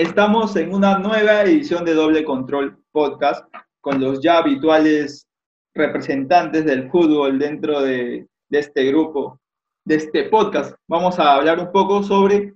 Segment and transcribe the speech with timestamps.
[0.00, 3.44] estamos en una nueva edición de Doble Control Podcast
[3.82, 5.28] con los ya habituales
[5.74, 9.38] representantes del fútbol dentro de, este grupo,
[9.84, 10.74] de este podcast.
[10.88, 12.54] Vamos a hablar un poco sobre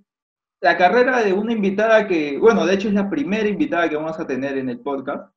[0.62, 4.18] la carrera de una invitada que, bueno, de hecho es la primera invitada que vamos
[4.18, 5.30] a tener en el podcast.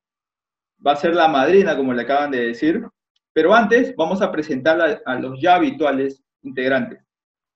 [0.84, 2.86] Va a ser la madrina, como le acaban de decir.
[3.34, 7.00] Pero antes vamos a presentar a los ya habituales integrantes.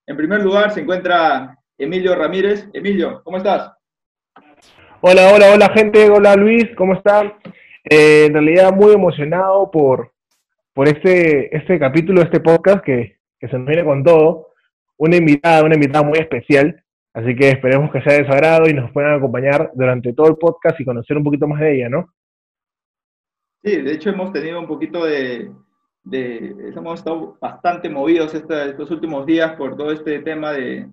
[0.06, 2.68] En primer lugar se encuentra Emilio Ramírez.
[2.74, 3.72] Emilio, ¿cómo estás?
[5.04, 7.32] Hola, hola, hola gente, hola Luis, ¿cómo están?
[7.82, 10.12] Eh, en realidad muy emocionado por,
[10.72, 14.50] por este, este capítulo, este podcast que, se nos viene con todo.
[14.96, 16.84] Una invitada, una invitada muy especial,
[17.14, 20.78] así que esperemos que sea de su y nos puedan acompañar durante todo el podcast
[20.78, 22.14] y conocer un poquito más de ella, ¿no?
[23.64, 25.50] Sí, de hecho hemos tenido un poquito de,
[26.12, 30.88] hemos estado bastante movidos estos últimos días por todo este tema de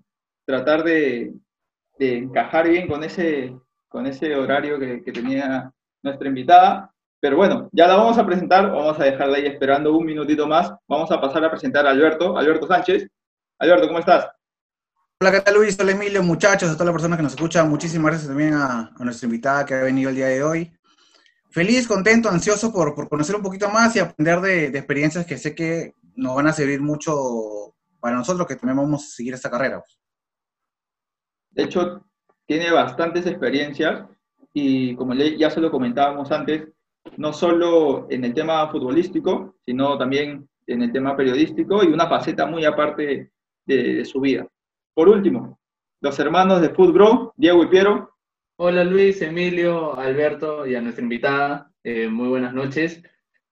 [0.47, 1.31] tratar de,
[1.99, 3.53] de encajar bien con ese
[3.89, 6.93] con ese horario que, tenía nuestra invitada.
[7.19, 10.71] Pero bueno, ya la vamos a presentar, vamos a dejarla ahí esperando un minutito más.
[10.87, 13.07] Vamos a pasar a presentar a Alberto, Alberto Sánchez.
[13.57, 14.29] Alberto, ¿cómo estás?
[15.19, 15.77] Hola, ¿qué tal Luis?
[15.77, 17.69] Hola Emilio, muchachos, a todas las personas que nos escuchan.
[17.69, 20.71] Muchísimas gracias también a, nuestra invitada que ha venido el día de hoy.
[21.49, 25.53] Feliz, contento, ansioso por, conocer un poquito más y aprender de, de, experiencias que sé
[25.55, 29.83] que nos van a servir mucho para nosotros que también vamos a seguir esta carrera.
[31.49, 32.08] De hecho,
[32.49, 34.05] tiene bastantes experiencias
[34.51, 36.67] y como ya se lo comentábamos antes,
[37.15, 42.47] no solo en el tema futbolístico, sino también en el tema periodístico y una faceta
[42.47, 43.31] muy aparte
[43.67, 44.47] de, su vida.
[44.95, 45.59] Por último,
[46.01, 48.15] los hermanos de Footbro, Diego y Piero.
[48.57, 53.03] Hola Luis, Emilio, Alberto y a nuestra invitada, eh, muy buenas noches.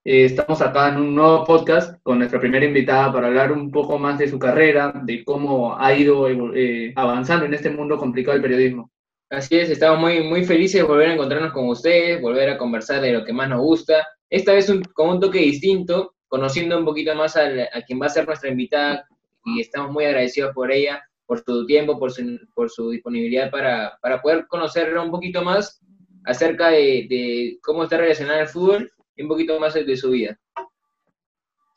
[0.10, 4.00] Eh, estamos acá en un nuevo podcast con nuestra primera invitada para hablar un poco
[4.00, 8.42] más de su carrera, de cómo ha ido eh, avanzando en este mundo complicado del
[8.42, 8.90] periodismo.
[9.30, 13.02] Así es, estamos muy, muy felices de volver a encontrarnos con ustedes, volver a conversar
[13.02, 14.08] de lo que más nos gusta.
[14.30, 17.50] Esta vez con un toque distinto, conociendo un poquito más a
[17.86, 19.06] quien va a ser nuestra invitada
[19.44, 24.00] y estamos muy agradecidos por ella, por su tiempo, por su, por su disponibilidad para,
[24.02, 25.82] para poder conocerla un poquito más
[26.24, 28.90] acerca de, de cómo está relacionada al fútbol
[29.24, 30.38] un poquito más de su vida.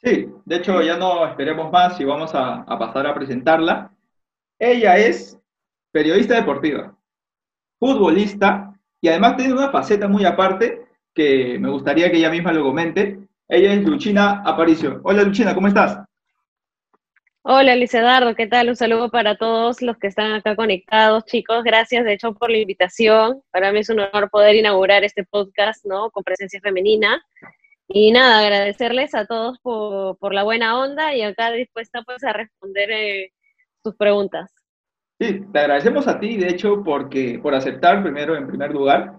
[0.02, 3.92] Sí, de hecho ya no esperemos más y vamos a, a pasar a presentarla.
[4.58, 5.38] Ella es
[5.92, 6.96] periodista deportiva,
[7.78, 12.62] futbolista y además tiene una faceta muy aparte que me gustaría que ella misma lo
[12.62, 13.18] comente.
[13.48, 15.00] Ella es Luchina Aparicio.
[15.02, 15.98] Hola Luchina, ¿cómo estás?
[17.42, 17.92] Hola Luis
[18.36, 18.68] ¿qué tal?
[18.68, 21.64] Un saludo para todos los que están acá conectados, chicos.
[21.64, 23.40] Gracias de hecho por la invitación.
[23.50, 26.10] Para mí es un honor poder inaugurar este podcast, ¿no?
[26.10, 27.24] Con presencia femenina.
[27.88, 32.90] Y nada, agradecerles a todos por, la buena onda y acá dispuesta pues a responder
[32.90, 33.32] eh,
[33.82, 34.52] sus preguntas.
[35.18, 39.14] Sí, te agradecemos a ti, de hecho, porque, por aceptar primero, en primer lugar.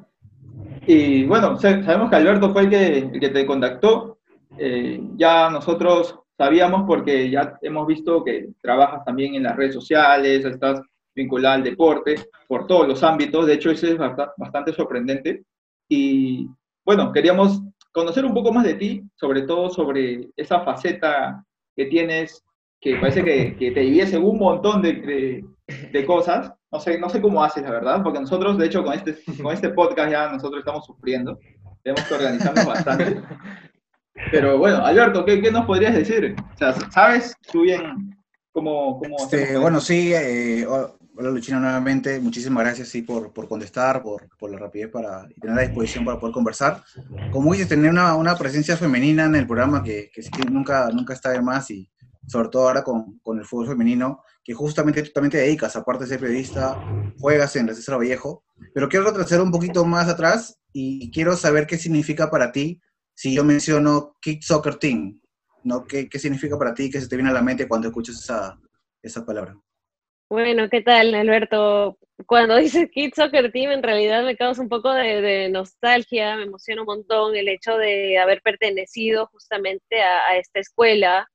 [0.85, 4.19] Y bueno, sabemos que Alberto fue el que, que te contactó.
[4.59, 10.43] Eh, ya nosotros sabíamos porque ya hemos visto que trabajas también en las redes sociales,
[10.43, 10.81] estás
[11.13, 12.15] vinculado al deporte,
[12.47, 13.45] por todos los ámbitos.
[13.45, 15.43] De hecho, eso es bastante sorprendente.
[15.87, 16.49] Y
[16.83, 22.43] bueno, queríamos conocer un poco más de ti, sobre todo sobre esa faceta que tienes,
[22.79, 25.43] que parece que, que te divides un montón de,
[25.91, 26.51] de cosas.
[26.71, 29.53] No sé, no sé cómo haces, la verdad, porque nosotros, de hecho, con este, con
[29.53, 31.37] este podcast ya nosotros estamos sufriendo.
[31.83, 33.21] Tenemos que organizarnos bastante.
[34.31, 36.35] Pero bueno, Alberto, ¿qué, ¿qué, nos podrías decir?
[36.53, 38.15] O sea, ¿sabes tú bien
[38.51, 38.99] cómo...
[38.99, 44.27] cómo este, bueno, sí, eh, hola Luchina nuevamente, muchísimas gracias sí, por, por contestar, por,
[44.37, 46.83] por, la rapidez para, y tener la disposición para poder conversar.
[47.31, 51.29] Como dices, tener una, una presencia femenina en el programa que, que, nunca, nunca está
[51.31, 51.89] de más y
[52.27, 56.03] sobre todo ahora con, con el fútbol femenino, que justamente tú también te dedicas, aparte
[56.03, 56.79] de ser periodista,
[57.19, 61.67] juegas en la César Vallejo, pero quiero retroceder un poquito más atrás y quiero saber
[61.67, 62.79] qué significa para ti
[63.21, 65.21] si yo menciono Kick Soccer Team,
[65.63, 65.85] ¿no?
[65.85, 66.89] ¿Qué, ¿Qué, significa para ti?
[66.89, 68.59] ¿Qué se te viene a la mente cuando escuchas esa,
[69.03, 69.55] esa palabra?
[70.27, 71.99] Bueno, ¿qué tal, Alberto?
[72.25, 76.81] Cuando dices Kids Soccer Team, en realidad me causa un poco de, nostalgia, me emociona
[76.81, 81.27] un montón el hecho de haber pertenecido justamente a, a esta escuela,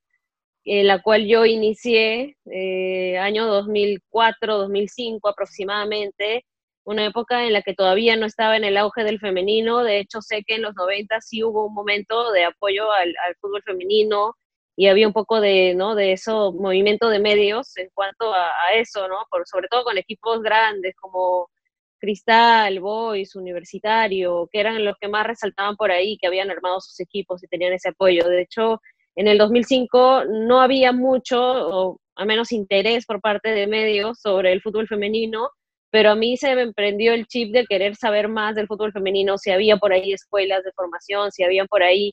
[0.65, 6.45] en la cual yo inicié eh, año 2004, 2005 aproximadamente,
[6.87, 10.23] una época en la que todavía no estaba en el auge del femenino, de hecho
[10.23, 14.37] sé que en los 90 sí hubo un momento de apoyo al, fútbol femenino
[14.77, 15.97] y había un poco de, ¿no?
[15.97, 19.17] de eso, movimiento de medios en cuanto a, eso, ¿no?
[19.47, 21.51] Sobre todo con equipos grandes como
[21.99, 27.01] Cristal, Boys, Universitario, que eran los que más resaltaban por ahí, que habían armado sus
[27.01, 28.29] equipos y tenían ese apoyo.
[28.29, 28.81] De hecho,
[29.17, 34.53] en el 2005 no había mucho, o al menos interés por parte de medios sobre
[34.53, 35.51] el fútbol femenino,
[35.91, 39.39] pero a mí se me emprendió el chip de querer saber más del fútbol femenino,
[39.39, 42.13] si había por ahí escuelas de formación, si había por ahí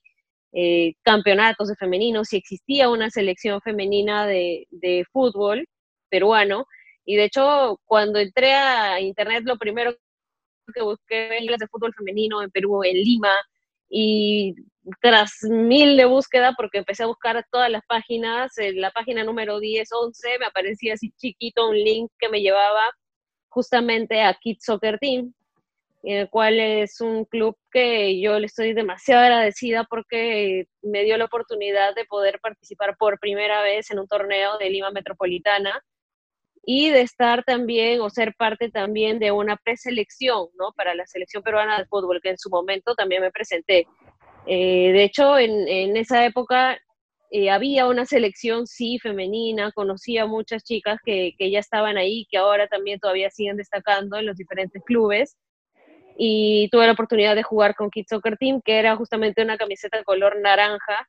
[0.54, 5.68] eh, campeonatos de femenino, si existía una selección femenina de, de fútbol
[6.10, 6.66] peruano.
[7.06, 9.96] Y de hecho, cuando entré a internet, lo primero
[10.74, 13.34] que busqué ligas de fútbol femenino en Perú, en Lima,
[13.90, 14.56] y
[15.02, 19.60] tras mil de búsqueda, porque empecé a buscar todas las páginas, en la página número
[19.60, 22.82] 10, 11, me aparecía así chiquito un link que me llevaba
[23.54, 25.34] justamente a Kids Soccer Team,
[26.04, 31.26] el cual es un club que yo le estoy demasiado agradecida porque me dio la
[31.26, 35.82] oportunidad de poder participar por primera vez en un torneo de Lima Metropolitana
[36.66, 40.72] y de estar también o ser parte también de una preselección, ¿no?
[40.76, 43.88] Para la selección peruana de fútbol, que en su momento también me presenté.
[44.46, 46.78] Eh, de hecho, en, en, esa época
[47.36, 52.38] eh, había una selección, sí, femenina, conocía muchas chicas que, que, ya estaban ahí, que
[52.38, 55.36] ahora también todavía siguen destacando en los diferentes clubes.
[56.16, 59.98] Y tuve la oportunidad de jugar con Kids Soccer Team, que era justamente una camiseta
[59.98, 61.08] de color naranja,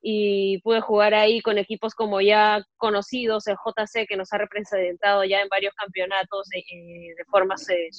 [0.00, 5.24] y pude jugar ahí con equipos como ya conocidos, el JC, que nos ha representado
[5.24, 7.90] ya en varios campeonatos de, eh, de forma eh,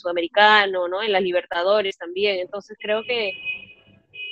[0.72, 1.04] ¿no?
[1.04, 2.40] En las Libertadores también.
[2.40, 3.34] Entonces creo que,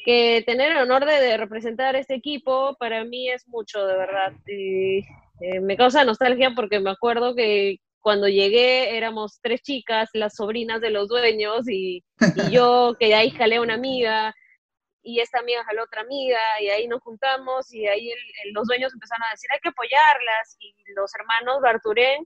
[0.05, 4.33] que tener el honor de, representar este equipo para mí es mucho, de verdad.
[4.47, 5.01] Eh,
[5.61, 10.91] me causa nostalgia porque me acuerdo que cuando llegué éramos tres chicas, las sobrinas de
[10.91, 12.03] los dueños, y,
[12.35, 14.33] y yo que ahí jalé a una amiga,
[15.01, 18.11] y esta amiga jaló otra amiga y ahí nos juntamos y ahí
[18.53, 22.25] los dueños empezaron a decir hay que apoyarlas y los hermanos Barturén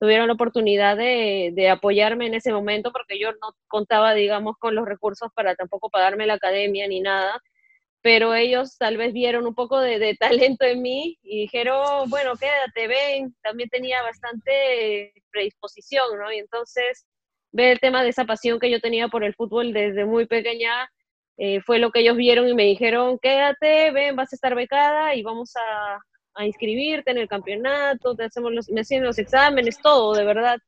[0.00, 4.86] tuvieron la oportunidad de, apoyarme en ese momento porque yo no contaba, digamos, con los
[4.86, 7.40] recursos para tampoco pagarme la academia ni nada,
[8.00, 12.88] pero ellos tal vez vieron un poco de, talento en mí y dijeron, bueno, quédate,
[12.88, 16.32] ven, también tenía bastante predisposición, ¿no?
[16.32, 17.06] Y entonces,
[17.52, 20.90] ver el tema de esa pasión que yo tenía por el fútbol desde muy pequeña,
[21.36, 25.14] eh, fue lo que ellos vieron y me dijeron, quédate, ven, vas a estar becada
[25.14, 25.98] y vamos a,
[26.40, 30.58] a inscribirte en el campeonato, te hacemos los, me hacen los exámenes, todo, de verdad.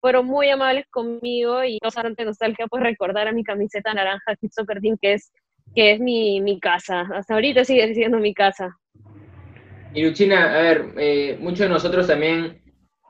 [0.00, 4.80] Fueron muy amables conmigo y bastante nostalgia pues recordar a mi camiseta naranja Kids Soccer
[4.80, 5.32] Team, que es,
[5.74, 7.08] que es mi, mi casa.
[7.14, 8.76] Hasta ahorita sigue siendo mi casa.
[9.94, 12.62] Y Luchina, a ver, eh, muchos de nosotros también,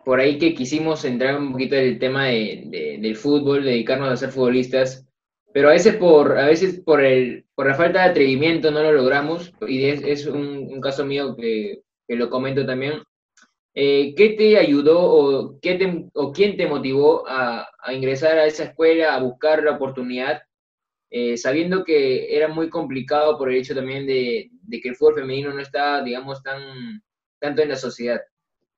[0.05, 4.11] por ahí que quisimos entrar un poquito en el tema de, de, del fútbol, dedicarnos
[4.11, 5.07] a ser futbolistas,
[5.53, 8.93] pero a veces por, a veces por, el, por la falta de atrevimiento no lo
[8.93, 13.03] logramos, y es, es un, caso mío que, que lo comento también.
[13.75, 18.47] Eh, ¿Qué te ayudó o, qué te, o quién te motivó a, a, ingresar a
[18.47, 20.43] esa escuela, a buscar la oportunidad,
[21.11, 25.15] eh, sabiendo que era muy complicado por el hecho también de, de que el fútbol
[25.15, 27.03] femenino no está, digamos, tan
[27.43, 28.21] tanto en la sociedad?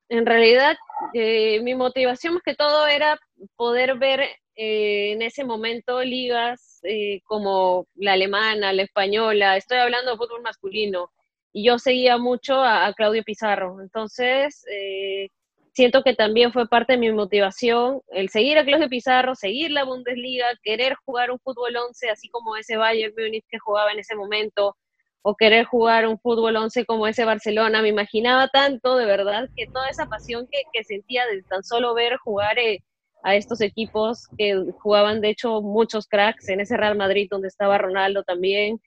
[0.09, 0.77] En realidad,
[1.13, 3.19] eh, mi motivación más que todo era
[3.57, 4.21] poder ver
[4.57, 10.43] eh, en ese momento ligas eh, como la alemana, la española, estoy hablando de fútbol
[10.43, 11.11] masculino,
[11.55, 15.29] y yo seguía mucho a, Claudio Pizarro, entonces eh,
[15.73, 19.85] siento que también fue parte de mi motivación el seguir a Claudio Pizarro, seguir la
[19.85, 24.17] Bundesliga, querer jugar un fútbol 11 así como ese Bayern Múnich que jugaba en ese
[24.17, 24.77] momento,
[25.23, 29.67] o querer jugar un fútbol 11 como ese Barcelona, me imaginaba tanto de verdad que
[29.69, 32.59] toda esa pasión que, que sentía de tan solo ver jugar...
[32.59, 32.81] Eh,
[33.25, 37.79] a estos equipos que jugaban, de hecho, muchos cracks en ese Real Madrid donde estaba
[37.79, 38.83] Ronaldo también.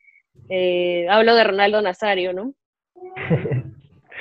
[0.50, 2.54] Eh, hablo de Ronaldo Nazario, ¿no?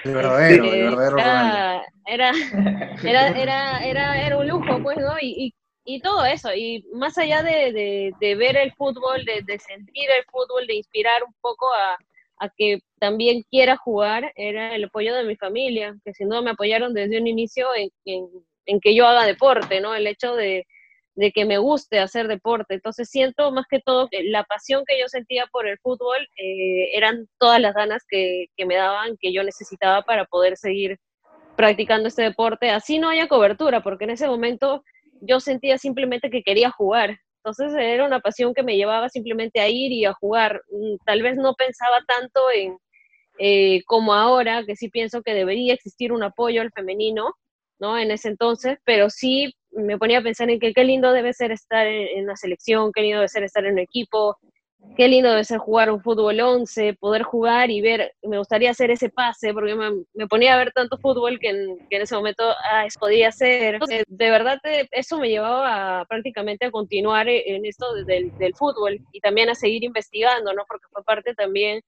[0.05, 2.31] El verdadero, el verdadero era, era,
[3.03, 5.19] era, era, era, era, un lujo, pues, ¿no?
[5.21, 5.55] Y, y,
[5.97, 10.11] y todo eso, y más allá de, de, de ver el fútbol, de, de, sentir
[10.11, 11.97] el fútbol, de inspirar un poco a,
[12.45, 16.51] a que también quiera jugar, era el apoyo de mi familia, que sin duda me
[16.51, 18.29] apoyaron desde un inicio en, en
[18.67, 19.95] en que yo haga deporte, ¿no?
[19.95, 20.67] El hecho de,
[21.17, 22.75] de, que me guste hacer deporte.
[22.75, 26.97] Entonces siento más que todo que la pasión que yo sentía por el fútbol eh,
[26.97, 30.99] eran todas las ganas que, que, me daban, que yo necesitaba para poder seguir
[31.57, 32.71] practicando este deporte.
[32.71, 34.85] Así no haya cobertura, porque en ese momento
[35.21, 37.19] yo sentía simplemente que quería jugar.
[37.45, 40.63] Entonces era una pasión que me llevaba simplemente a ir y a jugar.
[40.71, 42.77] Mm, tal vez no pensaba tanto en,
[43.39, 47.35] eh, como ahora, que sí pienso que debería existir un apoyo al femenino,
[47.79, 47.99] ¿no?
[47.99, 51.53] En ese entonces, pero sí me ponía a pensar en que qué lindo debe ser
[51.53, 54.37] estar en, una selección, qué lindo debe ser estar en un equipo,
[54.97, 58.91] qué lindo debe ser jugar un fútbol 11, poder jugar y ver, me gustaría hacer
[58.91, 63.29] ese pase, porque me, ponía a ver tanto fútbol que en, ese momento ah, podía
[63.29, 63.79] hacer.
[64.07, 64.59] De verdad,
[64.93, 69.85] eso me llevaba prácticamente a continuar en esto del, del fútbol y también a seguir
[69.85, 70.65] investigando, ¿no?
[70.69, 71.81] Porque fue parte también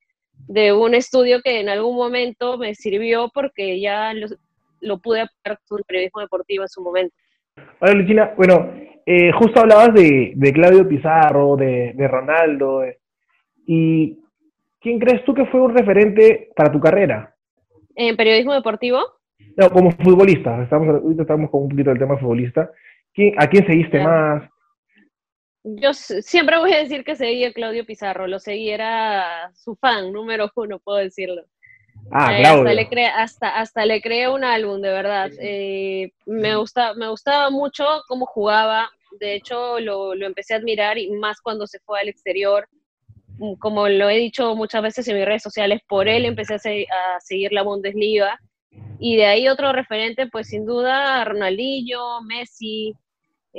[0.46, 4.34] de un estudio que en algún momento me sirvió porque ya los,
[4.80, 7.14] lo pude aplicar con periodismo deportivo en su momento.
[7.80, 8.72] Hola Lucina, bueno,
[9.06, 12.98] eh, justo hablabas de, de Claudio Pizarro, de, de Ronaldo, eh,
[13.66, 14.18] y
[14.80, 17.34] ¿quién crees tú que fue un referente para tu carrera?
[17.94, 19.00] ¿En periodismo deportivo?
[19.56, 22.70] No, como futbolista, estamos, ahorita estamos con un poquito del tema futbolista.
[23.12, 24.40] ¿Quién, ¿A quién seguiste Claro.
[24.40, 24.50] más?
[25.64, 30.12] Yo siempre voy a decir que seguí a Claudio Pizarro, lo seguí, era su fan
[30.12, 31.42] número uno, puedo decirlo.
[32.10, 32.62] Ah, Eh, Claudio.
[32.68, 35.30] hasta, le cre- hasta, hasta le creé un álbum, de verdad.
[35.40, 40.96] Eh, me, gusta, me gustaba mucho cómo jugaba, de hecho lo, lo empecé a admirar
[40.98, 42.66] y más cuando se fue al exterior.
[43.38, 46.58] Mm, Como lo he dicho muchas veces en mis redes sociales, por él empecé a,
[46.58, 48.38] se- a seguir la Bundesliga.
[49.00, 52.94] Y de ahí otro referente, pues sin duda, Ronaldinho, Messi,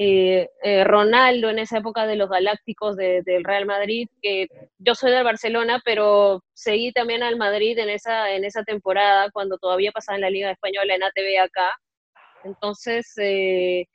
[0.01, 4.48] eh, eh, Ronaldo en esa época de los Galácticos de- del Real Madrid, que
[4.79, 9.58] yo soy del Barcelona, pero seguí también al Madrid en esa, en esa temporada, cuando
[9.58, 11.72] todavía pasaba en la Liga Española, en ATV acá.
[12.44, 13.86] Entonces, eh,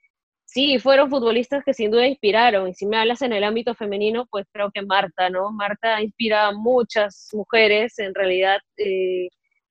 [0.47, 2.69] sí, fueron futbolistas que sin duda inspiraron.
[2.69, 5.53] Y si me hablas en el ámbito femenino, pues creo que Marta, ¿no?
[5.53, 8.59] Marta inspira a muchas mujeres, en realidad,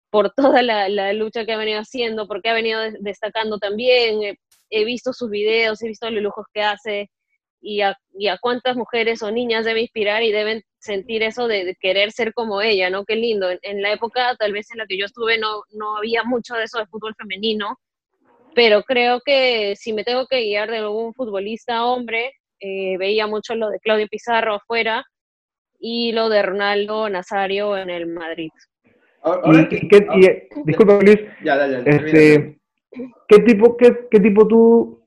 [0.09, 4.37] por toda la, lucha que ha venido haciendo, porque ha venido des- destacando también.
[4.69, 7.09] He visto sus videos, he visto los lujos que hace
[7.61, 11.63] y a, y a cuántas mujeres o niñas debe inspirar y deben sentir eso de,
[11.63, 13.05] de querer ser como ella, ¿no?
[13.05, 13.49] Qué lindo.
[13.49, 16.55] En, en la época tal vez en la que yo estuve no, no había mucho
[16.55, 17.77] de eso de fútbol femenino,
[18.53, 23.55] pero creo que si me tengo que guiar de algún futbolista hombre, eh, veía mucho
[23.55, 25.05] lo de Claudio Pizarro afuera
[25.79, 28.49] y lo de Ronaldo Nazario en el Madrid.
[29.21, 32.57] Ahora, Y, ahora que- y eh, disculpa, Luis, ya, ya, ya, este,
[33.27, 35.05] ¿qué tipo, qué, qué tipo tú,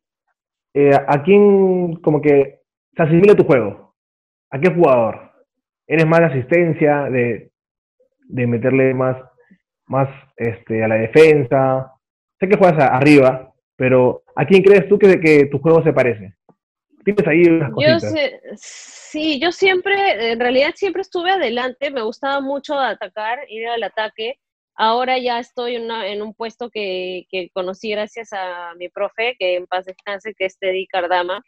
[0.74, 2.60] eh, a quién como que
[2.96, 3.94] se asimila tu juego?
[4.50, 5.32] ¿A qué jugador?
[5.86, 7.50] ¿Eres más de asistencia, de,
[8.28, 9.16] de meterle más,
[9.86, 11.92] más este, a la defensa?
[12.40, 15.92] Sé que juegas a- arriba, pero ¿a quién crees tú que, que tu juego se
[15.92, 16.34] parece?
[17.04, 18.12] Tienes ahí unas Yo cositas.
[18.12, 23.82] sé- sí, yo siempre, en realidad siempre estuve adelante, me gustaba mucho atacar, ir al
[23.84, 24.40] ataque.
[24.76, 29.36] Ahora ya estoy en, una- en un puesto que, que conocí gracias a mi profe,
[29.38, 31.42] que en paz descanse, que es Teddy Cardama.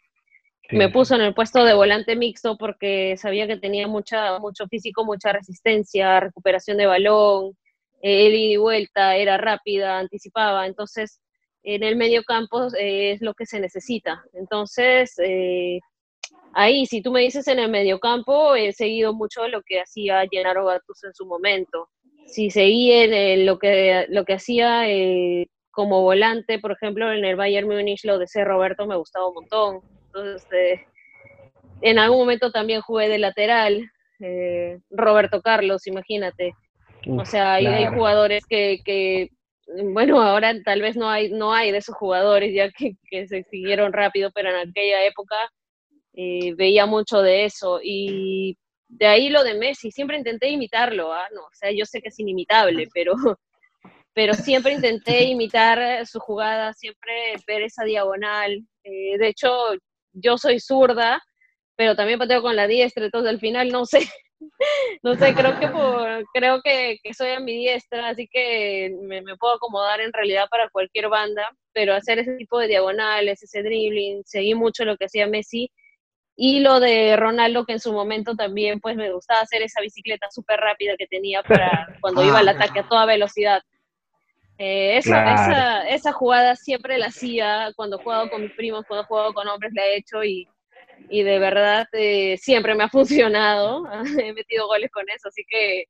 [0.69, 4.67] Sí, me puso en el puesto de volante mixto porque sabía que tenía mucha, mucho
[4.67, 7.57] físico, mucha resistencia, recuperación de balón,
[8.01, 10.67] eh, y vuelta, era rápida, anticipaba.
[10.67, 11.21] Entonces,
[11.63, 14.23] en el medio campo eh, es lo que se necesita.
[14.33, 15.79] Entonces, eh,
[16.53, 20.23] ahí, si tú me dices en el medio campo, he seguido mucho lo que hacía
[20.31, 21.89] Gennaro Gattuso en su momento.
[22.31, 27.35] Si seguí el- lo, que, lo que hacía eh, como volante, por ejemplo, en el
[27.35, 28.43] Bayern Múnich, lo de C.
[28.43, 29.81] Roberto me gustaba un montón.
[30.13, 30.79] Entonces, eh,
[31.81, 33.89] en algún momento también jugué de lateral.
[34.19, 36.53] eh, Roberto Carlos, imagínate.
[37.17, 39.29] O sea, hay, jugadores que, que,
[39.83, 43.43] bueno, ahora tal vez no hay, no hay de esos jugadores ya que, que se
[43.43, 45.35] siguieron rápido, pero en aquella época
[46.13, 47.79] eh, veía mucho de eso.
[47.81, 48.57] Y
[48.89, 51.27] de ahí lo de Messi, siempre intenté imitarlo, ¿ah?
[51.33, 53.13] No, o sea, yo sé que es inimitable, pero,
[54.13, 58.63] pero siempre intenté imitar su jugada, siempre ver esa diagonal.
[58.83, 59.49] Eh, de hecho,
[60.11, 61.21] yo soy zurda,
[61.75, 63.99] pero también pateo con la diestra, entonces al final no sé,
[65.03, 69.55] no sé, creo que por, creo que, que soy ambidiestra, así que me, me puedo
[69.55, 74.55] acomodar en realidad para cualquier banda, pero hacer ese tipo de diagonales, ese dribbling, seguí
[74.55, 75.71] mucho lo que hacía Messi,
[76.41, 80.31] y lo de Ronaldo, que en su momento también pues me gustaba hacer esa bicicleta
[80.31, 81.69] súper rápida que tenía para
[81.99, 83.61] cuando iba al ataque a toda velocidad.
[84.57, 85.41] Eh, esa, Claro.
[85.41, 89.33] esa, esa jugada siempre la hacía cuando he jugado con mis primos, cuando he jugado
[89.33, 90.47] con hombres la he hecho y,
[91.09, 93.83] y de verdad eh, siempre me ha funcionado.
[94.25, 95.87] he metido goles con eso, así que,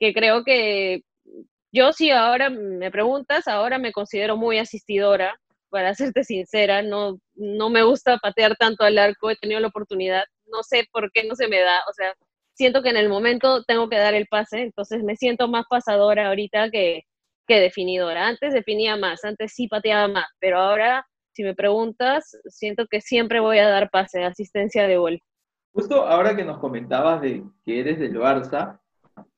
[0.00, 1.02] que creo que
[1.70, 5.38] yo si ahora me preguntas, ahora me considero muy asistidora,
[5.70, 10.24] para serte sincera, no, no me gusta patear tanto al arco, he tenido la oportunidad,
[10.46, 12.14] no sé por qué no se me da, o sea,
[12.54, 16.28] siento que en el momento tengo que dar el pase, entonces me siento más pasadora
[16.28, 17.02] ahorita que,
[17.46, 18.26] que definidora.
[18.26, 23.40] Antes definía más, antes sí pateaba más, pero ahora, si me preguntas, siento que siempre
[23.40, 25.20] voy a dar pase, asistencia de gol.
[25.72, 28.80] Justo ahora que nos comentabas de que eres del Barça,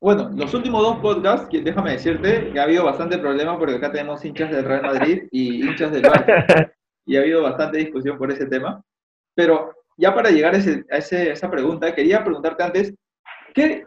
[0.01, 3.91] bueno, los últimos dos podcasts, que déjame decirte que ha habido bastante problema porque acá
[3.93, 6.73] tenemos hinchas del Real Madrid y hinchas del Barça,
[7.07, 8.83] y ha habido bastante discusión por ese tema.
[9.35, 12.95] Pero ya para llegar a, ese- a ese- esa pregunta, quería preguntarte antes,
[13.55, 13.87] ¿qué,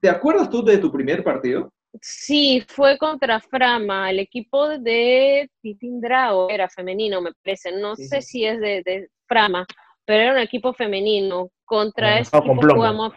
[0.00, 1.70] ¿te acuerdas tú de tu primer partido?
[2.02, 7.72] Sí, fue contra Frama, el equipo de Titindrao, era femenino, me parece.
[7.72, 9.66] No Sí, sé si es de, de Frama,
[10.04, 11.50] pero era un equipo femenino.
[11.64, 13.12] Contra Ah, ese con equipo plomo.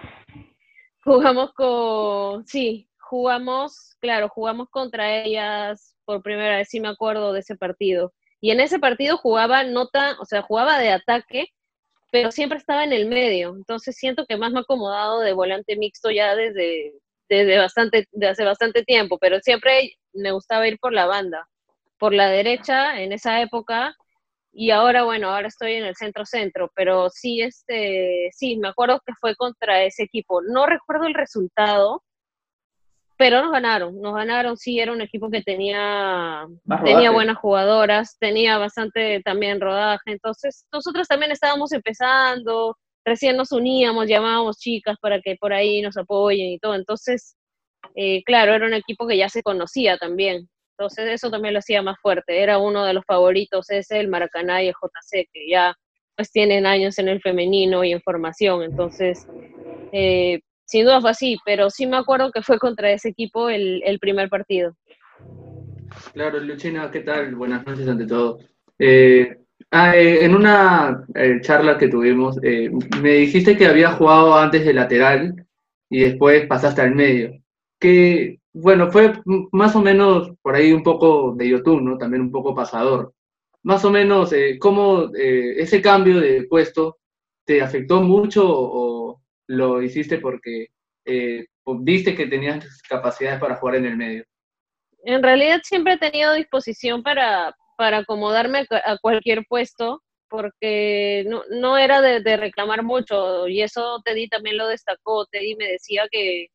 [1.04, 7.42] Jugamos, con, sí, jugamos, claro, jugamos contra ellas por primera vez, sí me acuerdo de
[7.42, 8.14] ese partido.
[8.40, 11.48] Y en ese partido jugaba no tan, o sea, jugaba de ataque,
[12.12, 15.78] pero siempre estaba en el medio, entonces siento que más me ha acomodado de volante
[15.78, 16.94] mixto ya desde,
[17.30, 21.48] desde bastante, de hace bastante tiempo, pero siempre me gustaba ir por la banda,
[21.98, 23.96] por la derecha en esa época,
[24.54, 29.14] y ahora, bueno, ahora estoy en el centro-centro, pero sí, este, sí, me acuerdo que
[29.20, 30.42] fue contra ese equipo.
[30.42, 32.04] No recuerdo el resultado,
[33.18, 36.48] pero nos ganaron, nos ganaron, sí, era un equipo que tenía,
[36.84, 44.08] tenía buenas jugadoras, tenía bastante también rodaje, entonces nosotros también estábamos empezando, recién nos uníamos,
[44.08, 47.38] llamábamos chicas para que por ahí nos apoyen y todo, entonces,
[47.94, 50.50] eh, claro, era un equipo que ya se conocía también,
[50.82, 54.64] entonces eso también lo hacía más fuerte, era uno de los favoritos, ese, el Maracaná
[54.64, 55.76] y el JC, que ya
[56.16, 59.28] pues tienen años en el femenino y en formación, entonces...
[59.94, 64.00] Eh, sin duda fue así, pero sí me acuerdo que fue contra ese equipo el,
[64.00, 64.74] primer partido.
[66.14, 67.36] Claro, Luchina, ¿qué tal?
[67.36, 68.40] Buenas noches ante todo.
[68.80, 69.38] Eh,
[69.70, 71.06] ah, eh, en una
[71.42, 75.46] charla que tuvimos, me dijiste que había jugado antes de lateral
[75.90, 77.34] y después pasaste al medio.
[77.78, 79.14] Que, bueno, fue
[79.52, 81.98] más o menos por ahí un poco de YouTube, ¿no?
[81.98, 83.14] También un poco pasador.
[83.64, 86.98] Más o menos, ¿cómo ese cambio de puesto
[87.46, 90.68] te afectó mucho o, lo hiciste porque
[91.06, 91.46] eh,
[91.82, 94.24] viste que tenías capacidades para jugar en el medio?
[95.04, 101.78] En realidad siempre he tenido disposición para, para acomodarme a cualquier puesto, porque no, no
[101.78, 105.26] era de, de, reclamar mucho, y eso Teddy también lo destacó.
[105.26, 106.48] Teddy me decía que,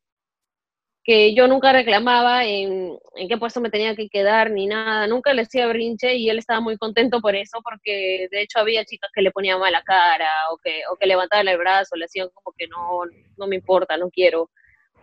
[1.06, 2.98] que yo nunca reclamaba en,
[3.28, 6.58] qué puesto me tenía que quedar ni nada, nunca le hacía brinche y él estaba
[6.60, 10.58] muy contento por eso, porque de hecho había chicas que le ponían mala cara o
[10.58, 13.02] que, o que levantaban el brazo, le hacían como que no,
[13.36, 14.50] no me importa, no quiero.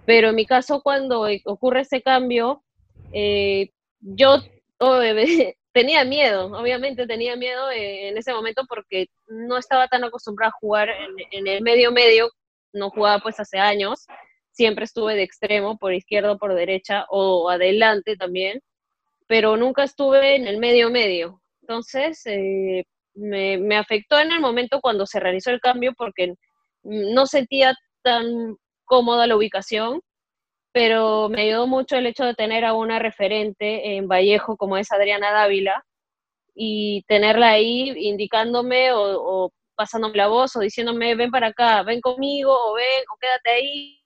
[0.06, 2.66] Pero en mi caso, cuando ocurre ese cambio,
[3.14, 3.70] eh,
[4.02, 4.40] yo
[5.72, 10.90] tenía miedo, obviamente tenía miedo en ese momento porque no estaba tan acostumbrada a jugar
[11.32, 12.30] en el medio medio,
[12.74, 14.06] no jugaba pues hace años
[14.54, 18.62] siempre estuve de extremo, por izquierda o por derecha, o adelante también,
[19.28, 21.42] pero nunca estuve en el medio medio.
[21.62, 22.84] Entonces, eh,
[23.16, 26.36] me, afectó en el momento cuando se realizó el cambio porque
[26.84, 30.02] no sentía tan cómoda la ubicación,
[30.74, 34.92] pero me ayudó mucho el hecho de tener a una referente en Vallejo como es
[34.92, 35.84] Adriana Dávila
[36.56, 42.02] y tenerla ahí indicándome o, o pasándome la voz o diciéndome ven para acá, ven
[42.02, 44.03] conmigo o ven o quédate ahí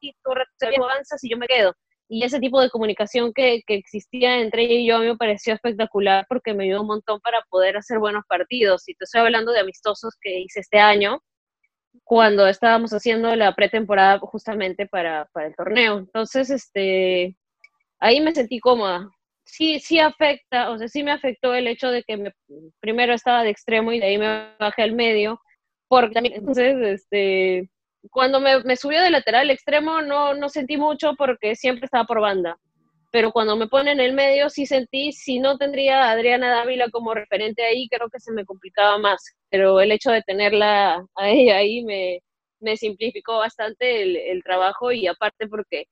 [0.00, 1.74] tú avanzas y yo me quedo.
[2.08, 5.16] Y ese tipo de comunicación que, que, existía entre ella y yo a mí me
[5.16, 8.88] pareció espectacular porque me ayudó un montón para poder hacer buenos partidos.
[8.88, 11.20] Y te estoy hablando de amistosos que hice este año,
[12.04, 15.98] cuando estábamos haciendo la pretemporada justamente para, para el torneo.
[15.98, 17.36] Entonces, este,
[17.98, 19.10] ahí me sentí cómoda.
[19.44, 22.32] Sí, sí afecta, o sea, sí me afectó el hecho de que me,
[22.80, 25.40] primero estaba de extremo y de ahí me bajé al medio,
[25.88, 27.70] porque entonces, este,
[28.10, 32.20] cuando me, me, subió de lateral extremo no, no sentí mucho porque siempre estaba por
[32.20, 32.56] banda.
[33.12, 36.90] Pero cuando me pone en el medio sí sentí, si no tendría a Adriana Dávila
[36.90, 39.22] como referente ahí, creo que se me complicaba más.
[39.48, 42.20] Pero el hecho de tenerla a ella ahí me,
[42.60, 45.86] me simplificó bastante el, el trabajo y aparte porque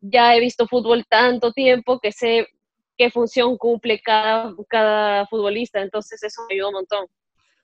[0.00, 2.46] ya he visto fútbol tanto tiempo que sé
[2.96, 7.06] qué función cumple cada, cada futbolista, entonces eso me ayudó un montón.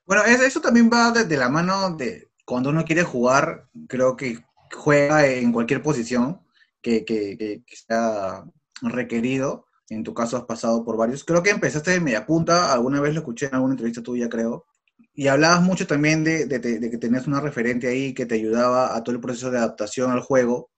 [0.05, 5.27] Bueno, eso también va desde la mano de, cuando uno quiere jugar, creo que juega
[5.27, 6.41] en cualquier posición
[6.81, 8.43] que, que, sea
[8.81, 9.65] requerido.
[9.89, 11.23] En tu caso has pasado por varios.
[11.23, 14.65] Creo que empezaste de media punta, alguna vez lo escuché en alguna entrevista tuya, creo.
[15.13, 19.15] Y hablabas mucho también de, que tenías una referente ahí que te ayudaba a todo
[19.15, 20.71] el proceso de adaptación al juego.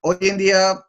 [0.00, 0.84] Hoy en día,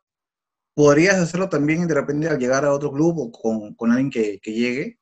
[0.75, 3.31] ¿podrías hacerlo también de repente al llegar a otro club o
[3.75, 4.99] con, alguien que, que llegue?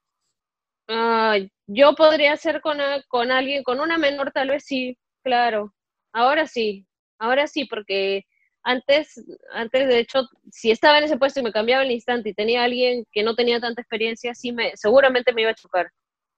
[0.87, 5.73] Ah, yo podría con, con alguien, con una menor tal vez sí, claro.
[6.13, 6.87] Ahora sí,
[7.19, 8.23] ahora sí, porque
[8.63, 12.33] antes, antes de hecho, si estaba en ese puesto y me cambiaba el instante y
[12.33, 15.89] tenía alguien que no tenía tanta experiencia, sí me, seguramente me iba a chocar.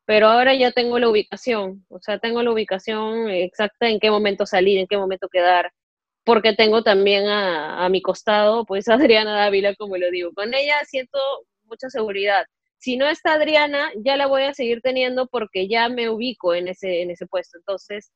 [0.05, 4.45] Pero ahora ya tengo la ubicación, o sea, tengo la ubicación exacta en qué momento
[4.45, 5.71] salir, en qué momento quedar,
[6.25, 10.33] porque tengo también a, mi costado, pues Adriana Dávila, como lo digo.
[10.33, 11.19] Con ella siento
[11.65, 12.45] mucha seguridad
[12.83, 16.67] si no está Adriana, ya la voy a seguir teniendo porque ya me ubico en
[16.67, 17.57] ese, en ese puesto.
[17.57, 18.11] Entonces,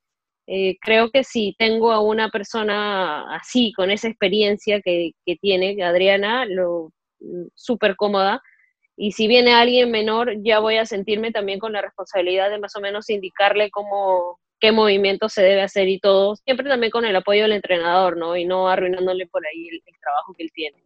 [0.47, 5.83] eh, creo que si tengo a una persona así, con esa experiencia que, que tiene
[5.83, 8.41] Adriana, lo mm, súper cómoda.
[8.95, 12.75] Y si viene alguien menor, ya voy a sentirme también con la responsabilidad de más
[12.77, 17.15] o menos indicarle cómo, qué movimiento se debe hacer y todo, siempre también con el
[17.15, 18.37] apoyo del entrenador, ¿no?
[18.37, 20.77] Y no arruinándole por ahí el, trabajo que él tiene.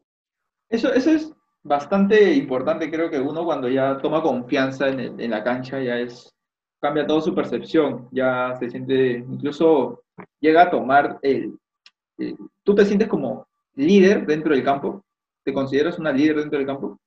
[0.69, 5.43] Eso, eso es bastante importante, creo que uno cuando ya toma confianza en, en la
[5.43, 6.33] cancha ya es
[6.81, 10.03] cambia toda su percepción, ya se siente, incluso
[10.39, 11.53] llega a tomar el,
[12.63, 15.03] ¿Tú te sientes como líder dentro del campo?
[15.43, 16.99] ¿Te consideras una líder dentro del campo?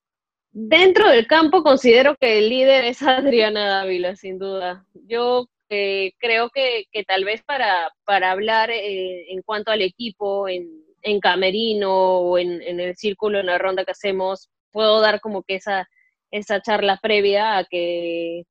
[0.50, 4.84] Dentro del campo considero que el líder es Adriana Dávila, sin duda.
[5.06, 10.48] Yo eh, creo que, que, tal vez para, para hablar eh, en cuanto al equipo,
[10.48, 10.68] en,
[11.02, 15.42] en camerino o en, en, el círculo, en la ronda que hacemos, puedo dar como
[15.42, 15.88] que esa,
[16.30, 18.44] esa charla previa a que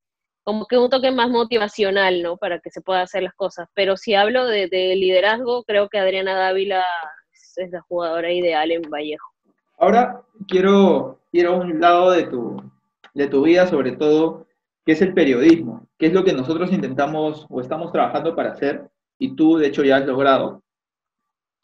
[0.44, 2.36] como que un toque más motivacional, ¿no?
[2.36, 3.66] Para que se pueda hacer las cosas.
[3.74, 6.84] Pero si hablo de, de liderazgo, creo que Adriana Dávila
[7.32, 9.32] es, es, la jugadora ideal en Vallejo.
[9.78, 12.62] Ahora quiero ir a un lado de tu,
[13.14, 14.46] de tu vida, sobre todo,
[14.84, 18.88] que es el periodismo, que es lo que nosotros intentamos o estamos trabajando para hacer,
[19.18, 20.62] y tú, de hecho, ya has logrado.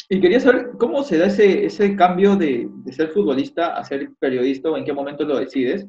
[0.09, 4.11] Y quería saber cómo se da ese, ese cambio de, de ser futbolista a ser
[4.19, 5.87] periodista o en qué momento lo decides.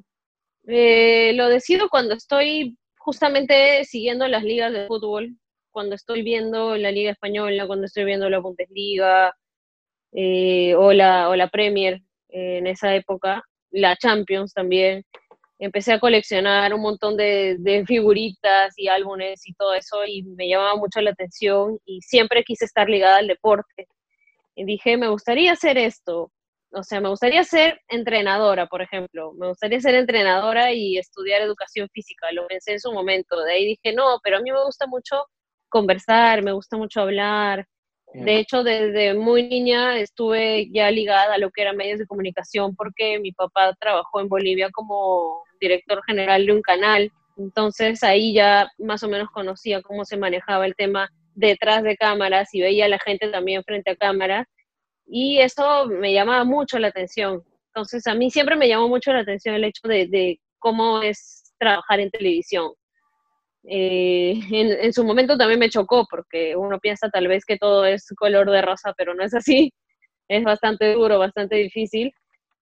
[0.67, 5.35] Eh, lo decido cuando estoy justamente siguiendo las ligas de fútbol,
[5.71, 9.33] cuando estoy viendo la Liga Española, cuando estoy viendo la Bundesliga
[10.11, 15.03] eh, o, la, o la Premier eh, en esa época, la Champions también,
[15.57, 20.47] empecé a coleccionar un montón de, de, figuritas y álbumes y todo eso y me
[20.47, 23.87] llamaba mucho la atención y siempre quise estar ligada al deporte.
[24.55, 26.31] Y dije, me gustaría hacer esto,
[26.73, 31.89] o sea, me gustaría ser entrenadora, por ejemplo, me gustaría ser entrenadora y estudiar educación
[31.93, 34.87] física, lo pensé en su momento, de ahí dije, no, pero a mí me gusta
[34.87, 35.25] mucho
[35.69, 37.65] conversar, me gusta mucho hablar.
[38.13, 42.75] De hecho, desde muy niña estuve ya ligada a lo que eran medios de comunicación
[42.75, 47.09] porque mi papá trabajó en Bolivia como director general de un canal.
[47.37, 52.53] Entonces ahí ya más o menos conocía cómo se manejaba el tema detrás de cámaras
[52.53, 54.45] y veía a la gente también frente a cámaras
[55.05, 57.43] y eso me llamaba mucho la atención.
[57.67, 61.99] Entonces, a mí siempre me llamó mucho la atención el hecho de, cómo es trabajar
[61.99, 62.71] en televisión.
[63.63, 68.07] Eh, en, su momento también me chocó porque uno piensa tal vez que todo es
[68.17, 69.73] color de rosa, pero no es así.
[70.27, 72.13] Es bastante duro, bastante difícil.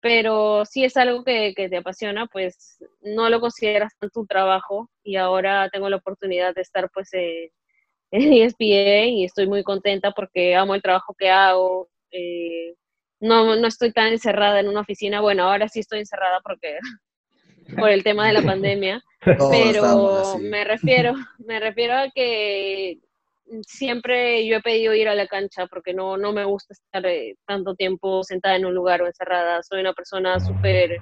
[0.01, 5.69] Pero si es algo que, te apasiona, pues no lo consideras tu trabajo y ahora
[5.73, 7.51] tengo la oportunidad de estar pues eh,
[8.13, 12.75] en ESPN y estoy muy contenta porque amo el trabajo que hago, eh,
[13.21, 15.21] no, no estoy tan encerrada en una oficina.
[15.21, 16.79] Bueno, ahora sí estoy encerrada porque
[17.79, 19.03] por el tema de la pandemia,
[19.51, 22.99] pero me refiero, me refiero a que
[23.63, 27.37] siempre yo he pedido ir a la cancha porque no, no me gusta estar eh,
[27.47, 29.63] tanto tiempo sentada en un lugar o encerrada.
[29.63, 31.01] Soy una persona súper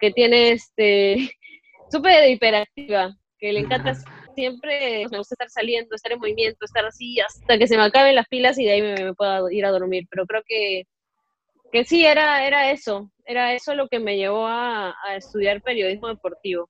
[0.00, 1.30] que tiene este
[1.90, 3.94] súper hiperactiva, que le encanta
[4.38, 8.14] siempre me gusta estar saliendo, estar en movimiento, estar así hasta que se me acaben
[8.14, 10.04] las pilas y de ahí me, me pueda ir a dormir.
[10.08, 10.84] Pero creo que,
[11.72, 16.08] que sí, era, era eso, era eso lo que me llevó a, a estudiar periodismo
[16.08, 16.68] deportivo.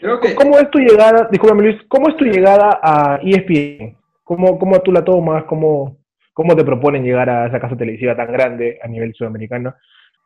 [0.00, 0.36] Creo que...
[0.36, 3.98] ¿Cómo es tu llegada, discúlpame Luis, cómo es tu llegada a ESPN?
[4.22, 5.44] ¿Cómo, cómo tú la tomas?
[5.44, 5.98] ¿Cómo,
[6.32, 9.74] ¿Cómo te proponen llegar a esa casa televisiva tan grande a nivel sudamericano?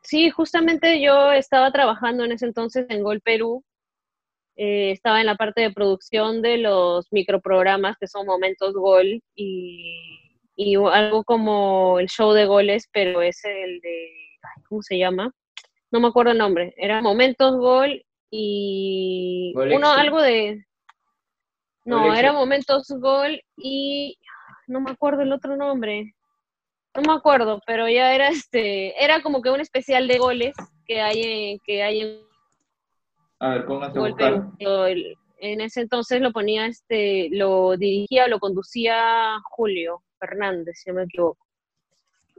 [0.03, 3.65] Sí, justamente yo estaba trabajando en ese entonces en Gol Perú,
[4.57, 10.37] eh, estaba en la parte de producción de los microprogramas que son Momentos Gol y,
[10.57, 14.11] y, algo como el show de goles, pero es el de,
[14.69, 15.33] ¿cómo se llama?
[15.91, 20.65] No me acuerdo el nombre, era Momentos Gol y uno algo de...
[21.85, 24.17] No, era Momentos Gol y
[24.67, 26.15] no me acuerdo el otro nombre.
[26.95, 30.55] No me acuerdo, pero ya era este, era como que un especial de goles
[30.87, 32.32] que hay que hay en
[33.43, 34.47] a ver, a buscar.
[35.39, 41.03] En ese entonces lo ponía, este, lo dirigía, lo conducía Julio Fernández, si no me
[41.03, 41.45] equivoco.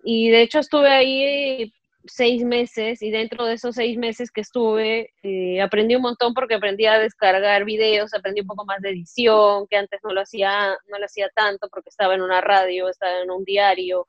[0.06, 1.74] Y de hecho estuve ahí
[2.06, 6.56] seis meses y dentro de esos seis meses que estuve eh, aprendí un montón porque
[6.56, 10.78] aprendí a descargar videos, aprendí un poco más de edición, que antes no lo hacía,
[10.88, 14.08] no lo hacía tanto porque estaba en una radio, estaba en un diario.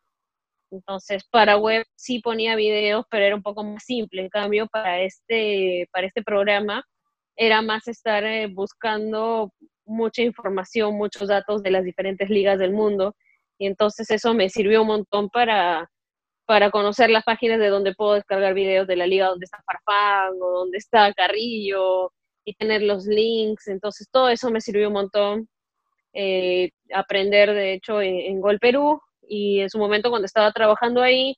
[0.74, 4.22] Entonces, para web sí ponía videos, pero era un poco más simple.
[4.22, 6.84] En cambio, para este, para este programa
[7.36, 9.52] era más estar eh, buscando
[9.86, 13.14] mucha información, muchos datos de las diferentes ligas del mundo.
[13.58, 15.88] Y entonces eso me sirvió un montón para,
[16.46, 20.34] para conocer las páginas de donde puedo descargar videos de la liga donde está Farfán
[20.40, 22.12] o donde está Carrillo
[22.44, 23.68] y tener los links.
[23.68, 25.48] Entonces todo eso me sirvió un montón.
[26.14, 31.02] Eh, aprender, de hecho, en, en Gol Perú, y en su momento cuando estaba trabajando
[31.02, 31.36] ahí,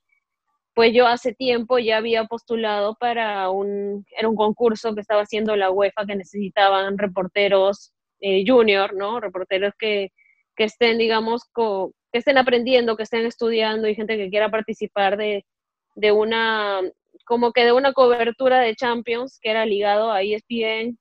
[0.74, 5.56] pues yo hace tiempo ya había postulado para un, era un concurso que estaba haciendo
[5.56, 9.20] la UEFA que necesitaban reporteros eh, junior, ¿no?
[9.20, 10.10] Reporteros que,
[10.54, 15.46] que estén, digamos, que estén aprendiendo, que estén estudiando y gente que quiera participar de,
[15.94, 16.80] de una,
[17.24, 20.98] como que de una cobertura de Champions que era ligado a ESPN.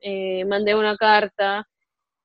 [0.00, 1.66] Eh, mandé una carta,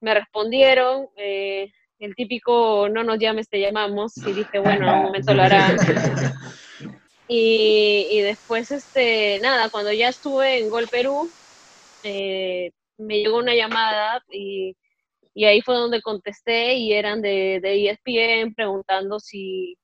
[0.02, 5.06] me respondieron, eh, el típico no nos llames, te llamamos, y dije, bueno, en algún
[5.08, 5.78] momento lo harán.
[7.32, 11.30] Y, y, después, este, nada, cuando ya estuve en Gol Perú,
[12.02, 14.76] eh, me llegó una llamada y,
[15.36, 19.78] y, ahí fue donde contesté y eran de, de ESPN preguntando si,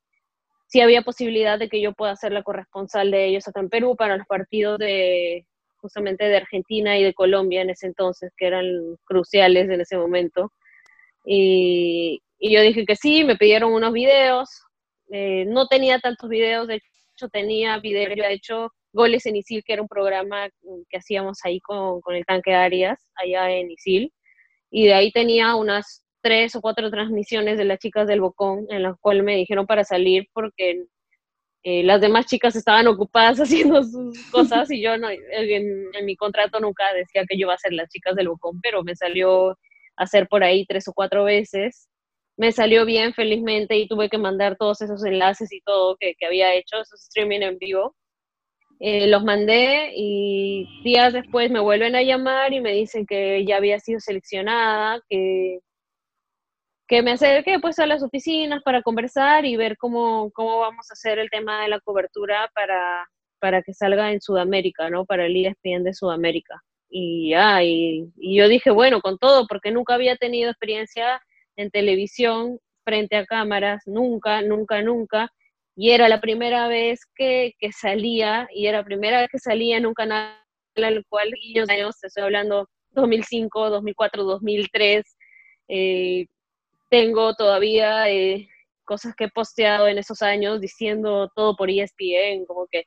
[0.66, 3.96] si había posibilidad de que yo pueda ser la corresponsal de ellos acá en Perú
[3.96, 5.46] para los partidos de
[5.78, 8.66] justamente de Argentina y de Colombia en ese entonces, que eran
[9.04, 10.52] cruciales en ese momento.
[11.26, 14.50] Y, yo dije que sí, me pidieron unos videos.
[15.12, 16.82] Eh, no tenía tantos videos, de
[17.16, 20.48] hecho tenía videos, yo he hecho Goles en Isil, que era un programa
[20.90, 24.14] que hacíamos ahí con, con el tanque Arias, allá en Isil.
[24.72, 28.84] Y de ahí tenía unas tres o cuatro transmisiones de las chicas del Bocón, en
[28.84, 30.86] las cuales me dijeron para salir porque
[31.64, 35.20] eh, las demás chicas estaban ocupadas haciendo sus cosas y yo no, en,
[35.94, 38.84] en, mi contrato nunca decía que yo iba a ser las chicas del Bocón, pero
[38.84, 39.58] me salió
[39.98, 41.90] hacer por ahí tres o cuatro veces.
[42.38, 46.26] Me salió bien, felizmente, y tuve que mandar todos esos enlaces y todo que, que
[46.26, 47.96] había hecho, esos streaming en vivo.
[48.80, 53.58] Eh, los mandé y días después me vuelven a llamar y me dicen que ya
[53.58, 55.60] había sido seleccionada, que,
[56.88, 60.94] que me acerque pues a las oficinas para conversar y ver cómo, cómo vamos a
[60.94, 63.08] hacer el tema de la cobertura para,
[63.40, 65.06] para que salga en Sudamérica, ¿no?
[65.06, 66.62] Para el ESPN de Sudamérica
[66.98, 71.22] y y, y, yo dije, bueno, con todo, porque nunca había tenido experiencia
[71.58, 75.30] en televisión frente a cámaras, nunca, nunca, nunca,
[75.76, 79.76] y era la primera vez que, que salía, y era la primera vez que salía
[79.78, 80.38] en un canal
[80.78, 85.18] al cual, y yo años, estoy hablando 2005, 2004, 2003,
[85.68, 86.28] eh,
[86.90, 88.48] tengo todavía eh,
[88.86, 92.86] cosas que he posteado en esos años diciendo todo por ESPN, como que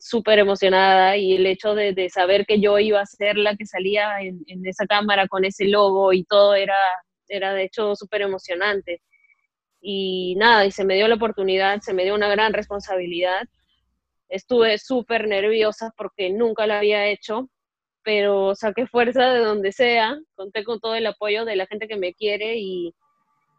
[0.00, 3.66] súper emocionada y el hecho de, de, saber que yo iba a ser la que
[3.66, 6.76] salía en, en, esa cámara con ese logo y todo era,
[7.28, 9.02] era de hecho súper emocionante.
[9.80, 13.42] Y nada, y se me dio la oportunidad, se me dio una gran responsabilidad.
[14.28, 17.48] Estuve súper nerviosa porque nunca la había hecho,
[18.02, 21.96] pero saqué fuerza de donde sea, conté con todo el apoyo de la gente que
[21.96, 22.94] me quiere y,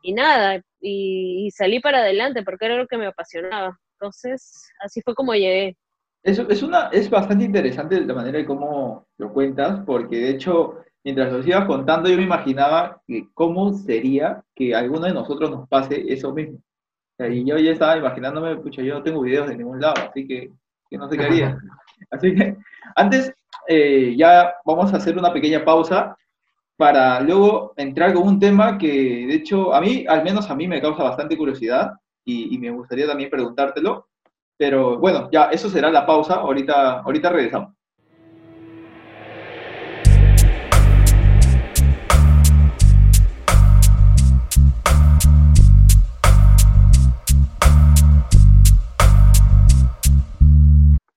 [0.03, 3.79] y nada, y, y salí para adelante porque era lo que me apasionaba.
[3.93, 5.77] Entonces, así fue como llegué.
[6.21, 10.79] Es, es, una, es bastante interesante la manera de cómo lo cuentas, porque de hecho,
[11.03, 15.49] mientras lo ibas contando, yo me imaginaba que cómo sería que a alguno de nosotros
[15.49, 16.57] nos pase eso mismo.
[16.57, 19.95] O sea, y yo ya estaba imaginándome, pucha, yo no tengo videos de ningún lado,
[20.09, 20.51] así que,
[20.89, 21.57] que no sé qué haría.
[22.11, 22.55] Así que,
[22.95, 23.33] antes,
[23.67, 26.17] eh, ya vamos a hacer una pequeña pausa
[26.77, 28.87] para luego entrar con un tema que,
[29.27, 31.91] de hecho, a mí, al menos a mí, me causa bastante curiosidad
[32.23, 34.07] y, y me gustaría también preguntártelo.
[34.59, 36.35] Pero bueno, ya eso será la pausa.
[36.35, 37.73] Ahorita, ahorita regresamos.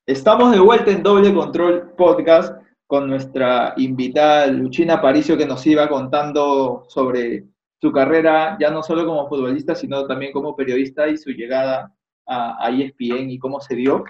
[0.05, 5.89] Estamos de vuelta en Doble Control Podcast con nuestra invitada Luchina Paricio que nos iba
[5.89, 7.43] contando sobre
[7.81, 11.93] su carrera ya no solo como futbolista, sino también como periodista y su llegada
[12.25, 14.03] a, a ESPN y cómo se dio.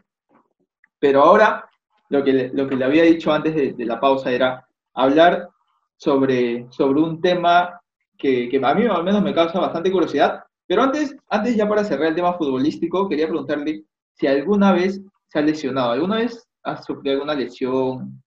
[1.00, 1.70] Pero ahora
[2.10, 5.50] lo que, lo que le había dicho antes de, la pausa era hablar
[5.98, 7.82] sobre, sobre un tema
[8.18, 10.44] que, que, a mí al menos me causa bastante curiosidad.
[10.68, 15.40] Pero antes, antes ya para cerrar el tema futbolístico, quería preguntarle si alguna vez se
[15.40, 18.24] ha lesionado, ¿alguna vez has sufrido alguna lesión,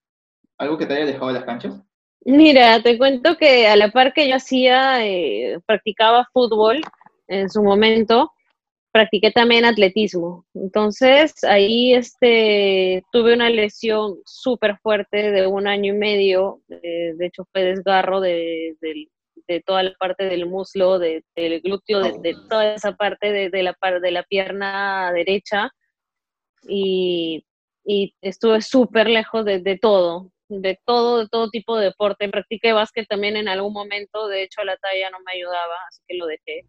[0.59, 1.81] algo que te haya dejado de las canchas?
[2.25, 6.81] Mira, te cuento que a la par que yo hacía, eh, practicaba fútbol
[7.29, 8.33] en su momento,
[8.97, 10.47] practiqué también atletismo.
[10.55, 16.63] Entonces, ahí este, tuve una lesión súper fuerte de un año y medio.
[16.67, 19.09] De, de hecho, fue desgarro de, de,
[19.49, 21.23] de, toda la parte del muslo, del
[21.63, 25.71] glúteo, de, toda esa parte de, la, de la pierna derecha.
[26.67, 27.45] Y,
[27.85, 32.31] y estuve súper lejos de, todo, de todo, de todo tipo de deporte.
[32.31, 34.27] Practiqué básquet también en algún momento.
[34.27, 36.65] De hecho, la talla no me ayudaba, así que lo dejé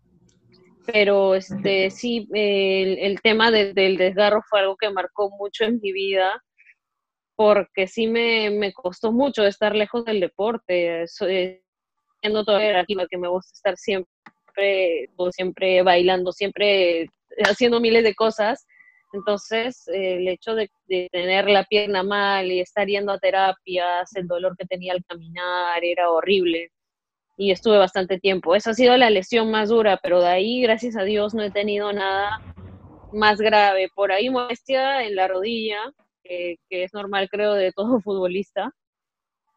[0.92, 5.80] pero este sí, el, el tema de, del desgarro fue algo que marcó mucho en
[5.82, 6.42] mi vida,
[7.36, 13.28] porque sí me, me costó mucho estar lejos del deporte, siendo todavía aquí, que me
[13.28, 17.08] gusta estar siempre, siempre bailando, siempre
[17.44, 18.66] haciendo miles de cosas.
[19.14, 24.28] Entonces, el hecho de, de, tener la pierna mal y estar yendo a terapias, el
[24.28, 26.72] dolor que tenía al caminar era horrible
[27.38, 28.56] y estuve bastante tiempo.
[28.56, 31.52] Esa ha sido la lesión más dura, pero de ahí, gracias a Dios, no he
[31.52, 32.42] tenido nada
[33.14, 33.90] más grave.
[33.96, 35.78] Por ahí molestia en la rodilla,
[36.24, 38.72] que, es normal creo de todo futbolista,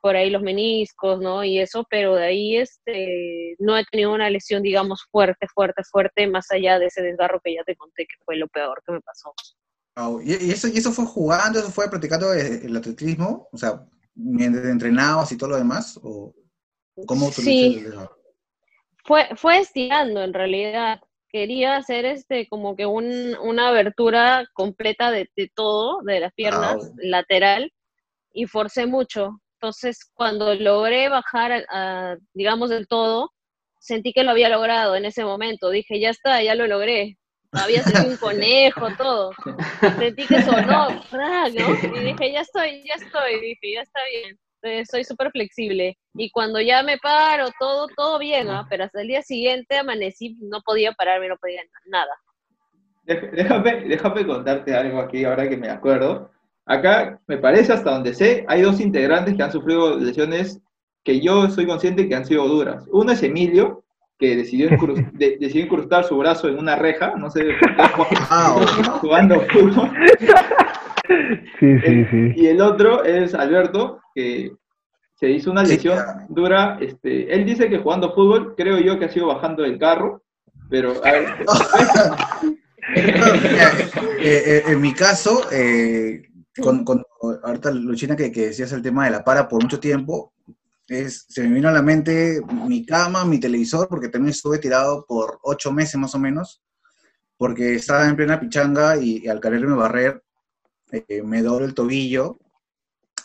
[0.02, 1.42] por ahí los meniscos, ¿no?
[1.42, 6.26] Y eso, pero de ahí este, no he tenido una lesión, digamos, fuerte, fuerte, fuerte,
[6.26, 9.00] más allá de ese desgarro que ya te conté que fue lo peor que me
[9.00, 9.34] pasó.
[10.22, 13.48] ¿Y, eso, ¿Y eso fue jugando, eso fue practicando el atletismo?
[13.52, 16.34] O sea, mientras entrenabas y todo lo demás, ¿o
[17.06, 17.84] cómo sí.
[19.04, 21.00] Fue, fue estirando en realidad.
[21.32, 26.76] Quería hacer este como que un, una abertura completa de, de todo, de las piernas,
[26.84, 27.72] ah, lateral,
[28.32, 29.40] y forcé mucho.
[29.60, 33.30] Entonces, cuando logré bajar, a, digamos, del todo,
[33.78, 35.70] sentí que lo había logrado en ese momento.
[35.70, 37.18] Dije, ya está, ya lo logré.
[37.52, 39.32] Había sido un conejo, todo.
[39.98, 41.48] Sentí que sonó, ¿no?
[41.48, 43.40] Y dije, ya estoy, ya estoy.
[43.40, 44.38] Dije, ya está bien.
[44.62, 45.96] Entonces, soy súper flexible.
[46.14, 48.66] Y cuando ya me paro, todo, todo bien, ¿no?
[48.68, 52.12] Pero hasta el día siguiente amanecí, no podía pararme, no podía nada.
[53.04, 56.30] Déjame, déjame contarte algo aquí, ahora que me acuerdo.
[56.66, 60.60] Acá, me parece, hasta donde sé, hay dos integrantes que han sufrido lesiones
[61.02, 62.84] que yo soy consciente que han sido duras.
[62.92, 63.82] Uno es Emilio,
[64.18, 64.68] que decidió,
[65.12, 67.42] decidió incrustar su brazo en una reja, no sé,
[67.78, 68.64] ah,
[69.00, 69.90] jugando fútbol.
[71.60, 72.32] Sí, sí, sí.
[72.36, 74.52] Y el otro es Alberto, que
[75.14, 75.98] se hizo una lesión
[76.30, 76.78] dura.
[76.80, 80.22] Este, él dice que jugando fútbol, creo yo que ha sido bajando del carro,
[80.68, 81.26] pero a ver.
[82.92, 86.22] Eh, eh, en mi caso, eh,
[86.60, 87.04] con, con,
[87.42, 90.32] ahorita Luchina que, que decías el tema de la para por mucho tiempo,
[90.88, 95.04] es, se me vino a la mente mi cama, mi televisor, porque también estuve tirado
[95.06, 96.62] por ocho meses más o menos,
[97.36, 100.22] porque estaba en plena pichanga y, al quererme barrer
[100.92, 102.38] eh, me dobló el tobillo.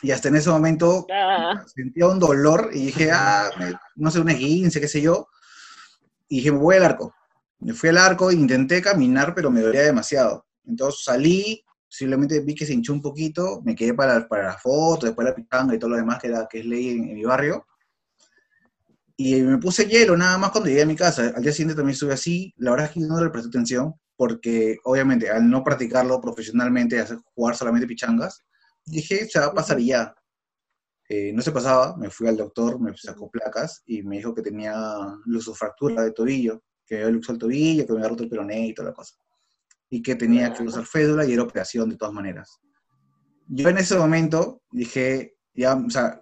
[0.01, 1.63] Y hasta en ese momento ah.
[1.73, 3.49] sentía un dolor y dije, ah,
[3.95, 5.27] no sé, un esguince, qué sé yo.
[6.27, 7.13] Y dije, me voy al arco.
[7.59, 10.45] Me fui al arco, intenté caminar, pero me dolía demasiado.
[10.65, 15.05] Entonces salí, simplemente vi que se hinchó un poquito, me quedé para, para la foto,
[15.05, 17.65] después la pitanga y todo lo demás que, era, que es ley en, mi barrio.
[19.17, 21.31] Y me puse hielo nada más cuando llegué a mi casa.
[21.35, 22.53] Al día siguiente también estuve así.
[22.57, 27.17] La verdad es que no le presté atención porque obviamente al no practicarlo profesionalmente, hacer
[27.33, 28.43] jugar solamente pichangas,
[28.85, 30.15] dije, se va a pasar y ya.
[31.07, 34.41] Eh, no se pasaba, me fui al doctor, me sacó placas y me dijo que
[34.41, 34.75] tenía
[35.53, 38.73] fractura de tobillo, que había luxo el tobillo, que me había roto el peroné y
[38.73, 39.15] toda la cosa
[39.89, 42.59] y que tenía que usar fédula y era operación de todas maneras.
[43.47, 46.21] Yo en ese momento dije, ya, o sea,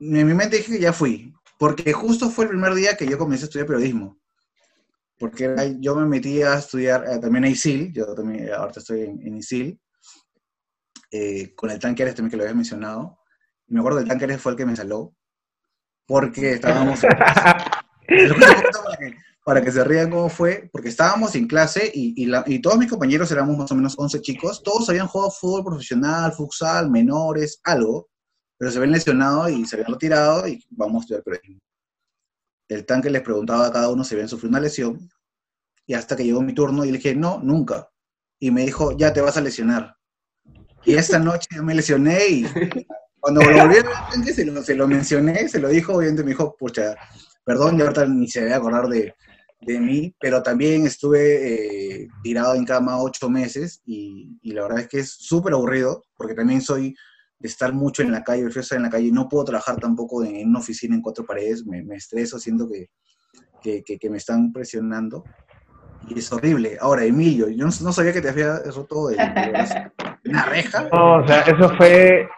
[0.00, 3.18] en mi mente dije que ya fui, porque justo fue el primer día que yo
[3.18, 4.18] comencé a estudiar periodismo.
[5.18, 9.36] Porque yo me metí a estudiar eh, también a ISIL, yo también ahorita estoy en,
[9.36, 9.80] ISIL,
[11.10, 13.18] eh, con el tanque también que lo había mencionado.
[13.66, 15.14] Y me acuerdo del tanque fue el que me saló,
[16.06, 17.00] porque estábamos...
[19.48, 23.32] para que se rían cómo fue, porque estábamos en clase y, y, todos mis compañeros
[23.32, 28.10] éramos más o menos 11 chicos, todos habían jugado fútbol profesional, futsal, menores, algo,
[28.58, 31.62] pero se habían lesionado y se habían retirado y vamos a estudiar periodismo.
[32.68, 35.10] El tanque les preguntaba a cada uno si habían sufrido una lesión
[35.86, 37.88] y hasta que llegó mi turno y le dije, no, nunca.
[38.38, 39.96] Y me dijo, ya te vas a lesionar.
[40.84, 42.46] Y esta noche yo me lesioné y
[43.20, 46.54] cuando volví al tanque se lo, se lo mencioné, se lo dijo, obviamente me dijo,
[46.56, 46.94] pucha,
[47.44, 49.14] perdón, y ahorita ni se debe acordar de,
[49.60, 54.88] de mí, pero también estuve eh, tirado en cama ocho meses y, la verdad es
[54.88, 56.94] que es súper aburrido, porque también soy
[57.38, 60.24] de estar mucho en la calle, prefiero estar en la calle, no puedo trabajar tampoco
[60.24, 65.24] en, una oficina en cuatro paredes, me, estreso, siento que, que, me están presionando
[66.08, 66.76] y es horrible.
[66.80, 69.18] Ahora, Emilio, yo no, sabía que te había roto el,
[70.24, 70.88] una reja.
[70.92, 72.28] No, o sea, eso fue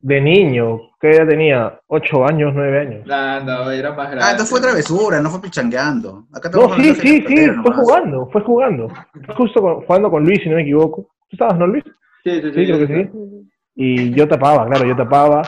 [0.00, 1.80] de niño, ¿qué edad tenía?
[1.88, 3.06] ¿Ocho años, nueve años?
[3.06, 4.24] No, no, era más grande.
[4.24, 6.26] Ah, entonces fue travesura, no fue pichangueando.
[6.52, 8.88] no, sí, sí, sí, fue jugando, fue jugando.
[9.26, 11.02] Fue justo jugando con Luis, si no me equivoco.
[11.28, 11.84] ¿Tú estabas, no, Luis?
[12.24, 12.52] Sí, sí, sí.
[12.54, 13.50] sí creo que sí.
[13.74, 15.42] Y yo tapaba, claro, yo tapaba.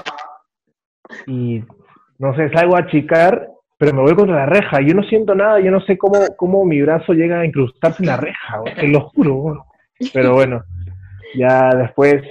[1.26, 1.62] Y,
[2.18, 4.80] no sé, salgo a achicar, pero me voy contra la reja.
[4.80, 8.09] Yo no siento nada, yo no sé cómo, cómo mi brazo llega a incrustarse en
[8.09, 9.66] la reja, te lo juro.
[10.12, 10.62] Pero bueno,
[11.34, 12.22] ya después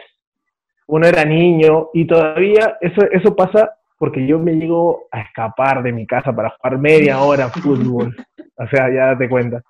[0.88, 5.92] uno era niño y todavía eso, eso pasa porque yo me llego a escapar de
[5.92, 8.16] mi casa para jugar media hora fútbol.
[8.56, 9.62] O sea, ya date cuenta.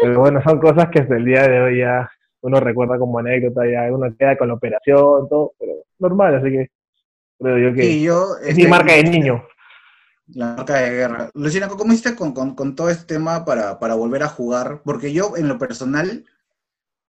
[0.00, 2.10] Pero bueno, son cosas que hasta el día de hoy ya
[2.42, 6.70] uno recuerda como anécdota, ya uno queda con la operación, todo, pero normal, así que
[7.38, 8.04] creo yo que
[8.48, 9.44] es mi este, marca de niño.
[10.28, 11.30] La marca de guerra.
[11.34, 14.82] Luciana, ¿cómo hiciste con, con, con todo este tema para, para volver a jugar?
[14.84, 16.24] Porque yo, en lo personal,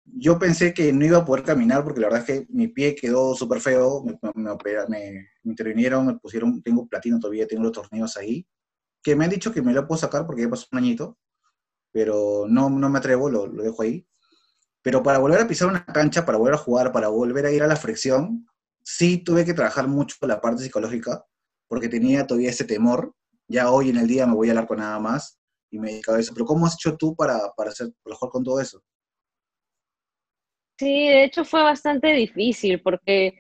[0.04, 2.94] yo pensé que no iba a poder caminar porque la verdad es que mi pie
[2.94, 8.46] quedó súper feo, me, me, intervinieron, me pusieron, tengo platino todavía, tengo los tornillos ahí,
[9.02, 11.18] que me han dicho que me lo puedo sacar porque ya pasó un añito,
[11.92, 14.06] pero no, no me atrevo, lo, dejo ahí.
[14.82, 17.62] Pero para volver a pisar una cancha, para volver a jugar, para volver a ir
[17.62, 18.46] a la fricción,
[18.82, 21.24] sí tuve que trabajar mucho la parte psicológica,
[21.68, 23.14] porque tenía todavía ese temor.
[23.46, 25.38] Ya hoy en el día me voy a hablar con nada más
[25.70, 26.32] y me he dedicado a eso.
[26.32, 28.82] Pero ¿cómo has hecho tú para, para hacer mejor con todo eso?
[30.78, 33.38] Sí, de hecho fue bastante difícil porque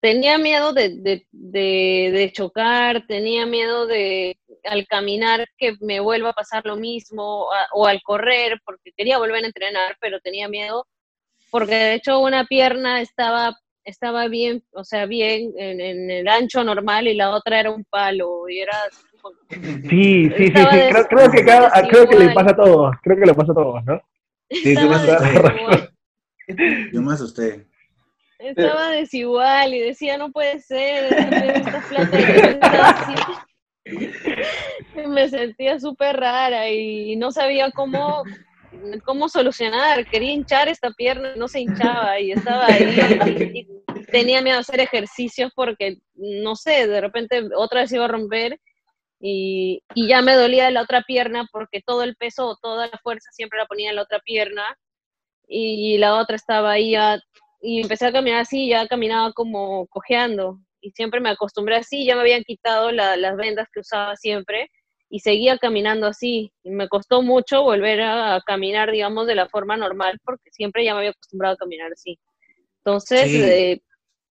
[0.00, 0.96] tenía miedo de,
[1.30, 7.48] de, de, chocar, tenía miedo de al caminar que me vuelva a pasar lo mismo
[7.72, 10.86] o al correr porque quería volver a entrenar, pero tenía miedo
[11.50, 16.62] porque de hecho una pierna estaba estaba bien, o sea, bien en, en el ancho
[16.62, 18.76] normal y la otra era un palo y era
[19.50, 20.52] Sí, sí, sí, sí.
[20.52, 23.54] Creo, creo, que cada, creo que le pasa a todos, creo que le pasa a
[23.54, 24.00] todos, ¿no?
[24.50, 25.90] Sí, yo me asusté.
[26.92, 27.66] Yo me asusté.
[28.38, 33.46] Estaba desigual y decía, no puede ser, esta plata
[35.08, 38.22] Me sentía súper rara y no sabía cómo,
[39.04, 40.06] cómo solucionar.
[40.08, 43.52] Quería hinchar esta pierna, no se hinchaba y estaba ahí.
[43.54, 48.08] Y tenía miedo a hacer ejercicios porque, no sé, de repente otra vez iba a
[48.08, 48.60] romper
[49.20, 53.30] y, y ya me dolía la otra pierna porque todo el peso, toda la fuerza
[53.32, 54.76] siempre la ponía en la otra pierna
[55.46, 56.94] y la otra estaba ahí
[57.60, 62.14] y empecé a caminar así, ya caminaba como cojeando y siempre me acostumbré así, ya
[62.14, 64.68] me habían quitado las vendas que usaba siempre
[65.08, 69.76] y seguía caminando así y me costó mucho volver a, caminar, digamos, de la forma
[69.76, 72.18] normal porque siempre ya me había acostumbrado a caminar así.
[72.78, 73.80] Entonces, eh,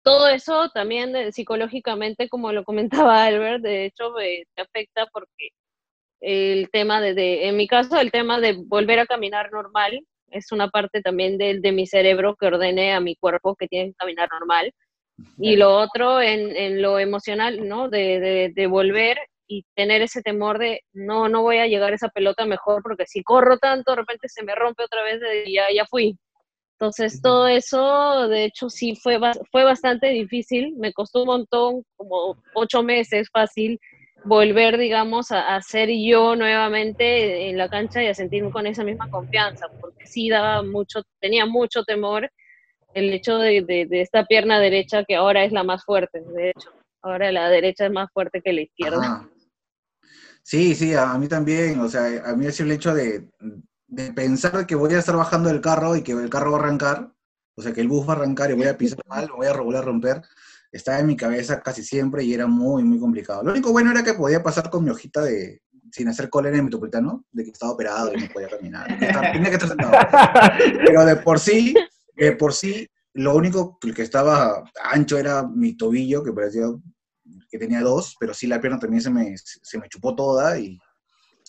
[0.02, 5.48] todo eso también eh, psicológicamente, como lo comentaba Albert, de hecho me, afecta porque
[6.20, 10.52] el tema de, de, en mi caso, el tema de volver a caminar normal es
[10.52, 13.94] una parte también de, de, mi cerebro que ordene a mi cuerpo que tiene que
[13.94, 14.72] caminar normal.
[15.38, 17.88] Y lo otro en, en lo emocional, ¿no?
[17.88, 21.96] De, de, de, volver y tener ese temor de, no, no voy a llegar a
[21.96, 25.54] esa pelota mejor porque si corro tanto, de repente se me rompe otra vez y
[25.54, 26.18] ya, ya fui.
[26.78, 29.18] Entonces, todo eso, de hecho, sí fue,
[29.50, 30.74] fue bastante difícil.
[30.76, 33.80] Me costó un montón, como ocho meses fácil,
[34.24, 39.10] volver, digamos, a, ser yo nuevamente en la cancha y a sentirme con esa misma
[39.10, 42.30] confianza, porque sí daba mucho, tenía mucho temor
[42.96, 46.70] el hecho de, de, esta pierna derecha que ahora es la más fuerte, de hecho,
[47.02, 49.28] ahora la derecha es más fuerte que la izquierda.
[50.42, 53.28] Sí, sí, a mí también, o sea, a mí es el hecho de,
[53.86, 56.60] de pensar que voy a estar bajando del carro y que el carro va a
[56.62, 57.12] arrancar,
[57.54, 59.52] o sea, que el bus va a arrancar y voy a pisar mal, voy a
[59.52, 60.22] volver a romper,
[60.72, 63.42] estaba en mi cabeza casi siempre y era muy, muy complicado.
[63.42, 65.60] Lo único bueno era que podía pasar con mi hojita de,
[65.92, 68.86] sin hacer cólera en el metropolitano, de que estaba operado y no podía caminar.
[69.32, 69.92] tenía que estar sentado.
[70.86, 71.74] Pero de por sí,
[72.16, 76.66] de por sí, lo único que estaba ancho era mi tobillo, que parecía
[77.50, 80.78] que tenía dos, pero sí la pierna también se me, se me chupó toda y,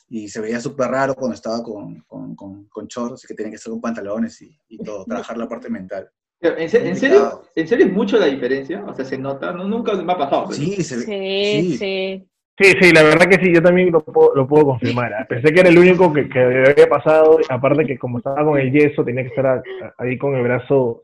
[0.09, 3.57] y se veía súper raro cuando estaba con, con, con, con shorts, que tenía que
[3.57, 6.09] estar con pantalones y, y todo, trabajar la parte mental.
[6.39, 8.86] ¿En, serio, ¿En serio es mucho la diferencia?
[8.86, 10.51] O sea, se nota, no, nunca me ha pasado.
[10.51, 12.30] Sí, sí, sí, sí.
[12.60, 15.12] Sí, la verdad que sí, yo también lo puedo, lo puedo confirmar.
[15.12, 15.26] ¿eh?
[15.30, 18.72] Pensé que era el único que, que había pasado, aparte que como estaba con el
[18.72, 19.62] yeso, tenía que estar
[19.99, 21.03] ahí con el brazo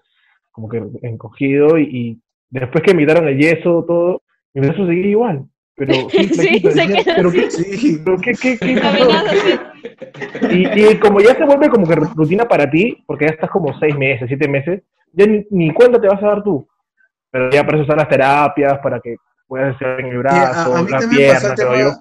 [0.51, 4.23] como que encogido y, y después que miraron el yeso, todo,
[4.55, 5.45] mi brazo seguía igual.
[5.75, 6.61] Pero sí, sí,
[7.03, 8.01] pero, qué, sí.
[8.03, 8.81] pero qué, qué, qué
[10.51, 13.77] y, y, como ya se vuelve como que rutina para ti, porque ya estás como
[13.79, 14.81] seis meses, siete meses,
[15.11, 16.67] ya ni, ni cuenta te vas a dar tú.
[17.29, 19.17] Pero ya para eso están las terapias, para que
[19.53, 21.91] puedas hacer en el brazo, a, la pierna, me yo.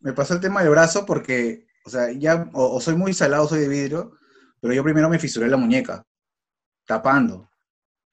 [0.00, 3.60] Me pasó el tema del brazo porque, o sea, ya, o, soy muy salado, soy
[3.60, 4.18] de vidrio,
[4.60, 6.02] pero yo primero me fisuré la muñeca,
[6.84, 7.48] tapando.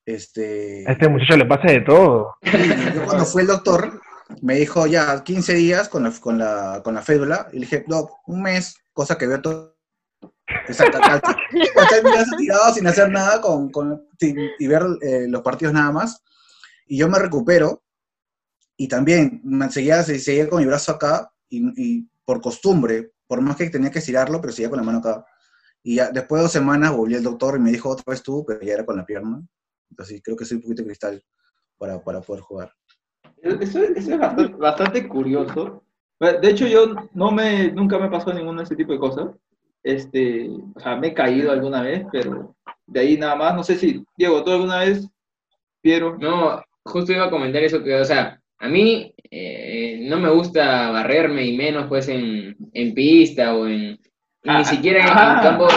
[0.06, 0.84] Este...
[0.88, 2.36] A este muchacho le pasa de todo.
[2.44, 4.00] yo cuando fui el doctor,
[4.44, 7.84] me dijo ya 15 días con la, con la, con la fédula, y le dije,
[7.88, 9.76] Doc, un mes, cosa que veo todo.
[10.68, 11.00] Exacto,
[12.38, 16.24] tirado sin hacer nada con, con y ver eh, los partidos nada más.
[16.86, 17.82] Y yo me recupero
[18.82, 23.56] y también me seguía, seguía con mi brazo acá y, y, por costumbre, por más
[23.56, 25.24] que tenía que estirarlo, pero seguía con la mano acá.
[25.84, 28.44] Y ya, después de dos semanas volví al doctor y me dijo otra vez tú,
[28.44, 29.40] pero ya era con la pierna.
[29.88, 31.24] Entonces creo que soy un poquito cristal
[31.78, 32.74] para, para poder jugar.
[33.44, 35.84] Eso, es bastante, curioso.
[36.20, 39.28] De hecho, yo no me, nunca me pasó ninguno de ese tipo de cosas.
[39.84, 42.56] Este, o sea, me he caído alguna vez, pero
[42.88, 43.56] de ahí nada más.
[43.56, 45.08] No sé si, Diego, ¿tú alguna vez,
[45.82, 46.18] Piero?
[46.18, 50.92] No, justo iba a comentar eso, que, o sea, a mí eh, no me gusta
[50.92, 53.92] barrerme y menos pues en, en pista o en...
[53.92, 54.00] ni
[54.46, 55.68] ah, siquiera en, campo,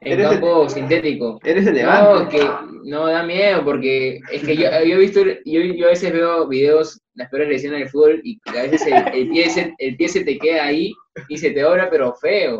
[0.00, 1.38] en campo sintético.
[1.44, 2.44] Eres el No, que
[2.84, 6.48] no, da miedo, porque es que yo, yo he visto, yo, yo, a veces veo
[6.48, 10.24] videos, las peores lesiones del fútbol, y a veces el, pie se, el pie se
[10.24, 10.92] te queda ahí
[11.28, 12.58] y se te obra, pero feo.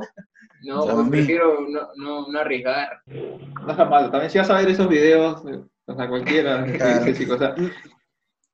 [0.62, 3.00] No, pues prefiero no, no, no, arriesgar.
[3.06, 5.42] No está mal, también si vas a ver esos videos,
[5.86, 6.64] o sea, cualquiera,
[7.30, 7.54] o sea,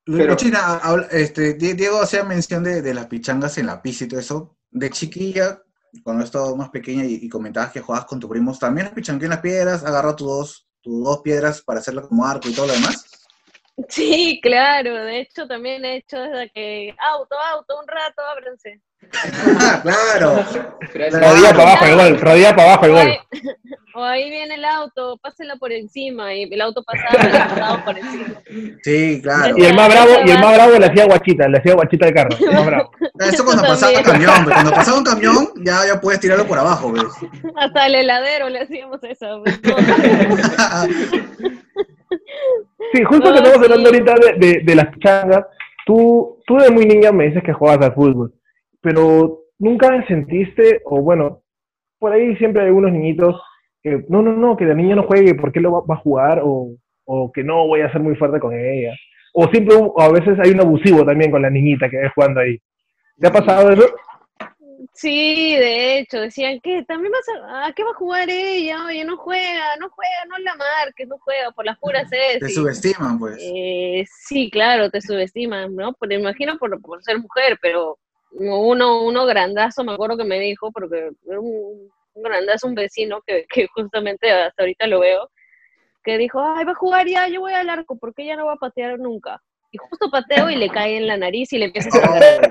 [0.04, 4.04] Pero- Luchina, habla- este, Die- Diego hacía mención de, de las pichangas en la pista
[4.04, 4.56] y todo eso.
[4.70, 5.62] De chiquilla,
[6.02, 9.30] cuando estaba más pequeña y, y comentabas que jugabas con tus primos, ¿también pichanqueado en
[9.30, 9.84] las piedras?
[9.84, 13.06] ¿Agarrado tus dos, tus dos piedras para hacerlo como arco y todo lo demás?
[13.88, 18.80] Sí, claro, de hecho también he hecho desde que auto, auto, un rato, ábranse.
[19.60, 20.44] Ah, claro.
[20.92, 23.06] Rodilla para abajo el gol, rodilla para abajo el O gol.
[23.06, 23.16] ahí,
[23.96, 27.84] o ahí viene el auto, pásela por encima y el auto pasaba y le pasaba
[27.84, 28.24] por encima.
[28.82, 29.54] Sí, claro.
[29.56, 32.14] Y el más bravo, y el más bravo le hacía guachita, le hacía guachita al
[32.14, 32.36] carro.
[32.40, 32.90] el más bravo.
[33.20, 34.28] Eso cuando pasaba un También.
[34.30, 37.04] camión, pues, cuando pasaba un camión, ya, ya puedes tirarlo por abajo, ¿ves?
[37.56, 39.42] Hasta el heladero le hacíamos eso.
[39.44, 39.60] pues,
[42.92, 43.72] Sí, justo que No, estamos sí.
[43.72, 45.44] hablando ahorita de, de, de las pichangas,
[45.86, 48.32] tú, tú de muy niña me dices que jugabas al fútbol,
[48.84, 51.42] pero nunca sentiste, o bueno,
[51.98, 53.34] por ahí siempre hay algunos niñitos
[53.82, 56.02] que, no, no, no, que la niña no juegue, ¿por qué lo va, va a
[56.02, 56.40] jugar?
[56.44, 56.76] O,
[57.06, 58.94] o que no voy a ser muy fuerte con ella.
[59.32, 62.40] O siempre, o a veces hay un abusivo también con la niñita que es jugando
[62.40, 62.58] ahí.
[63.18, 63.86] ¿Te ha pasado eso?
[64.92, 68.84] Sí, de hecho, decían que también vas a, ¿a qué va a jugar ella?
[68.86, 72.38] Oye, no juega, no juega, no la marques, no juega, por las puras es.
[72.38, 73.38] Te y- subestiman, pues.
[73.40, 75.94] Eh, sí, claro, te subestiman, ¿no?
[75.94, 77.98] Pero imagino por, por ser mujer, pero
[78.34, 83.20] uno, uno grandazo, me acuerdo que me dijo, porque era un, un grandazo, un vecino
[83.26, 85.30] que, que justamente hasta ahorita lo veo,
[86.02, 88.54] que dijo, ay, va a jugar ya, yo voy al arco, porque ella no va
[88.54, 89.40] a patear nunca.
[89.70, 92.46] Y justo pateo y le cae en la nariz y le empieza a.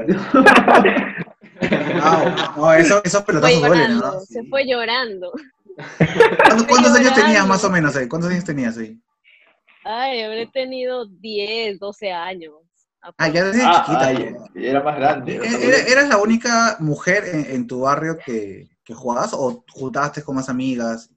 [1.94, 4.20] No, no, eso, esos pelotazos duelen, ¿no?
[4.20, 5.32] se fue llorando.
[6.38, 7.22] ¿Cuántos, cuántos años llorando.
[7.22, 8.10] tenías más o menos ahí?
[8.10, 9.00] ¿Cuántos años tenías ahí?
[9.86, 12.56] Ay, habré tenido 10, 12 años.
[13.18, 14.08] Ah, ya desde Ah, chiquita.
[14.08, 15.36] ay, era más grande.
[15.36, 20.36] ¿Era- ¿Eras la única mujer en, en tu barrio que, que jugabas o juntaste con
[20.36, 21.10] más amigas?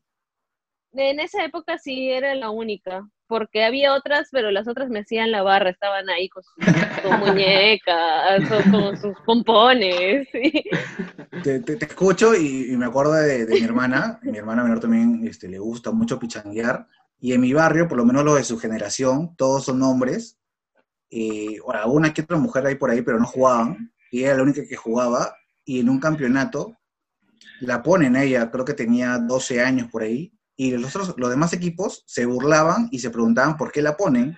[0.92, 5.30] En esa época sí era la única, porque había otras, pero las otras me hacían
[5.30, 6.54] la barra, estaban ahí con sus,
[7.02, 10.26] con muñecas, con, con sus pompones.
[10.32, 10.64] sí.
[11.42, 14.18] Te, te- te escucho y, y me acuerdo de, de mi hermana.
[14.22, 16.88] Mi hermana menor también este, le gusta mucho pichanguear.
[17.20, 20.35] Y en mi barrio, por lo menos los de su generación, todos son hombres.
[21.08, 23.92] Y bueno, alguna que otra mujer hay por ahí, pero no jugaban.
[24.10, 25.34] Y era la única que jugaba.
[25.64, 26.76] Y en un campeonato
[27.60, 30.32] la ponen ella, creo que tenía 12 años por ahí.
[30.56, 34.36] Y los, otros, los demás equipos se burlaban y se preguntaban por qué la ponen.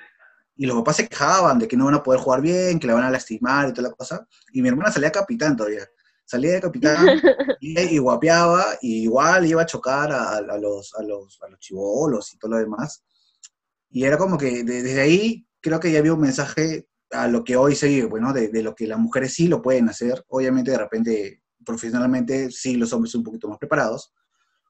[0.57, 2.95] Y los papás se quejaban de que no van a poder jugar bien, que la
[2.95, 4.27] van a lastimar y toda la cosa.
[4.53, 5.87] Y mi hermana salía capitán todavía.
[6.25, 6.97] Salía de capitán
[7.61, 11.59] y, y guapeaba, y igual iba a chocar a, a los, a, los, a los
[11.61, 13.05] chivolos y todo lo demás.
[13.91, 17.45] Y era como que de- desde ahí creo que ya había un mensaje a lo
[17.45, 20.25] que hoy se vive, bueno, de, de lo que las mujeres sí lo pueden hacer.
[20.29, 24.13] Obviamente, de repente, profesionalmente, sí, los hombres son un poquito más preparados,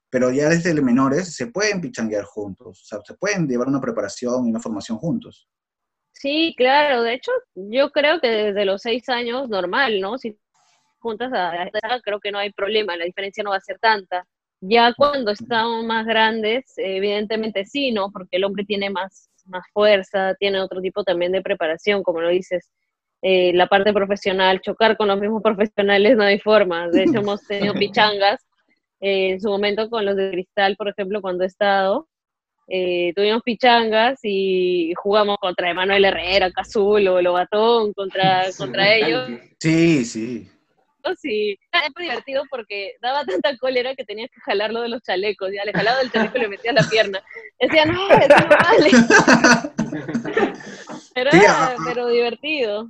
[0.09, 4.47] pero ya desde menores se pueden pichanguear juntos, o sea, se pueden llevar una preparación
[4.47, 5.47] y una formación juntos.
[6.13, 10.17] Sí, claro, de hecho, yo creo que desde los seis años, normal, ¿no?
[10.17, 10.37] Si
[10.99, 14.27] juntas a edad, creo que no hay problema, la diferencia no va a ser tanta.
[14.59, 18.11] Ya cuando estamos más grandes, evidentemente sí, ¿no?
[18.11, 22.29] Porque el hombre tiene más, más fuerza, tiene otro tipo también de preparación, como lo
[22.29, 22.69] dices.
[23.21, 26.87] Eh, la parte profesional, chocar con los mismos profesionales no hay forma.
[26.87, 28.45] De hecho, hemos tenido pichangas
[29.01, 32.07] eh, en su momento con los de Cristal, por ejemplo, cuando he estado.
[32.67, 39.29] eh, tuvimos pichangas y jugamos contra Emanuel Herrera, Cazulo, Lobatón, contra, contra ellos.
[39.59, 40.49] Sí, sí.
[41.21, 45.49] Sí, era muy divertido porque daba tanta cólera que tenías que jalarlo de los chalecos.
[45.53, 47.21] Ya le jalaba del chaleco y le metías la pierna.
[47.59, 48.89] Decía, no, eso no vale.
[51.13, 52.89] Pero, Sí, era- a- a- pero divertido.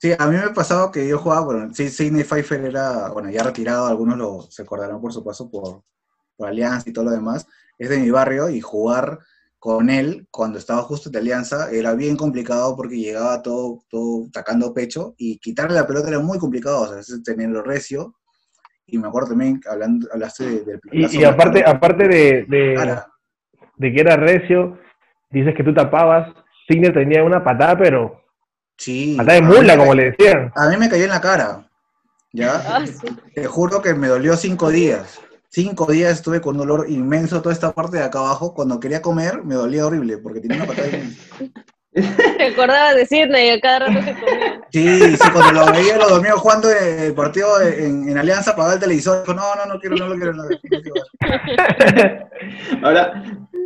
[0.00, 3.30] Sí, a mí me ha pasado que yo jugaba, bueno, sí, Sidney Pfeiffer era, bueno,
[3.30, 5.82] ya retirado, algunos lo, se acordarán por su paso por,
[6.36, 7.46] por Alianza y todo lo demás,
[7.78, 9.18] es de mi barrio y jugar
[9.58, 14.72] con él cuando estaba justo de Alianza era bien complicado porque llegaba todo, todo sacando
[14.72, 18.14] pecho y quitarle la pelota era muy complicado, o sea, es tenerlo recio.
[18.86, 23.92] Y me acuerdo también, que hablando, hablaste de- del Y, y aparte, aparte de, de,
[23.92, 24.78] que era recio,
[25.30, 26.32] dices que tú tapabas,
[26.66, 28.22] Signer tenía una patada, pero
[28.78, 29.16] Sí.
[29.16, 30.52] patada de mula, como le decían.
[30.54, 31.68] A mí me cayó en la cara,
[32.32, 32.62] ¿ya?
[32.64, 32.94] Ah, sí.
[33.34, 35.20] Te juro que me dolió cinco días.
[35.50, 38.52] Cinco días estuve con dolor inmenso toda esta parte de acá abajo.
[38.54, 41.22] Cuando quería comer me dolía horrible porque tenía una patada inmensa.
[42.36, 44.60] Te acordabas de Sidney a cada rato que comía.
[44.70, 48.80] Sí, sí, cuando lo veía los domingos jugando el partido en, en Alianza, apagaba el
[48.80, 49.22] televisor.
[49.22, 50.34] Dijo, no, no, no quiero, no lo quiero.
[50.34, 52.26] No, no quiero ver".
[52.82, 53.22] Ahora,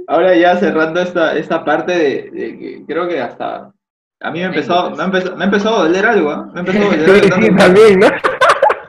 [0.06, 3.72] ahora ya cerrando esta, esta parte de, de que creo que hasta
[4.20, 6.48] a mí me empezó, me ha empezado, me ha empezado a doler algo, ¿ah?
[6.52, 8.06] Me ha empezado a doler algo sí, también, ¿no?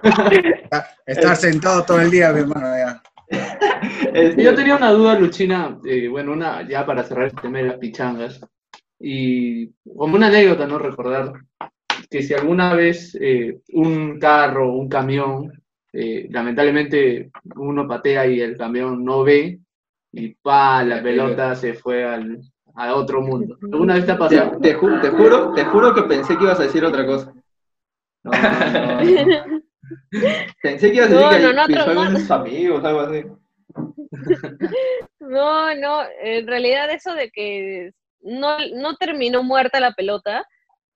[1.05, 3.01] Estar sentado todo el día, mi hermano, ya.
[4.13, 7.63] Este, Yo tenía una duda, Luchina, eh, bueno, una ya para cerrar el tema de
[7.65, 8.39] las pichangas.
[8.99, 9.67] Y
[9.97, 10.79] como una anécdota, ¿no?
[10.79, 11.33] Recordar
[12.09, 15.51] que si alguna vez eh, un carro, un camión,
[15.91, 19.59] eh, lamentablemente uno patea y el camión no ve,
[20.11, 22.39] y pa, la pelota se fue al,
[22.75, 23.57] a otro mundo.
[23.71, 24.59] ¿Alguna vez te ha Te, pasado?
[24.61, 27.33] te ju- te juro, te juro que pensé que ibas a decir otra cosa.
[28.23, 29.59] No, no, no.
[30.61, 32.01] Pensé que ibas a No, decir no, que no, no.
[32.01, 33.23] algunos amigos, algo así.
[35.19, 37.91] No, no, en realidad eso de que
[38.21, 40.45] no, no terminó muerta la pelota,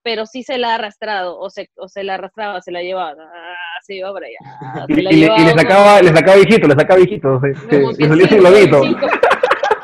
[0.03, 3.24] pero sí se la ha arrastrado, o se, o se la arrastraba, se la llevaba,
[3.24, 4.86] ah, se iba para allá.
[4.88, 7.55] Y, se la y le, y sacaba, le sacaba hijito, le sacaba hijito, le
[7.95, 8.84] cinco, globito.
[8.84, 9.07] cinco-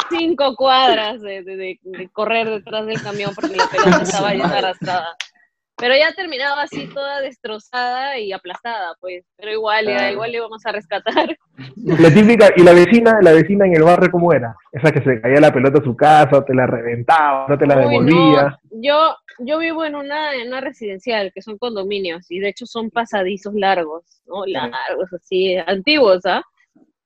[0.10, 4.46] cinco cuadras de, de- de- de correr detrás del camión porque la pelota estaba ya
[4.46, 5.16] arrastrada.
[5.78, 9.26] Pero ya terminaba así toda destrozada y aplastada, pues.
[9.38, 11.36] Pero igual, ya, igual le íbamos a rescatar.
[11.76, 14.56] La típica, y la vecina, la vecina en el barrio, ¿cómo era?
[14.72, 17.76] Esa que se caía la pelota a su casa, te la reventaba, no te la
[17.76, 18.58] devolvía.
[18.72, 22.66] no, yo, yo vivo en una, en una residencial, que son condominios, y de hecho
[22.66, 24.46] son pasadizos largos, ¿no?
[24.48, 26.42] Largos, así, antiguos, ¿ah?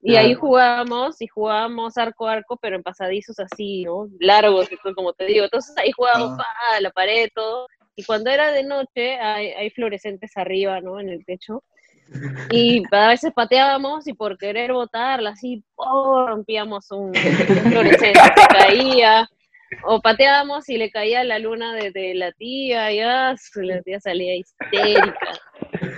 [0.01, 4.07] Y ahí jugábamos, y jugábamos arco a arco, pero en pasadizos así, ¿no?
[4.19, 5.43] Largos, como te digo.
[5.45, 6.37] Entonces ahí jugábamos Ah.
[6.37, 7.67] pa, a la pared, todo.
[7.97, 10.99] Y cuando era de noche, hay, hay fluorescentes arriba, ¿no?
[10.99, 11.63] En el techo.
[12.51, 16.27] Y a veces pateábamos y por querer botarla así, ¡oh!
[16.27, 18.19] rompíamos un, fluorescente,
[18.49, 19.27] caía.
[19.83, 23.99] O pateábamos y le caía la luna de, de la tía, y ah, la tía
[23.99, 25.17] salía histérica.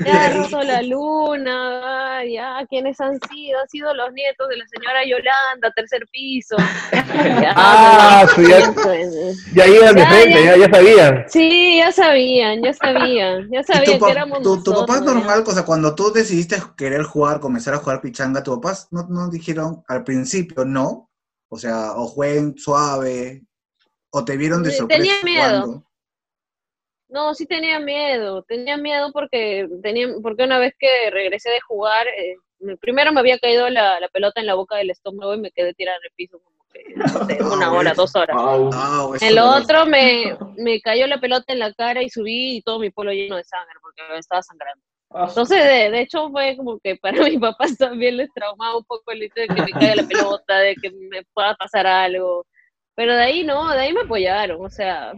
[0.06, 3.60] Ya roto la luna, ay, ya, ¿quiénes han sido?
[3.60, 6.58] Han sido los nietos de la señora Yolanda, tercer piso.
[7.42, 8.64] Ya, Ah, no, sí, ya-
[9.56, 10.58] Ya iban de Ya, frente, ya.
[10.58, 11.26] ya, ya sabían.
[11.28, 15.02] Sí, ya sabían, ya sabían, ya ¿Y tu, sabían que éramos tu, tu papá es
[15.02, 15.44] normal?
[15.46, 19.30] O sea, cuando tú decidiste querer jugar, comenzar a jugar pichanga, ¿tu papás no, no
[19.30, 21.10] dijeron al principio no?
[21.50, 23.44] O sea, o jueguen suave,
[24.12, 25.62] o te vieron de sorpresa tenía miedo.
[25.64, 25.89] jugando?
[27.10, 32.08] No, sí tenía miedo, tenía miedo porque tenía, porque una vez que regresé de jugar,
[32.08, 35.40] eh, me- primero me había caído la, la pelota en la boca del estómago y
[35.40, 38.38] me quedé tirada en el piso como que, no sé, Ah, una hora, dos horas.
[38.40, 42.78] Ah, El otro me, me cayó la pelota en la cara y subí y todo
[42.80, 44.84] mi polo lleno de sangre porque me estaba sangrando.
[45.12, 48.86] Ah, Entonces, de, de hecho, fue como que para mis papás también les traumaba un
[48.86, 52.46] poco el hecho de que me caiga la pelota, de que me pueda pasar algo.
[52.96, 55.14] Pero de ahí no, de ahí me apoyaron, o sea,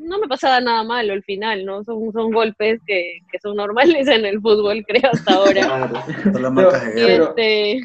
[0.00, 1.84] no me pasaba nada malo al final, ¿no?
[1.84, 5.62] Son, son golpes que, que son normales en el fútbol, creo, hasta ahora.
[6.32, 6.72] Claro.
[6.94, 7.80] Pero- este,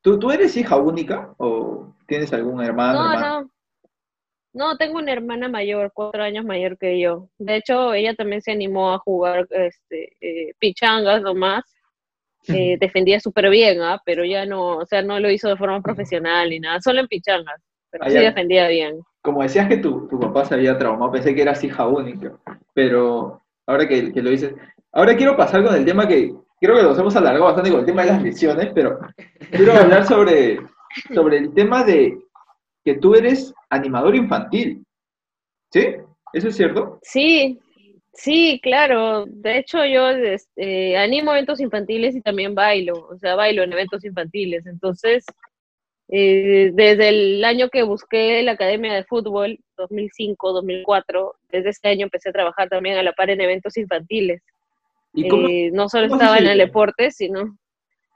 [0.00, 3.14] ¿Tú, ¿Tú eres hija única o tienes algún hermano?
[3.14, 3.50] no, no.
[4.52, 7.28] No, tengo una hermana mayor, cuatro años mayor que yo.
[7.36, 11.64] De hecho, ella también se animó a jugar este, eh, pichangas nomás.
[12.48, 14.00] Eh, defendía súper bien, ¿ah?
[14.06, 17.08] pero ya no, o sea, no lo hizo de forma profesional ni nada, solo en
[17.08, 17.60] pichangas,
[17.90, 19.00] pero Ah, sí defendía bien.
[19.26, 22.32] Como decías que tu, papá se había traumado, pensé que eras hija única,
[22.72, 24.54] pero ahora que, que lo dices,
[24.92, 27.86] ahora quiero pasar con el tema que creo que nos hemos alargado bastante con el
[27.86, 29.00] tema de las lesiones, pero
[29.50, 30.60] quiero hablar sobre,
[31.12, 32.16] sobre el tema de
[32.84, 34.84] que tú eres animador infantil.
[35.72, 35.96] ¿Sí?
[36.32, 37.00] ¿Eso es cierto?
[37.02, 37.58] Sí,
[38.12, 39.24] sí, claro.
[39.26, 44.04] De hecho, yo este, animo eventos infantiles y también bailo, o sea, bailo en eventos
[44.04, 44.66] infantiles.
[44.66, 45.24] Entonces,
[46.08, 52.04] eh, desde el año que busqué la Academia de Fútbol, 2005, 2004, desde ese año
[52.04, 54.42] empecé a trabajar también a la par en eventos infantiles.
[55.12, 55.48] ¿Y cómo?
[55.48, 57.56] Eh, no solo cómo estaba en el deporte, sino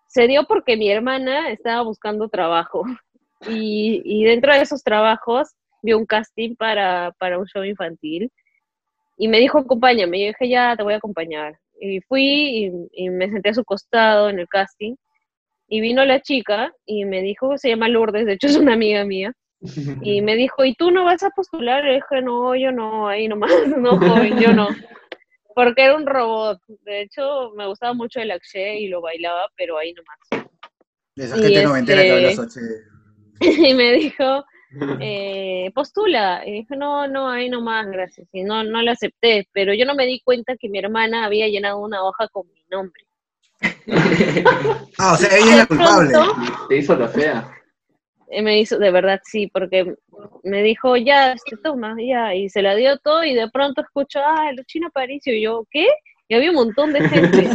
[0.06, 2.84] se dio porque mi hermana estaba buscando trabajo
[3.48, 8.30] y, y dentro de esos trabajos vio un casting para, para un show infantil
[9.16, 13.04] y me dijo acompáñame, y yo dije ya te voy a acompañar y fui y,
[13.04, 14.94] y me senté a su costado en el casting
[15.70, 19.04] y vino la chica y me dijo, se llama Lourdes, de hecho es una amiga
[19.04, 19.32] mía,
[20.02, 21.84] y me dijo, ¿y tú no vas a postular?
[21.84, 24.68] Le dije, no, yo no, ahí nomás, no, joven, yo no.
[25.54, 26.58] Porque era un robot.
[26.84, 30.46] De hecho, me gustaba mucho el axe y lo bailaba, pero ahí nomás.
[31.16, 32.60] Esa y gente este- noventera que habla Soche.
[33.40, 34.44] y me dijo,
[35.00, 36.42] eh, postula.
[36.46, 38.28] Y dije, no, no, ahí nomás, gracias.
[38.32, 41.48] Y no, no lo acepté, pero yo no me di cuenta que mi hermana había
[41.48, 43.04] llenado una hoja con mi nombre.
[44.98, 46.12] Ah, o sea, ella es la culpable.
[46.68, 47.50] Te hizo la fea.
[48.30, 49.94] Eh, me hizo, de verdad sí, porque
[50.44, 54.20] me dijo, ya, este, toma, ya, y se la dio todo, y de pronto escucho,
[54.24, 55.88] ah, Luchina Aparicio, y yo, ¿qué?
[56.28, 57.48] Y había un montón de gente.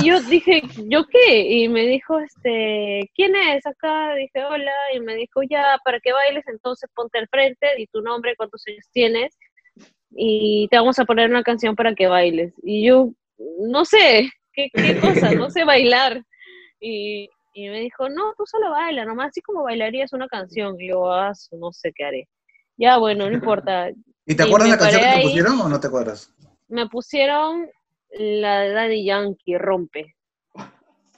[0.00, 1.40] Y yo dije, ¿yo qué?
[1.42, 4.14] Y me dijo, este, ¿quién es acá?
[4.14, 8.00] Dije, hola, y me dijo, ya, para que bailes, entonces ponte al frente, di tu
[8.00, 9.36] nombre, cuántos años tienes,
[10.10, 12.54] y te vamos a poner una canción para que bailes.
[12.62, 13.10] Y yo,
[13.58, 15.32] no sé, ¿qué, qué cosa?
[15.34, 16.22] No sé bailar.
[16.80, 20.80] Y, y me dijo, no, tú solo baila, nomás así como bailarías una canción.
[20.80, 22.28] Y yo, ah, no sé qué haré.
[22.76, 23.90] Ya, bueno, no importa.
[24.26, 25.22] ¿Y te Y acuerdas la canción que te ahí.
[25.24, 26.32] pusieron o no te acuerdas?
[26.68, 27.68] Me pusieron
[28.10, 30.14] la de Daddy Yankee, rompe.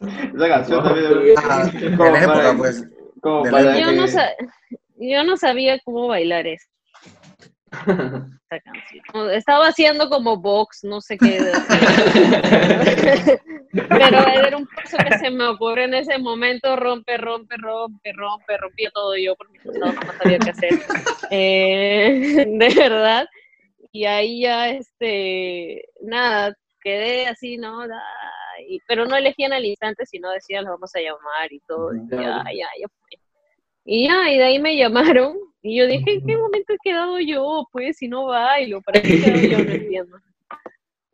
[0.01, 1.07] Esa canción también.
[1.39, 2.89] Ah, como en la época, para- pues.
[3.21, 4.07] como de la para Yo que- no,
[4.97, 6.67] yo no sabía cómo bailar eso.
[7.73, 9.31] Esa canción.
[9.33, 11.39] Estaba haciendo como box, no sé qué.
[13.73, 18.57] Pero era un paso que se me ocurrió en ese momento, rompe, rompe, rompe, rompe,
[18.57, 20.71] rompía todo yo por mi costado, no sabía qué hacer.
[21.31, 23.27] Eh, de verdad.
[23.93, 27.87] Y ahí ya, este, nada, quedé así, ¿no?
[27.87, 28.03] Da-
[28.69, 31.95] y- pero no elegían al instante, sino decían, los vamos a llamar y todo.
[31.95, 32.87] y ya, ya, ya.
[33.85, 35.37] Y ya, y de ahí me llamaron.
[35.67, 37.67] Y yo dije, ¿en qué momento he quedado yo?
[37.73, 39.65] Pues, si no bailo, ¿para qué quedo yo?
[39.65, 40.19] No entiendo.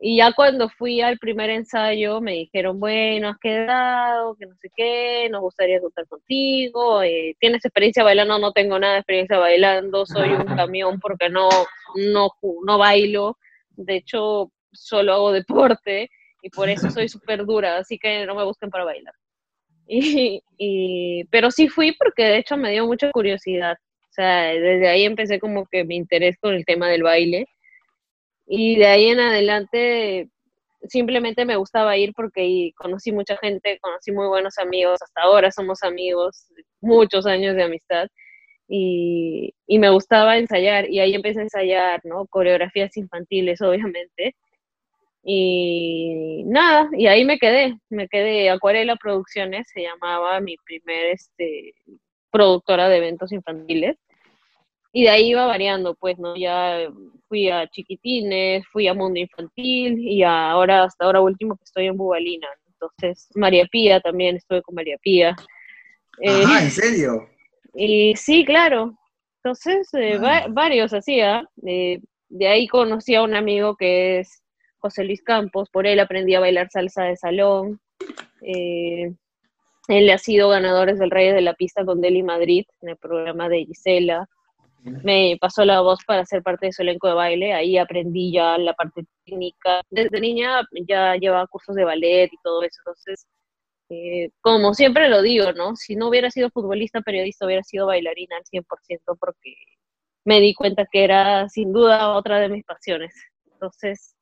[0.01, 4.69] Y ya cuando fui al primer ensayo, me dijeron, bueno, has quedado, que no sé
[4.75, 8.41] qué, nos gustaría contar contigo, eh, ¿tienes experiencia bailando?
[8.41, 11.49] No tengo nada de experiencia bailando, soy un camión porque no,
[11.95, 12.31] no,
[12.65, 13.37] no bailo,
[13.77, 16.09] de hecho, solo hago deporte
[16.43, 19.15] y por eso soy súper dura, así que no me busquen para bailar.
[19.93, 23.77] Y, y- pero sí fui porque de hecho me dio mucha curiosidad.
[24.11, 27.47] O sea, desde ahí empecé como que mi interés con el tema del baile.
[28.47, 30.29] Y de ahí en adelante
[30.89, 35.83] simplemente me gustaba ir porque conocí mucha gente, conocí muy buenos amigos, hasta ahora somos
[35.83, 36.47] amigos,
[36.81, 38.09] muchos años de amistad.
[38.69, 42.27] Y, y me gustaba ensayar y ahí empecé a ensayar, ¿no?
[42.27, 44.35] Coreografías infantiles, obviamente.
[45.23, 48.51] Y nada, y ahí me quedé, me quedé.
[48.51, 51.75] Acuarela Producciones se llamaba mi primer este,
[52.31, 53.97] productora de eventos infantiles.
[54.93, 56.35] Y de ahí iba variando, pues, ¿no?
[56.37, 56.89] Ya
[57.28, 61.97] fui a Chiquitines, fui a Mundo Infantil y ahora, hasta ahora último que estoy en
[61.97, 62.49] Bubalina.
[62.72, 65.37] Entonces, María Pía también, estuve con María Pía.
[66.20, 67.28] Eh, Ajá, ¿en serio?
[67.74, 68.97] y sí, claro.
[69.45, 70.47] Entonces, eh, va- Ah.
[70.49, 71.49] varios hacía.
[71.64, 74.43] Eh, de ahí conocí a un amigo que es
[74.78, 77.81] José Luis Campos, por él aprendí a bailar salsa de salón.
[78.43, 79.12] Eh,
[79.93, 83.49] él ha sido ganador del Reyes de la Pista con Deli Madrid en el programa
[83.49, 84.28] de Gisela.
[84.82, 88.57] Me pasó la voz para ser parte de su elenco de baile, ahí aprendí ya
[88.59, 89.82] la parte técnica.
[89.91, 93.26] Desde niña ya llevaba cursos de ballet y todo eso, entonces
[93.91, 95.74] eh, como siempre lo digo, ¿no?
[95.76, 99.55] Si no hubiera sido futbolista, periodista, hubiera sido bailarina al 100% porque
[100.24, 103.12] me di cuenta que era sin duda otra de mis pasiones.
[103.53, 104.14] Entonces,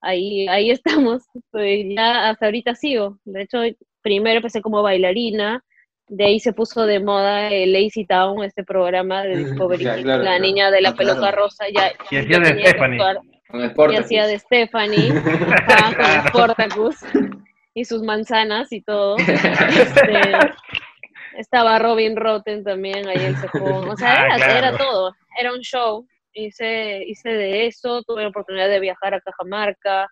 [0.00, 0.70] ahí, ahí
[1.10, 1.24] estamos.
[1.50, 3.18] Pues ya hasta ahorita sigo.
[3.24, 3.58] De hecho,
[4.02, 5.62] primero empecé como bailarina,
[6.08, 10.04] de ahí se puso de moda el Lazy Town, este programa de Discovery, Ya, Kids,
[10.04, 10.42] claro, la claro.
[10.42, 11.14] niña de la Ah, claro.
[11.14, 11.64] pelota rosa.
[11.74, 12.98] Ya, Y hacía de Stephanie.
[13.74, 15.12] Con y hacía de Stephanie,
[15.68, 16.96] ajá, con Sportacus
[17.74, 19.16] y sus manzanas y todo.
[19.78, 20.20] Este,
[21.38, 23.88] estaba Robin Rotten también ahí en Cejón.
[23.88, 24.58] O sea, Ah, era, claro.
[24.58, 25.14] era todo.
[25.40, 26.06] Era un show.
[26.32, 30.06] Hice, hice de eso, tuve la oportunidad de viajar a Cajamarca,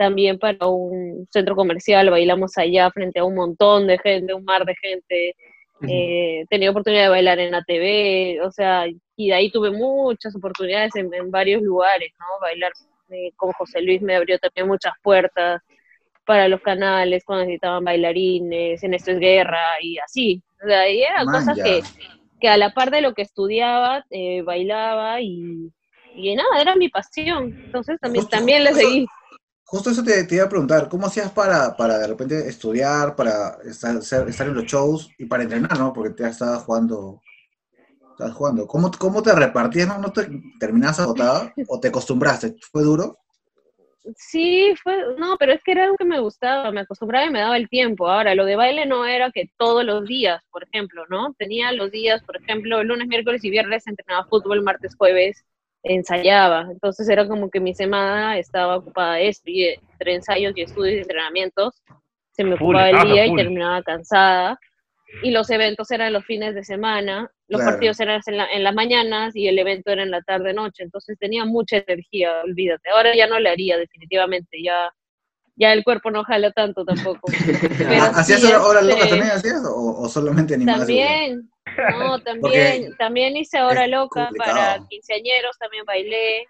[0.00, 4.64] también para un centro comercial, bailamos allá frente a un montón de gente, un mar
[4.64, 5.36] de gente.
[5.86, 8.86] Eh, tenía oportunidad de bailar en la TV, o sea,
[9.16, 12.24] y de ahí tuve muchas oportunidades en, en varios lugares, ¿no?
[12.40, 12.72] Bailar
[13.10, 15.60] eh, con José Luis me abrió también muchas puertas
[16.24, 20.42] para los canales cuando necesitaban bailarines, en Esto es Guerra y así.
[20.64, 21.82] O sea, y eran Man, cosas que,
[22.40, 25.70] que a la par de lo que estudiaba, eh, bailaba y,
[26.14, 27.54] y nada, era mi pasión.
[27.66, 29.06] Entonces también, también le seguí.
[29.70, 33.96] Justo eso te, iba a preguntar, ¿cómo hacías para, para de repente estudiar, para estar,
[33.98, 35.92] estar en los shows y para entrenar, ¿no?
[35.92, 37.22] Porque te estabas jugando,
[38.10, 38.66] estabas jugando.
[38.66, 39.86] ¿Cómo, cómo te repartías?
[39.86, 42.56] ¿No, ¿No te terminabas agotada o te acostumbraste?
[42.72, 43.16] ¿Fue duro?
[44.16, 47.38] Sí, fue, no, pero es que era algo que me gustaba, me acostumbraba y me
[47.38, 48.08] daba el tiempo.
[48.08, 51.32] Ahora, lo de baile no era que todos los días, por ejemplo, ¿no?
[51.38, 55.44] Tenía los días, por ejemplo, lunes, miércoles y viernes entrenaba fútbol, martes, jueves
[55.82, 56.68] ensayaba.
[56.70, 60.94] Entonces era como que mi semana estaba ocupada de esto, y entre ensayos y estudios
[60.96, 61.82] y entrenamientos,
[62.32, 63.38] se me Full, ocupaba el estabas a día y full.
[63.38, 64.58] terminaba cansada.
[65.22, 67.72] Y los eventos eran los fines de semana, los Claro.
[67.72, 70.84] partidos eran en, la- en las mañanas y el evento era en la tarde-noche.
[70.84, 72.90] Entonces tenía mucha energía, olvídate.
[72.90, 74.62] Ahora ya no le haría, definitivamente.
[74.62, 74.90] Ya,
[75.60, 77.28] ya el cuerpo no jala tanto tampoco.
[77.78, 80.80] Pero ¿Hacías sí, hora- horas este, locas también hacías o, o solamente animadas?
[80.86, 81.50] También,
[82.00, 84.56] no, también, Porque también hice hora loca complicado.
[84.56, 86.46] para quinceañeros, también bailé,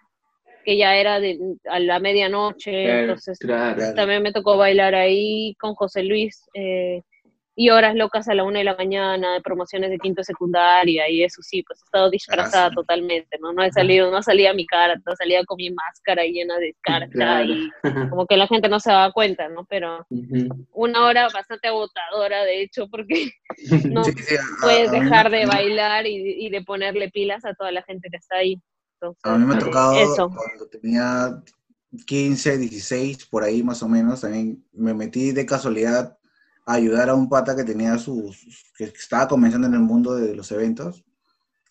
[0.64, 1.38] que ya era de,
[1.68, 3.76] a la medianoche, Claro, entonces claro.
[3.76, 3.94] Claro.
[3.94, 7.02] también me tocó bailar ahí con José Luis, eh,
[7.61, 11.22] y horas locas a la una de la mañana, de promociones de quinto secundaria, y
[11.22, 12.74] eso sí, pues he estado disfrazada sí.
[12.74, 13.52] totalmente, ¿no?
[13.52, 17.11] No he salido, no salía mi cara, no salía con mi máscara llena de escarcha,
[17.11, 17.52] Claro.
[17.52, 17.70] y
[18.14, 19.66] como que la gente no se daba cuenta, ¿no?
[19.66, 20.66] Pero Ujú.
[20.72, 23.30] una hora bastante agotadora, de hecho, porque
[23.94, 27.82] no Sí, sí, puedes dejar de bailar y, y de ponerle pilas a toda la
[27.82, 28.58] gente que está ahí.
[29.22, 30.32] A mí me ha Entonces, tocado Eso.
[30.34, 31.42] cuando tenía
[32.06, 36.16] 15, 16, por ahí más o menos, también me metí de casualidad
[36.71, 40.35] a ayudar a un pata que tenía sus, que estaba comenzando en el mundo de
[40.35, 41.05] los eventos,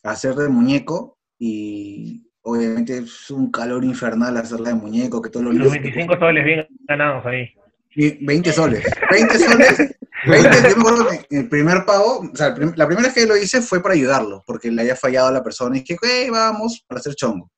[0.03, 5.45] a hacer de muñeco y obviamente es un calor infernal hacerla de muñeco, que todos
[5.45, 5.83] los Los niños...
[5.83, 7.49] 25 soles bien ganados ahí.
[7.95, 8.83] Y 20 soles.
[9.11, 9.77] 20 soles.
[10.27, 13.25] 20, yo me acuerdo que el primer pago, o sea, prim- la primera vez que
[13.25, 16.29] lo hice fue para ayudarlo, porque le había fallado a la persona y dije, hey,
[16.29, 17.49] vamos, para hacer chongo.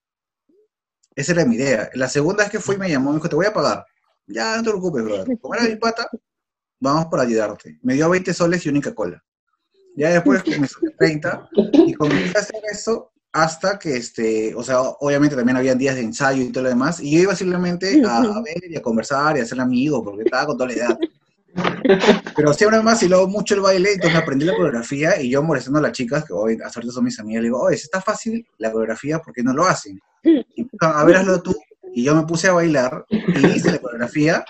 [1.16, 1.90] Esa era mi idea.
[1.96, 3.84] La segunda vez que fui me llamó, me dijo, te voy a pagar.
[4.28, 5.40] Ya, no te preocupes, brother.
[5.40, 6.08] Como era mi pata,
[6.82, 7.80] vamos para ayudarte.
[7.84, 9.24] Me dio 20 soles y única cola.
[9.96, 14.82] Ya después me saqué 30 y comencé a hacer eso hasta que, este, o sea,
[14.82, 18.18] obviamente también habían días de ensayo y todo lo demás, y yo iba simplemente a,
[18.18, 21.00] a ver y a conversar y a ser amigo, porque estaba con toda la edad.
[22.36, 25.80] Pero siempre más y luego mucho el baile, entonces aprendí la coreografía y yo molestando
[25.80, 28.02] a las chicas, que hoy hasta ahorita son mis amigas, le digo, oye, si está
[28.02, 29.98] fácil la coreografía, ¿por qué no lo hacen?
[30.24, 31.56] Y a ver, hazlo tú.
[31.94, 34.44] Y yo me puse a bailar y hice la coreografía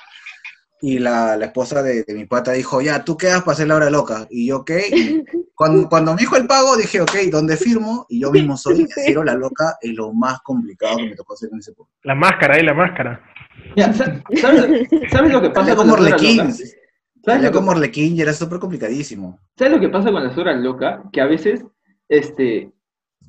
[0.82, 3.76] y la, la esposa de, de mi pata dijo, ya, tú quedas para hacer la
[3.76, 4.28] hora loca.
[4.30, 4.72] Y yo, ok.
[4.92, 5.24] Y
[5.56, 8.06] cuando, cuando me dijo el pago, dije, ok, ¿dónde firmo?
[8.10, 11.50] Y yo mismo soy, y la loca es lo más complicado que me tocó hacer
[11.54, 11.92] en ese punto.
[12.04, 13.22] La máscara ahí, la máscara.
[13.76, 16.58] Ya, sa- ¿sabes, sabes lo que pasa con las horas?
[17.24, 19.38] ¿Sabes Era lo, como Orlequín y era súper complicadísimo.
[19.56, 21.02] ¿Sabes lo que pasa con las horas locas?
[21.14, 21.64] Que a veces
[22.10, 22.72] este,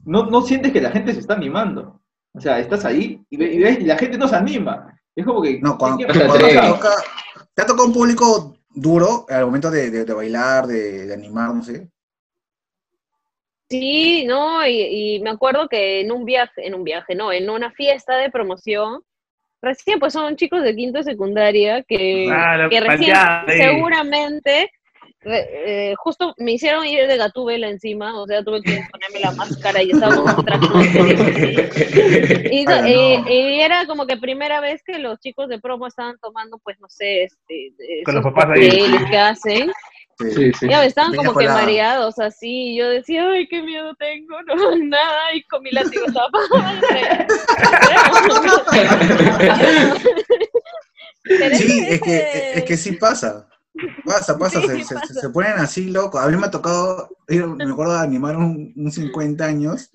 [0.04, 2.00] no, no sientes que la gente se está animando.
[2.32, 4.98] O sea, estás ahí y, ve- y ves y la gente no se anima.
[5.14, 5.60] Es como que...
[5.60, 6.68] No, cuando, ¿qué- qué- cuando atreve.
[6.68, 6.88] toca,
[7.54, 11.54] te ha tocado un público duro al momento de, de- de bailar, de, de animar,
[11.54, 11.88] no sé.
[13.68, 17.48] Sí, no, y, y me acuerdo que en un viaje, en un viaje, no, en
[17.48, 19.02] una fiesta de promoción,
[19.62, 23.14] recién pues son chicos de quinto de secundaria que, la que recién
[23.62, 24.70] seguramente
[25.24, 29.82] eh, justo me hicieron ir de gatúbela encima, o sea, tuve que ponerme la máscara
[29.82, 30.62] y estaba con un traje
[32.52, 32.88] y, no.
[32.88, 36.88] y era como que primera vez que los chicos de promo estaban tomando, pues no
[36.88, 37.72] sé, este,
[38.04, 38.70] Con los papás ahí.
[39.10, 39.72] que hacen.
[40.18, 40.30] Sí.
[40.30, 40.68] Sí, sí.
[40.68, 45.34] Ya estaban como que mareados así, y yo decía, ay, qué miedo tengo, no, nada,
[45.34, 46.28] y con mi látigo estaba
[51.52, 53.48] Sí, es que, es que sí pasa.
[54.04, 56.20] Pasa, pasa, Sí, se, se- ponen así locos.
[56.20, 59.90] A mí me ha tocado, me acuerdo de animar un, un 50 años,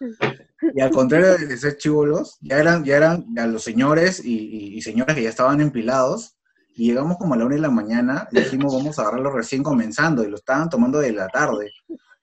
[0.74, 4.78] y al contrario de ser chivolos, ya eran, ya eran ya los señores y, y-
[4.78, 6.36] y señoras que ya estaban empilados,
[6.76, 9.62] y llegamos como a la una de la mañana, y dijimos, vamos a agarrarlo recién
[9.64, 11.72] comenzando, y lo estaban tomando de la tarde.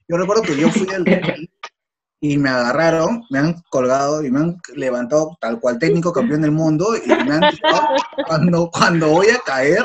[0.08, 1.04] Yo recuerdo que yo fui al
[2.20, 6.52] y me agarraron, me han colgado y me han levantado tal cual técnico campeón del
[6.52, 7.82] mundo y me han tirado
[8.26, 9.84] cuando, cuando voy a caer.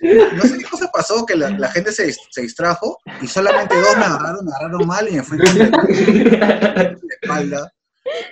[0.00, 3.96] No sé qué cosa pasó, que la, la gente se, se distrajo y solamente dos
[3.96, 7.72] me agarraron, me agarraron mal y me fui con la espalda.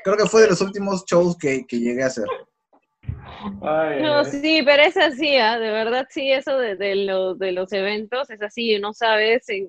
[0.04, 2.26] Creo que fue de los últimos shows que, que llegué a hacer.
[3.62, 5.58] Ay, No, ay, sí, pero es así, ¿ah?
[5.58, 9.68] de verdad sí, eso de, de los, de los eventos es así, no sabes en,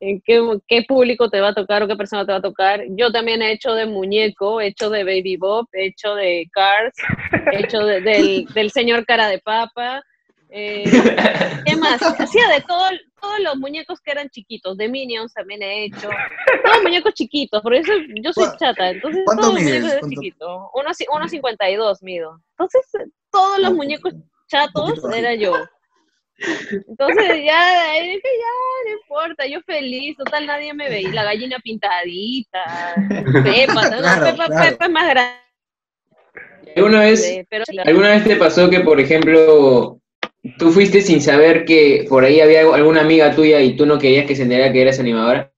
[0.00, 2.82] en qué, qué público te va a tocar o qué persona te va a tocar.
[2.90, 6.94] Yo también he hecho de muñeco, he hecho de Baby Bob, he hecho de Cars,
[7.52, 10.02] he hecho de- del, del señor cara de papa.
[10.50, 10.84] Eh,
[11.66, 12.00] ¿Qué más?
[12.20, 12.84] Hacía de todo,
[13.20, 16.08] todos los muñecos que eran chiquitos, de Minions también he hecho.
[16.64, 17.92] Todos muñecos chiquitos, por eso
[18.22, 20.20] yo soy ¿Cuá- chata, entonces cuánto todos los muñecos de ¿Cuánto?
[20.20, 20.70] chiquito.
[20.74, 22.40] Uno, ci- uno 52 mido.
[22.50, 22.82] Entonces,
[23.30, 24.14] todos los muñecos
[24.48, 25.52] chatos era yo.
[26.38, 32.94] Entonces ya dije, ya, no importa, yo feliz, total nadie me veía, la gallina pintadita,
[33.42, 34.70] Pepa, no, Claro, Pepa, claro.
[34.70, 35.38] Pepa es más grande,
[36.76, 39.98] ¿Alguna vez, pero ¿Alguna vez te pasó que, por ejemplo,
[40.58, 44.26] tú fuiste sin saber que por ahí había alguna amiga tuya y tú no querías
[44.26, 45.52] que se enterara que eras animadora?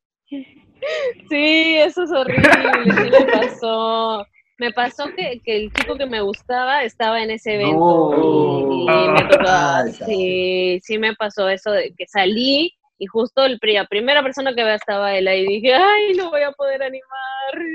[1.29, 2.49] Sí, eso es horrible,
[2.85, 4.27] sí me pasó.
[4.59, 9.09] Me pasó que, que el chico que me gustaba estaba en ese evento y, y
[9.09, 9.79] me tocaba.
[9.79, 10.09] Ay, cabrón.
[10.09, 14.63] Sí, sí me pasó eso de que salí y justo el, la primera persona que
[14.63, 17.11] veo estaba él ahí y dije, ay, no voy a poder animar.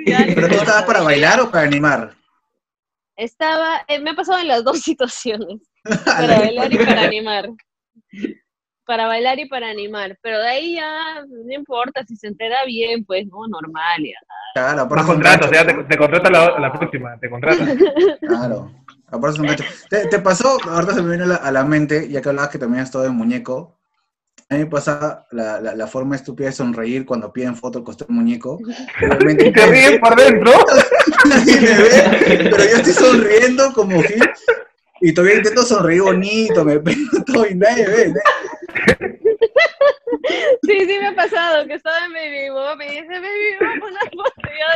[0.05, 0.57] ya ¿Pero tú importa".
[0.57, 2.13] estabas para bailar o para animar?
[3.15, 5.61] Estaba, eh, me ha pasado en las dos situaciones,
[6.05, 7.49] para bailar y para animar.
[8.85, 13.03] Para bailar y para animar, pero de ahí ya no importa si se entera bien,
[13.03, 14.19] pues no, normal ya.
[14.53, 17.65] Claro, aparte Más contratos, ya te, te contrata la, la próxima, te contrata.
[18.21, 18.71] Claro,
[19.07, 19.63] aparte un gacho.
[19.89, 22.51] ¿Te, te pasó, ahorita se me viene a la, a la mente, ya que hablabas
[22.51, 23.75] que también has estado de muñeco,
[24.49, 27.83] a mí me pasa la, la, la forma estúpida de sonreír cuando piden foto al
[27.83, 28.59] costado del muñeco.
[29.01, 30.51] Obviamente Y te ríes por dentro.
[31.27, 34.21] nadie me ve, pero yo estoy sonriendo como Gil,
[35.09, 38.13] y todavía intento sonreír bonito, me pego todo y nadie ve.
[38.13, 39.21] nadie-
[40.63, 43.99] Sí, sí me ha pasado, que estaba en Baby Bob y dice, Baby Bob, una
[43.99, 44.67] foto y yo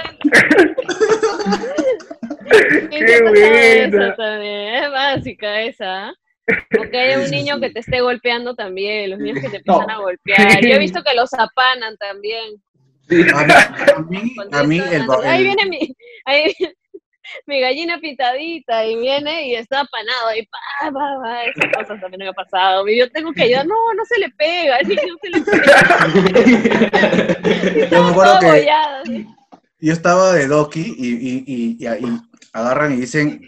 [2.90, 4.08] ¡Qué buena!
[4.08, 6.14] eso también, es básica esa.
[6.80, 9.90] O que haya un niño que te esté golpeando también, los niños que te empiezan
[9.90, 10.62] a golpear.
[10.62, 12.56] Yo he visto que los apanan también.
[13.34, 16.76] A mí, a mí, a el, el- ahí viene mi, ahí viene
[17.46, 20.58] mi gallina pitadita y viene y está apanado y pa,
[20.92, 22.88] pa, pa, esas cosas también me ha pasado.
[22.88, 24.90] Y yo tengo que ayudar, no, no se le pega, no
[25.22, 26.08] se le pega.
[27.92, 29.26] yo me acuerdo que
[29.82, 32.22] yo estaba de Doki y, y, y, y-
[32.52, 33.42] agarran y dicen,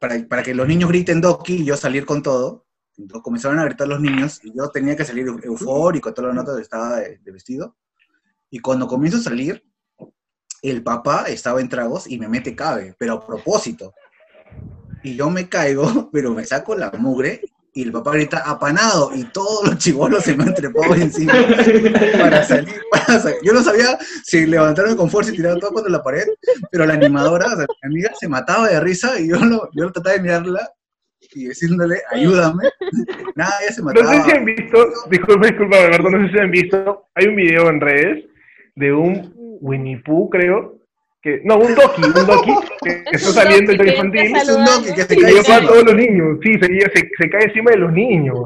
[0.00, 3.64] para, para que los niños griten Doki y yo salir con todo, entonces comenzaron a
[3.64, 7.18] gritar los niños y yo tenía que salir eu- eufórico, toda la nota estaba de,
[7.18, 7.76] de vestido.
[8.50, 9.62] Y cuando comienzo a salir,
[10.62, 13.94] el papá estaba en tragos y me mete cabe, pero a propósito.
[15.02, 17.40] Y yo me caigo, pero me saco la mugre
[17.72, 21.32] y el papá grita apanado y todos los chibolos se me han trepado encima
[22.20, 23.38] para salir, para salir.
[23.42, 26.26] Yo no sabía si levantarme con fuerza y tirar todo contra la pared,
[26.72, 29.90] pero la animadora, o sea, mi amiga, se mataba de risa y yo, lo, yo
[29.92, 30.68] trataba de mirarla
[31.32, 32.64] y decirle, ayúdame.
[33.36, 34.14] Nada, ella se No mataba.
[34.24, 37.68] sé si han visto, disculpa, disculpa, Alberto, no sé si han visto, hay un video
[37.70, 38.24] en redes
[38.74, 40.76] de un Winnie Pooh, creo,
[41.22, 42.52] que, no, un Doki, un Doki,
[42.82, 45.38] que Es está saliendo el Doki que infantil, Es un donkey que se cae a
[45.38, 45.66] encima.
[45.66, 48.38] todos los niños, sí, se, se, se cae encima de los niños.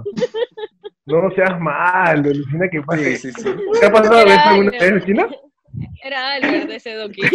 [1.06, 3.16] No seas malo, Lucina, que pase.
[3.16, 3.54] Sí, sí, sí.
[3.80, 5.28] ¿Te ha pasado Era eso alguna vez, Lucina?
[6.02, 7.22] Era Albert de ese Doki.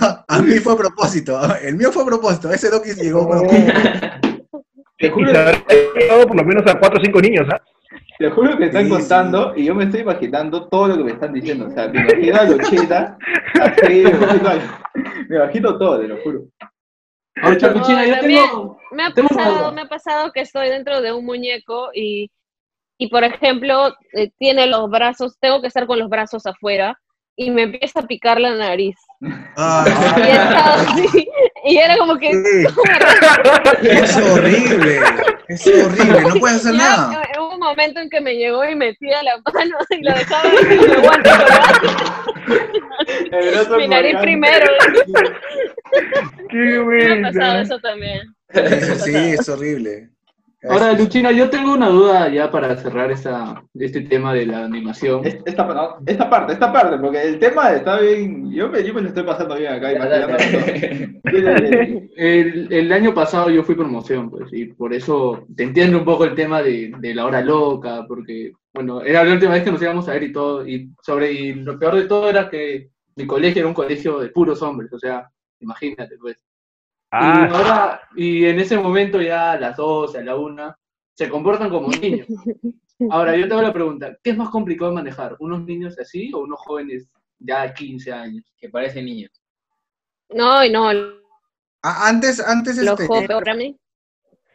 [0.00, 3.30] No, a mí fue a propósito, el mío fue a propósito, ese Doki llegó a
[3.30, 3.72] propósito.
[4.98, 5.64] Te Y juro, se habrá
[5.98, 7.60] llevado por lo menos a cuatro o cinco niños, ¿ah?
[8.18, 11.12] Te juro que están Sí, contando y yo me estoy imaginando todo lo que me
[11.12, 11.66] están diciendo.
[11.66, 13.18] O sea, me imagino a Luchita,
[13.60, 14.82] así, me imagino, a-
[15.28, 16.40] me imagino todo, te lo juro.
[17.42, 18.78] Ahorita, No, Luchina, yo también- tengo...
[18.92, 22.30] Me ha Tengo pasado, me ha pasado que estoy dentro de un muñeco y,
[22.96, 26.96] y por ejemplo, eh, tiene los brazos, tengo que estar con los brazos afuera
[27.36, 28.94] y me empieza a picar la nariz.
[29.56, 29.84] Ah,
[30.16, 31.28] Y, he estado así,
[31.64, 32.66] y era como que sí.
[33.82, 35.00] es horrible,
[35.48, 37.22] es horrible, no puedes hacer ya, nada.
[37.38, 40.70] hubo un momento en que me llegó y metía la mano y la dejaba con
[40.70, 41.30] el guante
[43.76, 44.66] mi nariz primero.
[46.50, 48.34] Qué Me ha pasado eso también.
[49.04, 50.10] Sí, es horrible.
[50.68, 55.24] Ahora, Luchina, yo tengo una duda ya para cerrar esa, este tema de la animación.
[55.24, 58.50] Es- Esta, no, esta parte, esta parte, porque el tema está bien.
[58.50, 59.90] Yo me, yo me lo estoy pasando bien acá.
[62.16, 66.34] el año pasado yo fui promoción, pues, y por eso te entiendo un poco el
[66.34, 70.08] tema de, de la hora loca, porque, bueno, era la última vez que nos íbamos
[70.08, 73.60] a ver y todo, y sobre, y lo peor de todo era que mi colegio
[73.60, 75.28] era un colegio de puros hombres, o sea,
[75.60, 76.36] imagínate, pues.
[77.14, 80.74] Y Ah, ahora, y en ese momento ya a las 12, a la 1,
[81.14, 82.26] se comportan como niños.
[83.08, 85.36] Ahora, yo te hago la pregunta, ¿qué es más complicado de manejar?
[85.38, 87.08] ¿Unos niños así o unos jóvenes
[87.38, 88.44] ya de 15 años?
[88.58, 89.30] Que parecen niños.
[90.30, 90.90] No, y no,
[91.82, 93.76] Ah, Antes, antes, los este, jóvenes,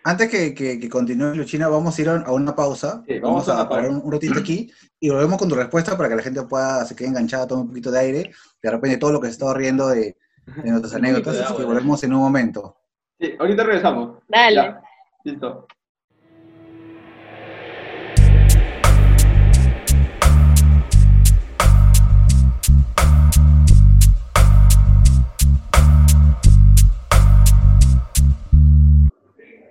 [0.03, 3.03] antes que, que, que continúe Luchina, vamos a ir a una pausa.
[3.07, 6.10] Sí, vamos, vamos a parar un, un ratito aquí y volvemos con tu respuesta para
[6.10, 8.32] que la gente pueda, se quede enganchada, tome un poquito de aire.
[8.62, 10.18] De repente todo lo que se estaba riendo de,
[10.56, 12.76] de nuestras anécdotas, así que volvemos en un momento.
[13.20, 14.20] Sí, ahorita regresamos.
[14.28, 14.56] Dale.
[14.56, 14.82] Ya,
[15.24, 15.68] listo.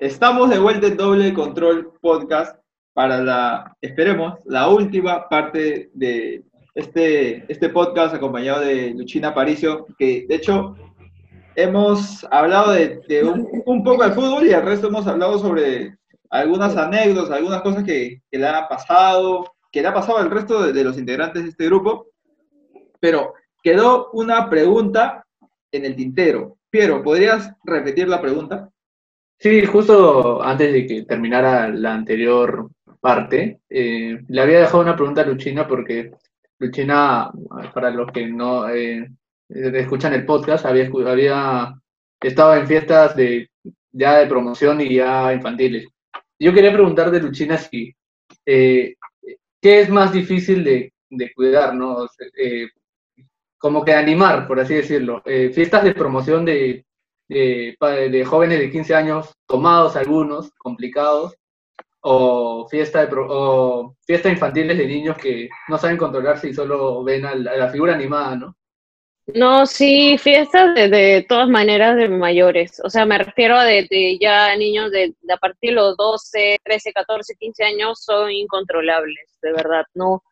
[0.00, 2.56] Estamos de vuelta en Doble Control Podcast
[2.92, 6.44] para la, esperemos, la última parte de
[6.78, 10.76] este, este podcast acompañado de Luchina Paricio, que de hecho
[11.56, 15.96] hemos hablado de, de un, un poco de fútbol y el resto hemos hablado sobre
[16.30, 20.62] algunas anécdotas, algunas cosas que, que le han pasado, que le ha pasado al resto
[20.62, 22.06] de, de los integrantes de este grupo.
[23.00, 25.26] Pero quedó una pregunta
[25.72, 26.58] en el tintero.
[26.70, 28.70] Piero, ¿podrías repetir la pregunta?
[29.40, 32.70] Sí, justo antes de que terminara la anterior
[33.00, 36.12] parte, eh, le había dejado una pregunta a Luchina porque
[36.58, 37.30] Luchina,
[37.72, 39.08] para los que no eh,
[39.48, 41.74] escuchan el podcast, había, había
[42.20, 43.50] estado en fiestas de,
[43.92, 45.86] ya de promoción y ya infantiles.
[46.38, 47.94] Yo quería preguntarte, Luchina, si
[48.46, 48.94] eh,
[49.60, 52.06] qué es más difícil de, de cuidar, ¿no?
[52.36, 52.68] Eh,
[53.58, 55.22] como que animar, por así decirlo.
[55.24, 56.84] Eh, fiestas de promoción de,
[57.28, 57.76] de,
[58.10, 61.34] de jóvenes de 15 años, tomados algunos, complicados,
[62.10, 67.02] o fiesta, de pro- o fiesta infantiles de niños que no saben controlarse y solo
[67.04, 68.56] ven a la, a la figura animada, ¿no?
[69.34, 72.80] No, sí, fiestas de, de todas maneras de mayores.
[72.82, 75.96] O sea, me refiero a de, de ya niños de, de a partir de los
[75.98, 79.84] 12, 13, 14, 15 años son incontrolables, de verdad.
[79.94, 80.22] No,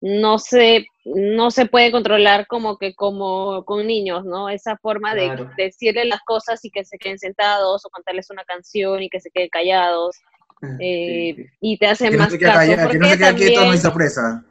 [0.00, 4.48] no se, no se puede controlar como que como con niños, ¿no?
[4.48, 5.50] Esa forma de Claro.
[5.56, 9.30] decirles las cosas y que se queden sentados o cantarles una canción y que se
[9.30, 10.16] queden callados
[10.80, 11.50] eh, Sí, sí.
[11.60, 12.40] y te hacen Que más caso.
[12.40, 14.44] callado, que no porque se quede quieto, no también- hay sorpresa.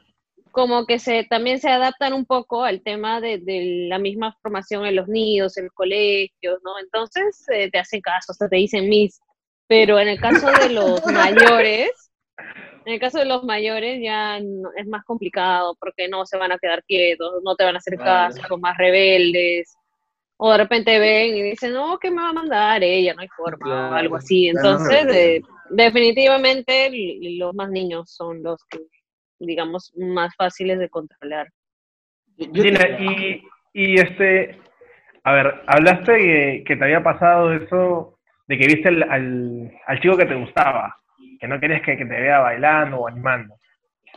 [0.51, 4.86] como que se también se adaptan un poco al tema de, de la misma formación
[4.86, 6.80] en los nidos, en los colegios, ¿no?
[6.80, 9.20] Entonces eh, te hacen caso, hasta te dicen mis.
[9.68, 11.01] Pero en el caso de los
[11.58, 11.89] mayores,
[12.86, 16.51] en el caso de los mayores ya no- es más complicado porque no se van
[16.51, 18.34] a quedar quietos, no te van a hacer Claro.
[18.36, 19.74] caso, son más rebeldes.
[20.38, 23.14] O de repente ven y dicen, no, ¿qué me va a mandar ella?
[23.14, 23.95] No hay forma, o Claro.
[23.95, 24.49] algo así.
[24.49, 25.43] Entonces, eh, rebeldes.
[25.70, 26.89] Definitivamente
[27.38, 28.80] los más niños son los que,
[29.39, 31.47] digamos, más fáciles de controlar.
[32.38, 33.43] Gina, y,
[33.74, 34.59] y este,
[35.24, 39.99] a ver, hablaste que, que te había pasado eso de que viste al, al, al
[39.99, 40.95] chico que te gustaba,
[41.39, 43.55] que no querías que, que te vea bailando o animando.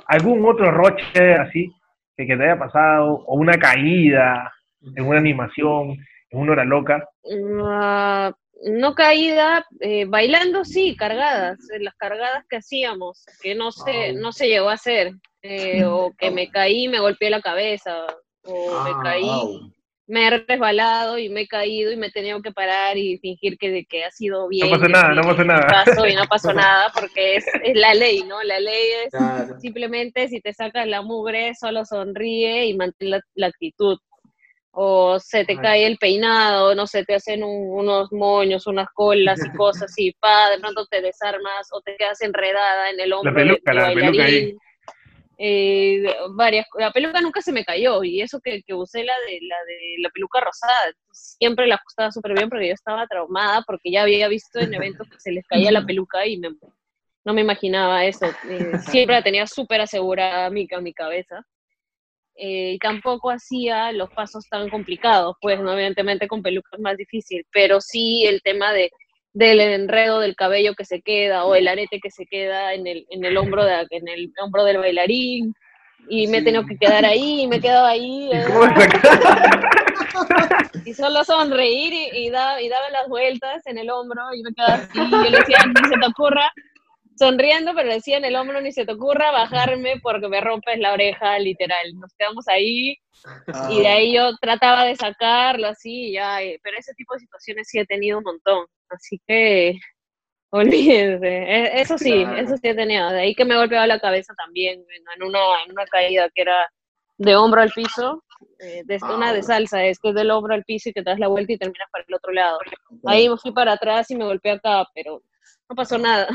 [0.06, 1.72] ¿Algún otro roche así
[2.16, 3.24] que, que te haya pasado?
[3.26, 4.52] ¿O una caída
[4.96, 5.96] en una animación,
[6.30, 7.08] en una hora loca?
[7.64, 8.32] Ah,
[8.64, 14.18] no caída, eh, bailando sí, cargadas, las cargadas que hacíamos, que no se, Au.
[14.18, 18.06] no se llegó a hacer, eh, o que me caí y me golpeé la cabeza,
[18.44, 19.72] o Ah, me caí, Wow.
[20.10, 23.58] me he resbalado y me he caído y me he tenido que parar y fingir
[23.58, 24.70] que, que ha sido bien.
[24.70, 25.66] pasó que nada, no pasó nada.
[25.68, 28.42] pasó y no pasó nada, porque es, es la ley, ¿no?
[28.42, 29.60] La ley es Claro.
[29.60, 33.98] simplemente si te sacas la mugre, solo sonríe y mantén la, la actitud.
[34.70, 35.58] O se te Ay.
[35.58, 40.12] cae el peinado, no sé, te hacen un- unos moños, unas colas y cosas y
[40.12, 43.94] pa, de pronto te desarmas o te quedas enredada en el hombro del- peluca, la
[43.94, 44.54] peluca ahí.
[45.40, 46.02] Eh,
[46.34, 49.56] varias, la peluca nunca se me cayó y eso que, que usé la de la
[49.68, 54.02] de la peluca rosada siempre la ajustaba súper bien porque yo estaba traumada porque ya
[54.02, 56.48] había visto en eventos que se les caía la peluca y me,
[57.24, 58.26] no me imaginaba eso.
[58.50, 61.46] Eh, siempre la tenía súper asegurada mi, mi cabeza.
[62.40, 65.72] Eh, y tampoco hacía los pasos tan complicados, pues ¿no?
[65.72, 68.92] evidentemente con peluca es más difícil, pero sí el tema de,
[69.32, 73.06] del enredo del cabello que se queda o el arete que se queda en el,
[73.10, 75.52] en el, hombro, de, en el hombro del bailarín
[76.08, 76.44] y me he Sí.
[76.44, 78.28] tenido que quedar ahí y me he quedado ahí.
[78.30, 79.08] ¿Y eh, cómo sacaste?
[80.84, 84.52] y solo sonreír y, y, da- y daba las vueltas en el hombro y me
[84.54, 86.50] quedaba así, y yo le decía, ni se te ocurra,
[87.18, 90.92] sonriendo, pero decía en el hombro, ni se te ocurra bajarme porque me rompes la
[90.94, 91.94] oreja, literal.
[91.98, 92.96] Nos quedamos ahí
[93.50, 97.20] Ah, y de ahí yo trataba de sacarlo así, ya, eh, pero ese tipo de
[97.20, 99.74] situaciones sí he tenido un montón, así que
[100.50, 102.38] olvídense, E- eso sí, Claro.
[102.46, 105.22] eso sí he tenido, de ahí que me he golpeado la cabeza también en, en
[105.28, 106.68] una, en una caída que era
[107.18, 108.24] de hombro al piso,
[108.60, 111.10] eh, de, una de salsa, es que es del hombro al piso y que te
[111.10, 112.58] das la vuelta y terminas para el otro lado.
[113.06, 115.22] Ahí me fui para atrás y me golpeé acá, pero
[115.68, 116.28] no pasó nada.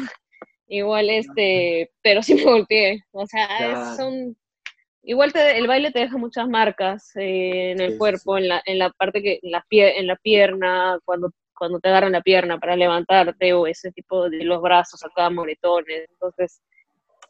[0.67, 2.99] Igual este, pero sí me golpeé.
[3.11, 3.95] O sea, es- Claro.
[3.97, 4.37] son
[5.03, 8.61] igual te, el baile te deja muchas marcas eh, en el Sí, cuerpo, en la,
[8.65, 12.21] en la parte que, en la, pie, en la pierna, cuando, cuando te agarran la
[12.21, 16.07] pierna para levantarte, o ese tipo de los brazos acá, moretones.
[16.09, 16.61] Entonces,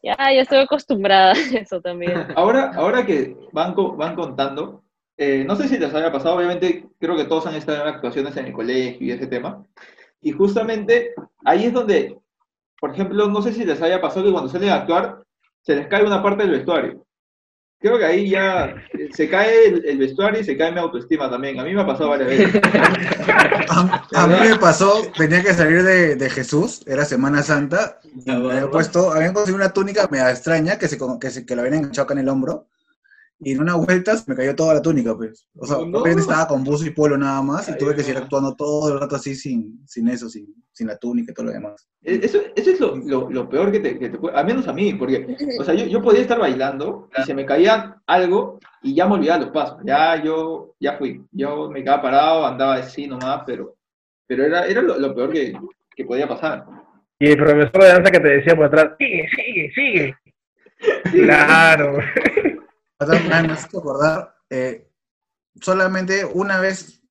[0.04, 2.14] ya, ya estoy acostumbrada a eso también.
[2.36, 4.84] Ahora, ahora que van, van contando,
[5.18, 8.36] eh, no sé si les haya pasado, obviamente creo que todos han estado en actuaciones
[8.38, 9.66] en el colegio y ese tema,
[10.22, 11.14] y justamente
[11.46, 12.18] ahí es donde,
[12.84, 15.24] por ejemplo, no sé si les haya pasado que cuando salen a actuar
[15.62, 17.06] se les cae una parte del vestuario.
[17.80, 21.30] Creo que ahí ya eh, se cae el, el vestuario y se cae mi autoestima
[21.30, 21.58] también.
[21.62, 22.62] A mí me ha pasado varias veces.
[23.70, 28.30] A, a mí me pasó, tenía que salir de, de Jesús, era Semana Santa, y
[28.32, 31.62] me había puesto, habían conseguido una túnica media extraña que se, que se- que la
[31.62, 32.68] habían enganchado acá en el hombro,
[33.44, 35.48] y en una vuelta se me cayó toda la túnica, pues.
[35.58, 36.06] O sea, No.
[36.06, 39.00] estaba con buzo y polo nada más, y Ay, tuve que seguir actuando todo el
[39.00, 41.88] rato así sin, sin eso, sin, sin la túnica y todo lo demás.
[42.04, 44.68] Eh, Eso, eso es lo, lo- lo peor que te, que te puede, al menos
[44.68, 48.60] a mí, porque, o sea, yo, yo podía estar bailando y se me caía algo
[48.82, 52.76] y ya me olvidaba los pasos, ya yo, ya fui, yo me quedaba parado, andaba
[52.76, 53.76] así nomás, pero,
[54.28, 55.54] pero era, era lo, lo peor que,
[55.96, 56.66] que podía pasar.
[57.20, 60.16] Y el profesor de danza que te decía por atrás, sigue, sigue, sigue.
[61.24, 61.98] Claro.
[63.08, 64.90] Me hace acordar, eh,
[65.62, 67.02] solamente una vez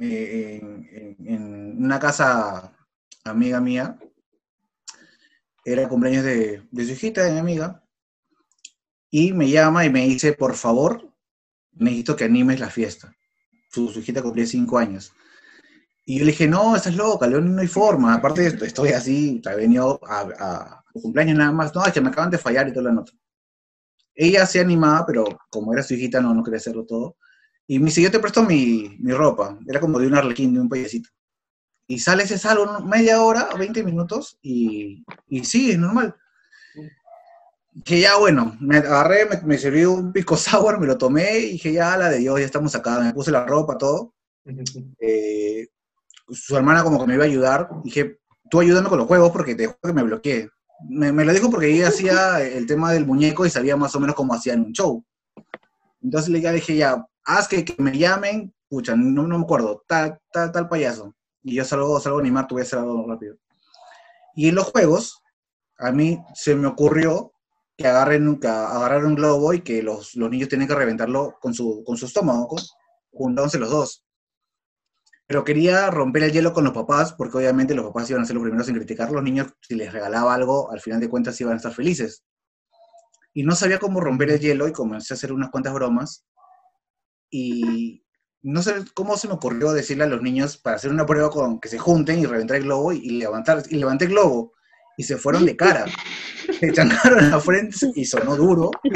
[0.00, 2.72] eh, en, en- una casa
[3.24, 3.98] amiga mía,
[5.64, 7.82] era cumpleaños de, de su hijita, de mi amiga,
[9.10, 11.12] y me llama y me dice, por favor,
[11.72, 13.14] necesito que animes la fiesta.
[13.70, 15.12] Su, su hijita cumplía cinco años.
[16.06, 18.14] Y yo le dije, no, estás loca, León, no hay forma.
[18.14, 21.74] Aparte, est- estoy así, he venido a, a- a cumpleaños nada más.
[21.74, 23.12] No, es que me acaban de fallar y toda la nota.
[24.20, 27.16] Ella se animaba, pero como era su hijita, no, no quería hacerlo todo.
[27.68, 29.56] Y me dice, yo te presto mi, mi ropa.
[29.68, 31.08] Era como de un arlequín, de un payasito.
[31.86, 36.16] Y sale ese salvo media hora, 20 minutos, y, y sí, es normal.
[37.84, 41.52] Que ya, bueno, me agarré, me, me serví un pico sour, me lo tomé, y
[41.52, 42.98] dije, ya, la de Dios, ya estamos acá.
[42.98, 44.14] Me puse la ropa, todo.
[44.98, 45.68] Eh,
[46.28, 47.68] su hermana como que me iba a ayudar.
[47.84, 48.18] Dije,
[48.50, 50.50] tú ayúdame con los juegos porque te juro que me bloqueé.
[50.88, 54.00] Me, me lo dijo porque ella hacía el tema del muñeco y sabía más o
[54.00, 55.04] menos cómo hacían un show.
[56.02, 60.18] Entonces le dije, ya, haz que, que me llamen, pucha, no, no me acuerdo, tal,
[60.32, 61.14] tal, tal payaso.
[61.42, 63.36] Y yo salgo, salgo a animar, tuve que hacer algo rápido.
[64.34, 65.22] Y en los juegos,
[65.78, 67.32] a mí se me ocurrió
[67.76, 71.54] que agarren, que agarrar un globo y que los, los niños tienen que reventarlo con
[71.54, 72.56] su, con su estómago,
[73.12, 74.04] juntándose los dos.
[75.28, 78.34] Pero quería romper el hielo con los papás, porque obviamente los papás iban a ser
[78.34, 79.12] los primeros en criticar.
[79.12, 82.24] Los niños, si les regalaba algo, al final de cuentas iban a estar felices.
[83.34, 86.24] Y no sabía cómo romper el hielo y comencé a hacer unas cuantas bromas.
[87.30, 88.02] Y
[88.40, 91.60] no sé cómo se me ocurrió decirle a los niños para hacer una prueba con
[91.60, 93.64] que se junten y reventar el globo y, levantar.
[93.68, 94.54] Y el globo
[94.98, 95.86] y se fueron de cara.
[96.60, 98.70] Se chancaron la frente y sonó duro.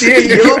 [0.00, 0.56] Y yo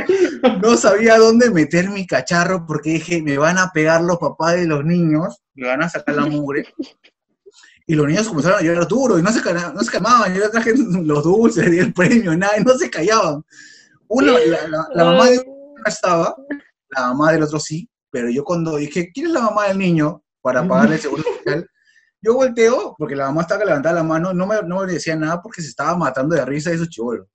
[0.62, 4.66] no sabía dónde meter mi cacharro porque dije, me van a pegar los papás de
[4.66, 6.64] los niños, me van a sacar la mugre.
[7.86, 10.32] Y los niños comenzaron a llorar duro y no se, no se calmaban.
[10.34, 13.42] Yo les traje los dulces, di el premio, nada, y no se callaban.
[14.08, 16.34] Uno, la, la- la mamá de uno no estaba,
[16.90, 20.22] la mamá del otro sí, pero yo cuando dije, ¿quién es la mamá del niño?
[20.42, 21.68] Para pagarle el seguro social.
[22.22, 25.16] Yo volteo, porque la mamá estaba que levantaba la mano, no me, no me decía
[25.16, 27.26] nada porque se estaba matando de risa de esos chivolos.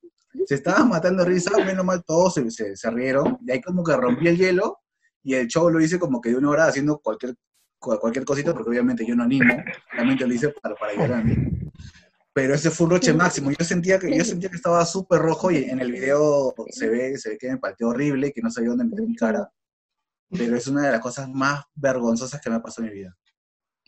[0.45, 3.84] Se estaban matando de risa, menos mal todos se, se, se rieron, y ahí como
[3.84, 4.80] que rompí el hielo,
[5.23, 7.34] y el show lo hice como que de una hora haciendo cualquier,
[7.80, 9.56] cu- cualquier cosita, porque obviamente yo no animo,
[9.91, 11.36] realmente lo hice para, para ayudar a mí.
[12.34, 15.49] Pero ese fue un roche máximo, yo sentía que, yo sentía que estaba súper rojo,
[15.49, 18.69] y en el video se ve, se ve que me pateó horrible, que no sabía
[18.69, 19.49] dónde meter mi cara,
[20.30, 23.15] pero es una de las cosas más vergonzosas que me ha pasado en mi vida.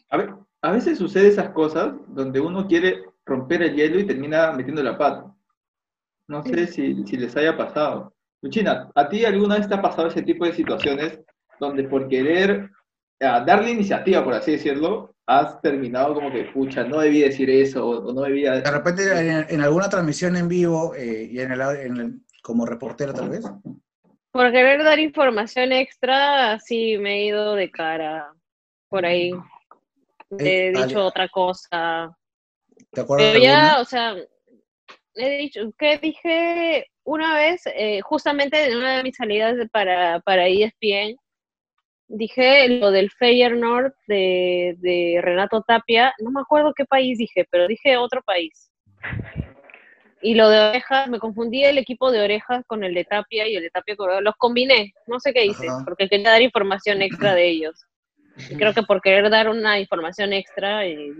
[0.09, 4.51] A, ve- a veces sucede esas cosas donde uno quiere romper el hielo y termina
[4.51, 5.33] metiendo la pata.
[6.27, 8.13] No sé si, si les haya pasado.
[8.41, 11.19] Luchina, ¿a ti alguna vez te ha pasado ese tipo de situaciones
[11.59, 12.69] donde por querer
[13.19, 18.09] darle iniciativa, por así decirlo, has terminado como que, pucha, no debí decir eso o,
[18.09, 18.61] o no debía...
[18.61, 22.65] De repente en, en alguna transmisión en vivo, eh, y en el, en el- como
[22.65, 23.43] reportero tal vez,
[24.37, 28.31] Por querer dar información extra, sí me he ido de cara
[28.87, 29.31] por ahí.
[30.29, 32.15] He Eh, dicho Ale- otra cosa.
[32.91, 34.15] ¿te acuerdas Pero ya, o sea,
[35.15, 40.45] he dicho, que dije una vez, eh, justamente en una de mis salidas para, para
[40.47, 41.15] ESPN,
[42.07, 47.67] dije lo del Feyenoord de, de Renato Tapia, no me acuerdo qué país dije, pero
[47.67, 48.69] dije otro país.
[50.21, 53.55] Y lo de orejas, me confundí el equipo de orejas con el de Tapia y
[53.55, 55.83] el de Tapia con los combiné, no sé qué hice, Ajá.
[55.85, 57.85] porque quería dar información extra de ellos.
[58.49, 61.11] Y creo que por querer dar una información extra, eh,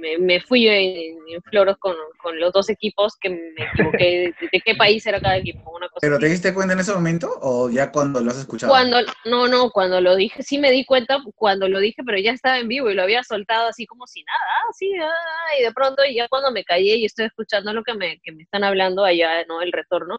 [0.00, 4.48] me, me fui en, en floros con, con los dos equipos que me equivoqué de,
[4.52, 6.24] de qué país era cada equipo, una cosa ¿Pero así.
[6.24, 8.72] te diste cuenta en ese momento o ya cuando lo has escuchado?
[8.72, 12.32] Cuando, no, no, cuando lo dije, sí me di cuenta cuando lo dije, pero ya
[12.32, 15.62] estaba en vivo y lo había soltado así como si nada, ah, sí, ah, y
[15.62, 18.64] de pronto ya cuando me callé y estoy escuchando lo que me, que me están
[18.64, 19.62] hablando allá, ¿no?
[19.62, 20.18] El retorno,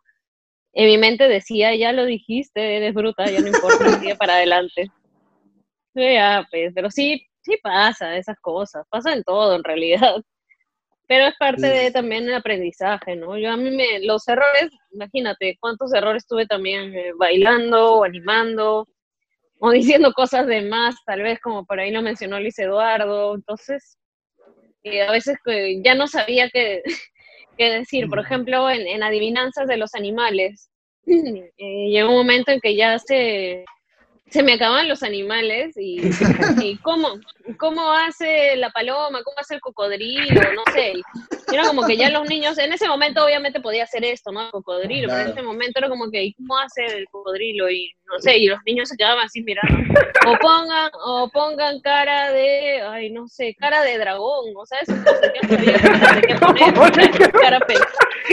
[0.73, 4.87] en mi mente decía, ya lo dijiste, eres bruta, ya no importa, sigue para adelante.
[5.93, 10.15] Ya, pues, pero sí, sí pasa esas cosas, pasa en todo en realidad.
[11.07, 11.93] Pero es parte de Sí.
[11.93, 13.37] también el aprendizaje, ¿no?
[13.37, 18.87] Yo a mí me, los errores, imagínate cuántos errores tuve también eh, bailando o animando
[19.59, 23.35] o diciendo cosas de más, tal vez como por ahí lo mencionó Luis Eduardo.
[23.35, 23.97] Entonces,
[24.83, 25.37] eh, a veces
[25.83, 26.81] ya no sabía qué,
[27.57, 28.07] qué decir.
[28.07, 30.71] Por ejemplo, en, en adivinanzas de los animales,
[31.07, 33.65] eh, llegó un momento en que ya se,
[34.31, 36.09] se me acaban los animales y,
[36.61, 37.19] y cómo,
[37.57, 40.93] cómo hace la paloma, cómo hace el cocodrilo, no sé.
[41.51, 44.45] Era como que ya los niños, en ese momento obviamente podía hacer esto, ¿no?
[44.45, 47.69] El cocodrilo, pero en ese momento era como que, ¿y cómo hace el cocodrilo?
[47.69, 49.99] Y no sé, y los niños se quedaban así mirando.
[50.25, 56.33] O pongan, o pongan cara de, ay, no sé, cara de dragón, o sea, que
[56.35, 57.31] no qué poner.
[57.31, 57.59] Cara,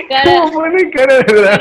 [0.08, 1.58] cara,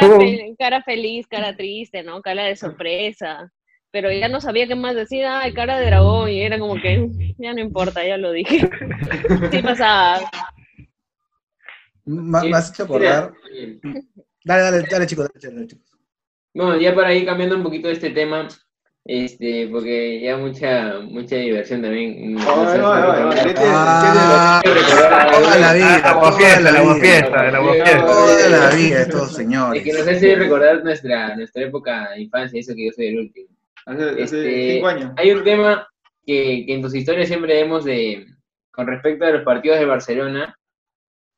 [0.59, 2.22] cara feliz, cara triste, ¿no?
[2.22, 3.51] Cara de sorpresa.
[3.91, 7.07] Pero ya no sabía qué más decir, ay, cara de dragón, y era como que,
[7.38, 8.69] ya no importa, ya lo dije.
[9.51, 10.19] Sí pasaba.
[12.05, 13.34] Me has hecho acordar.
[14.43, 15.85] Dale, dale, dale, chicos, dale, dale, chicos.
[16.53, 18.47] Bueno, ya para ir cambiando un poquito de este tema,
[19.09, 22.34] Este, porque ya mucha, mucha diversión también.
[22.34, 27.61] No, no, no, no, ¿qué te- Ah, toda la vida, La fiesta, la fiesta, la
[27.73, 28.05] fiesta.
[28.05, 29.84] Toda la vida, estos Es señores.
[29.84, 33.47] que nos hace recordar nuestra, nuestra época de infancia, eso que yo soy el último.
[33.88, 35.11] Hace, hace Este, cinco años.
[35.18, 35.88] Hay un tema
[36.26, 38.26] que, que en tus historias siempre vemos de,
[38.72, 40.55] con respecto a los partidos de Barcelona,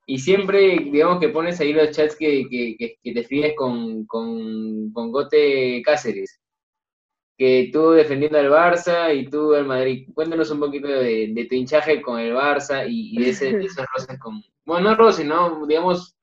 [0.07, 4.07] y siempre, digamos que pones ahí los chats que, que, que, que te escribes con,
[4.07, 6.41] con, con Gote Cáceres,
[7.37, 10.09] que tú defendiendo al Barça y tú al Madrid.
[10.15, 13.65] Cuéntanos un poquito de, de tu hinchaje con el Barça y, y de, ese, de
[13.65, 14.41] esos roces con...
[14.65, 15.67] Bueno, no roces, ¿no?
[15.67, 16.17] Digamos,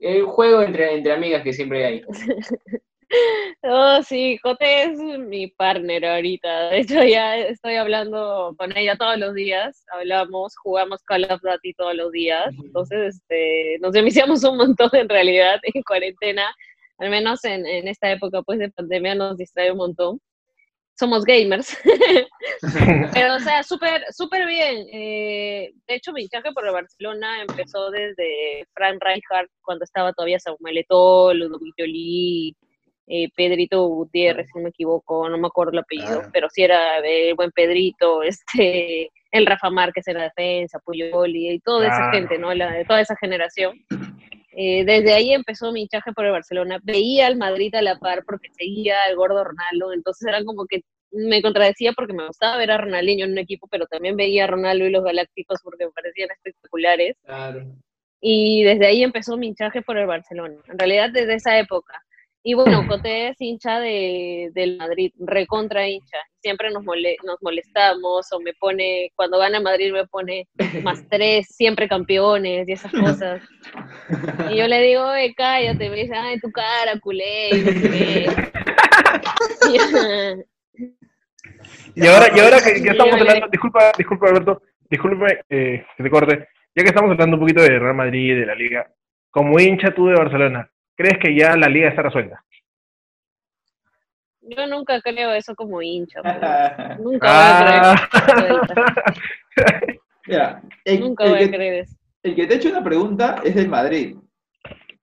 [0.00, 2.02] el juego entre, entre amigas que siempre hay.
[3.62, 6.70] Oh, sí, Jote es mi partner ahorita.
[6.70, 9.84] De hecho, ya estoy hablando con ella todos los días.
[9.92, 12.52] Hablamos, jugamos Call of Duty todos los días.
[12.64, 16.54] Entonces, este, nos enviciamos un montón en realidad en cuarentena.
[16.98, 20.20] Al menos en, en esta época pues de pandemia nos distrae un montón.
[20.98, 21.76] Somos gamers.
[23.14, 24.86] Pero, o sea, súper, súper bien.
[24.92, 30.38] Eh, de hecho, mi hinchaje por el Barcelona empezó desde Frank Rijkaard, cuando estaba todavía
[30.38, 32.54] Samuel Eto'o, Ludovic Jolie,
[33.06, 36.30] eh, Pedrito Gutiérrez, si no me equivoco, no me acuerdo el apellido, Claro.
[36.32, 38.22] pero sí era el buen Pedrito,
[39.02, 42.54] este, el Rafa Márquez en la defensa, Puyoli y toda esa gente, ¿no?
[42.54, 43.78] La, toda esa generación.
[44.54, 46.78] Eh, desde ahí empezó mi hinchaje por el Barcelona.
[46.82, 50.82] Veía al Madrid a la par porque seguía al gordo Ronaldo, entonces era como que
[51.10, 54.46] me contradecía porque me gustaba ver a Ronaldinho en un equipo, pero también veía a
[54.46, 57.16] Ronaldo y los Galácticos porque me parecían espectaculares.
[57.24, 57.66] Claro.
[58.20, 60.54] Y desde ahí empezó mi hinchaje por el Barcelona.
[60.68, 62.02] En realidad, desde esa época.
[62.44, 66.18] Y bueno, Coté es hincha de, del Madrid, recontra hincha.
[66.40, 70.48] Siempre nos, mole, nos molestamos o me pone, cuando gana Madrid me pone
[70.82, 73.42] más tres, siempre campeones y esas cosas.
[74.50, 77.50] Y yo le digo, oye, cállate, me dice, ay, tu cara, culé.
[81.94, 86.10] y ahora, y ahora que, que estamos hablando, disculpa, disculpa Alberto, disculpe eh, que te
[86.10, 88.90] corte, ya que estamos hablando un poquito de Real Madrid, de la Liga,
[89.30, 90.71] como hincha tú de Barcelona,
[91.02, 92.42] ¿crees que ya la Liga está resuelta?
[94.42, 96.20] Yo nunca creo eso como hincha.
[96.22, 96.98] pues.
[97.00, 97.54] Nunca Ah.
[97.64, 98.10] voy a creer.
[98.10, 98.74] que está resuelta.
[100.26, 101.96] Mira, el, Nunca el voy a que, creer eso.
[102.22, 104.16] el que te ha hecho una pregunta es del Madrid.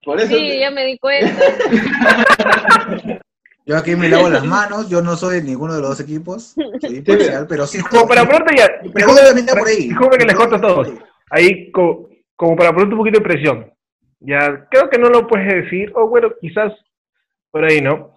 [0.03, 0.27] Por eso.
[0.35, 1.33] Sí, ya me di cuenta.
[3.65, 6.55] Yo aquí me lavo las manos, yo no soy de ninguno de los dos equipos,
[6.81, 9.89] soy imparcial, pero sí Como para ponerte ya, está por ahí.
[9.89, 10.87] disculpe que les corto a todos,
[11.29, 13.71] ahí co- como para ponerte un poquito de presión,
[14.19, 16.73] ya, creo que no lo puedes decir, o bueno, quizás
[17.51, 18.13] por ahí, ¿no?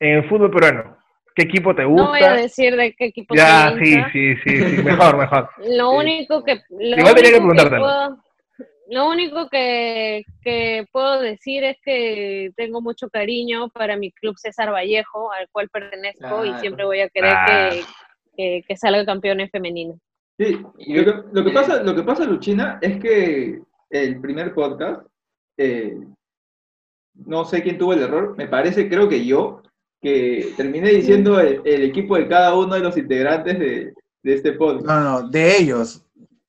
[0.00, 0.96] En el fútbol peruano,
[1.34, 2.02] ¿qué equipo te gusta?
[2.04, 4.10] No voy a decir de qué equipo ya, soy sí, hincha.
[4.12, 5.48] sí, sí, sí, mejor, mejor.
[5.68, 6.60] Lo único que.
[6.70, 7.82] Lo Igual tenía que único preguntártelo.
[7.84, 8.22] puedo-
[8.90, 14.72] lo único que, que puedo decir es que tengo mucho cariño para mi club César
[14.72, 17.82] Vallejo, al cual pertenezco, y siempre voy a querer que,
[18.34, 19.98] que, que salga campeón en femenino.
[20.38, 25.06] Sí, lo que, lo que pasa, lo que pasa, Luchina, es que el primer podcast,
[25.56, 25.98] eh,
[27.14, 29.62] no sé quién tuvo el error, me parece, creo que yo,
[30.00, 34.52] que terminé diciendo el, el equipo de cada uno de los integrantes de, de este
[34.52, 34.86] podcast.
[34.86, 36.04] No, no, de ellos.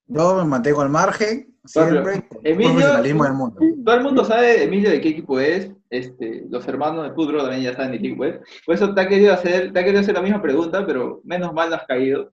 [0.06, 3.60] Yo me mantengo al margen, siempre, Emilio- del mundo.
[3.86, 7.64] Todo el mundo sabe, Emilio, de qué equipo es, este, los hermanos de Pudro también
[7.64, 8.36] ya saben de qué equipo es,
[8.66, 11.52] por eso te ha querido hacer, te ha querido hacer la misma pregunta, pero menos
[11.54, 12.32] mal no has caído.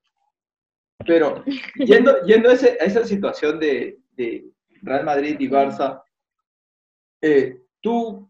[1.06, 1.42] Pero
[1.76, 4.44] yendo, yendo a, ese- a esa situación de, de
[4.82, 6.02] Real Madrid y Barça,
[7.22, 8.28] eh, tú,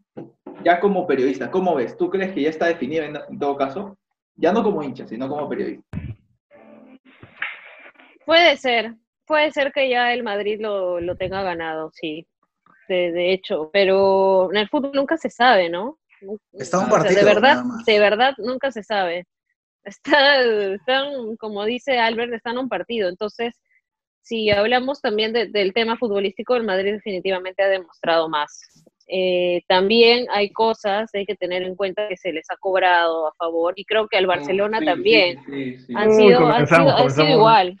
[0.63, 1.97] ya como periodista, ¿cómo ves?
[1.97, 3.97] ¿Tú crees que ya está definido en, en todo caso?
[4.35, 5.83] Ya no como hincha, sino como periodista.
[8.25, 8.95] Puede ser,
[9.25, 12.27] puede ser que ya el Madrid lo, lo tenga ganado, sí,
[12.87, 15.97] de, de hecho, pero en el fútbol nunca se sabe, ¿no?
[16.53, 19.27] Está un O sea, partido, de verdad, de verdad nunca se sabe.
[19.83, 20.41] Está,
[20.73, 23.07] están, como dice Albert, están en un partido.
[23.07, 23.55] Entonces,
[24.27, 28.83] si hablamos también de- del tema futbolístico, el Madrid definitivamente ha demostrado más.
[29.09, 33.33] Eh, también hay cosas, hay que tener en cuenta que se les ha cobrado a
[33.35, 35.37] favor, y creo que al Barcelona Sí, también.
[35.45, 35.93] sí, sí, sí.
[35.95, 37.31] Han Uy, sido, han sido, ha sido comenzamos.
[37.37, 37.79] igual.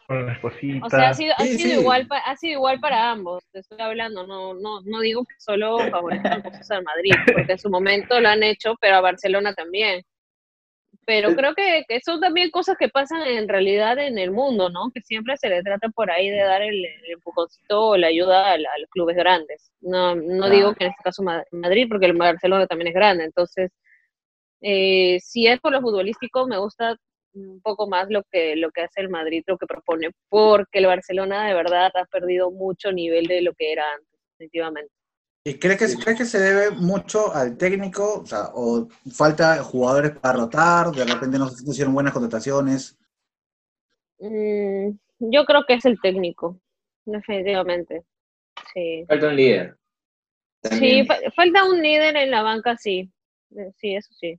[0.83, 1.73] O sea, ha sido, ha sido sí.
[1.81, 3.43] igual, pa- ha sido igual para ambos.
[3.51, 7.59] Te estoy hablando, no, no, no digo que solo favorezcan cosas al Madrid, porque en
[7.59, 10.01] su momento lo han hecho, pero a Barcelona también.
[11.07, 14.91] Pero creo que, que son también cosas que pasan en realidad en el mundo, ¿no?
[14.93, 18.51] Que siempre se le trata por ahí de dar el, el empujoncito o la ayuda
[18.51, 19.71] a, los clubes grandes.
[19.79, 23.23] No, no digo que en este caso Ma- Madrid, porque el Barcelona también es grande.
[23.23, 23.71] Entonces,
[24.61, 26.97] eh, si es por lo futbolístico, me gusta
[27.33, 30.87] un poco más lo que, lo que hace el Madrid, lo que propone, porque el
[30.87, 34.91] Barcelona de verdad ha perdido mucho nivel de lo que era antes, definitivamente.
[35.47, 38.19] ¿Y crees que, crees que se debe mucho al técnico?
[38.19, 42.97] O sea, o falta jugadores para rotar, de repente no se hicieron buenas contrataciones.
[44.19, 46.59] Mm, yo creo que es el técnico,
[47.05, 48.03] definitivamente.
[48.73, 49.77] Sí, Falta un líder.
[50.63, 53.09] sí fa- falta un líder en la banca, sí.
[53.55, 54.37] Eh, Sí, eso sí.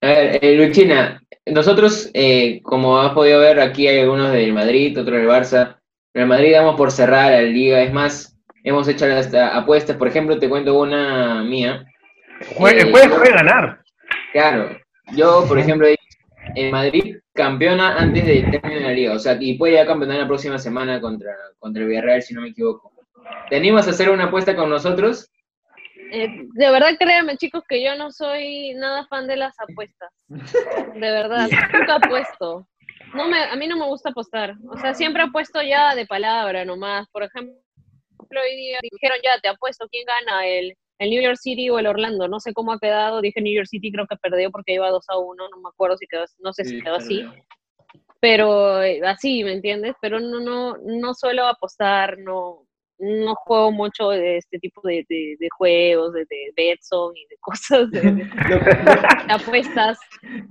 [0.00, 4.98] A ver, eh, Luchina, nosotros, eh, como has podido ver, aquí hay algunos del Madrid,
[4.98, 5.78] otros del Barça.
[6.14, 9.96] En el Madrid damos por cerrar la liga, es más, hemos hecho hasta apuestas.
[9.96, 11.84] Por ejemplo, te cuento una mía.
[12.56, 13.80] Puede, Eh, puede- puede ganar.
[14.32, 14.76] Claro,
[15.12, 15.86] yo, por ejemplo,
[16.54, 20.18] en Madrid campeona antes del término de la liga, o sea, y puede ya campeonar
[20.18, 22.92] la próxima semana contra, contra el Villarreal, si no me equivoco.
[23.50, 25.30] ¿Te animas a hacer una apuesta con nosotros?
[26.10, 30.10] Eh, de verdad, créanme, chicos, que yo no soy nada fan de las apuestas.
[30.28, 32.66] De verdad, nunca apuesto.
[33.14, 34.54] No me, a mí no me gusta apostar.
[34.70, 37.06] O sea, siempre apuesto ya de palabra nomás.
[37.12, 37.54] Por ejemplo,
[38.20, 41.86] hoy día dijeron ya, te apuesto quién gana, el, el New York City o el
[41.86, 42.28] Orlando.
[42.28, 43.20] No sé cómo ha quedado.
[43.20, 45.48] Dije New York City, creo que perdió porque iba 2 a 1.
[45.48, 47.24] No me acuerdo si quedó, no sé si quedó así.
[48.20, 49.94] Pero eh, así, ¿me entiendes?
[50.00, 52.66] Pero no, no, no suelo apostar, no,
[52.98, 57.36] no juego mucho de este tipo de, de, de juegos, de, de Betson y de
[57.40, 58.00] cosas, de,
[59.28, 59.98] apuestas,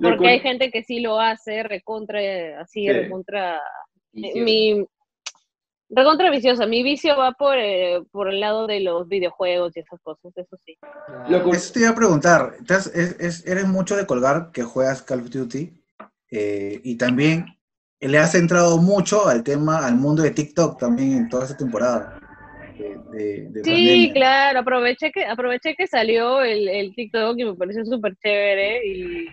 [0.02, 2.20] porque hay gente que sí lo hace, recontra,
[2.62, 2.92] así, Sí.
[2.92, 3.62] recontra,
[4.14, 4.46] Vicioso.
[4.46, 4.86] mi,
[5.90, 10.00] recontra viciosa, mi vicio va por, eh, por el lado de los videojuegos y esas
[10.02, 10.78] cosas, eso sí.
[11.54, 15.22] Eso te iba a preguntar, ¿estás- es- es- ¿eres mucho de colgar que juegas Call
[15.22, 15.72] of Duty?
[16.32, 17.46] Eh, y también
[18.02, 22.14] le has entrado mucho al tema, al mundo de TikTok también en toda esta temporada.
[22.78, 24.14] de- de- de Sí, pandemia.
[24.14, 29.26] claro, aproveché que, aproveché que salió el, el TikTok y me pareció súper chévere y,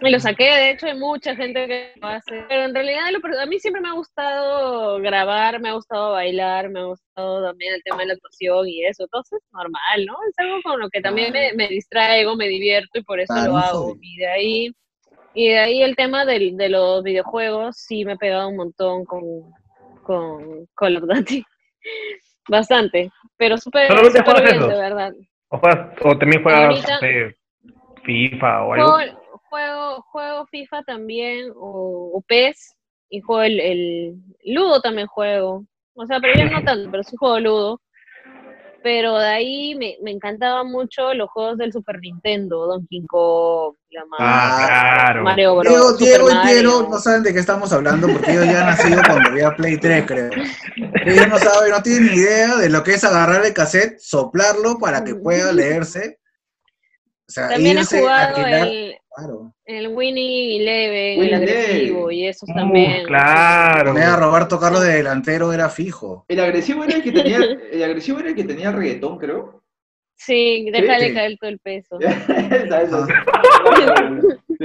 [0.00, 3.04] y lo saqué, de hecho hay mucha gente que lo hace, pero en realidad
[3.40, 7.74] a mí siempre me ha gustado grabar, me ha gustado bailar, me ha gustado también
[7.74, 10.14] el tema de la actuación y eso, entonces normal, ¿no?
[10.28, 13.56] Es algo con lo que también me, me distraigo, me divierto y por eso lo
[13.56, 13.96] hago.
[14.00, 14.70] Y de ahí,
[15.34, 19.04] y de ahí el tema del, de los videojuegos sí me he pegado un montón
[19.04, 19.22] con,
[20.04, 21.42] con Call of Duty.
[22.48, 24.68] Bastante, pero súper ¿Solamente súper juegas bien, eso?
[24.70, 25.12] de verdad.
[25.48, 27.34] O, juegas- o también juegas Ahorita-
[28.04, 28.96] FIFA o algo.
[29.48, 32.74] Juego, juego FIFA también, o, o PES,
[33.10, 34.14] y juego el, el
[34.54, 35.64] Ludo también juego.
[35.94, 37.80] O sea, pero yo no tanto, pero sí juego Ludo.
[38.80, 44.04] Pero de ahí me, me encantaban mucho los juegos del Super Nintendo, Donkey Kong, la
[44.06, 45.24] Mar- Ah, claro.
[45.24, 45.68] Mario Bros.
[45.68, 46.42] Diego, Super y Mario.
[46.52, 49.78] Piero no saben de qué estamos hablando porque ellos ya han nacido cuando había Play
[49.78, 50.30] 3, creo.
[51.04, 54.78] Ellos no saben, no tienen ni idea de lo que es agarrar el cassette, soplarlo
[54.78, 56.20] para que pueda leerse.
[57.28, 58.87] O sea, También he irse, jugado alquilar, el,
[59.18, 59.54] claro.
[59.64, 63.06] el Winning Eleven, Winning el agresivo, y esos Uh, también.
[63.06, 63.92] claro.
[63.92, 66.24] Poner a Roberto Carlos de delantero era fijo.
[66.28, 67.38] El agresivo era el que tenía,
[67.72, 69.62] el agresivo era el que tenía reggaetón, creo.
[70.20, 71.14] Sí, déjale Sí.
[71.14, 71.98] caer todo el peso.
[74.58, 74.64] Sí.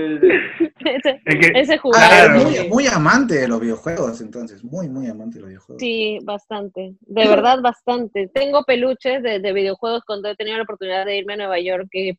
[0.85, 2.49] ese, Es que- ese Ah, era Claro.
[2.49, 5.79] muy, muy amante de los videojuegos, entonces, muy, muy amante de los videojuegos.
[5.79, 6.95] Sí, bastante.
[7.01, 8.27] De verdad, bastante.
[8.33, 11.87] Tengo peluches de, de videojuegos cuando he tenido la oportunidad de irme a Nueva York.
[11.91, 12.13] Que,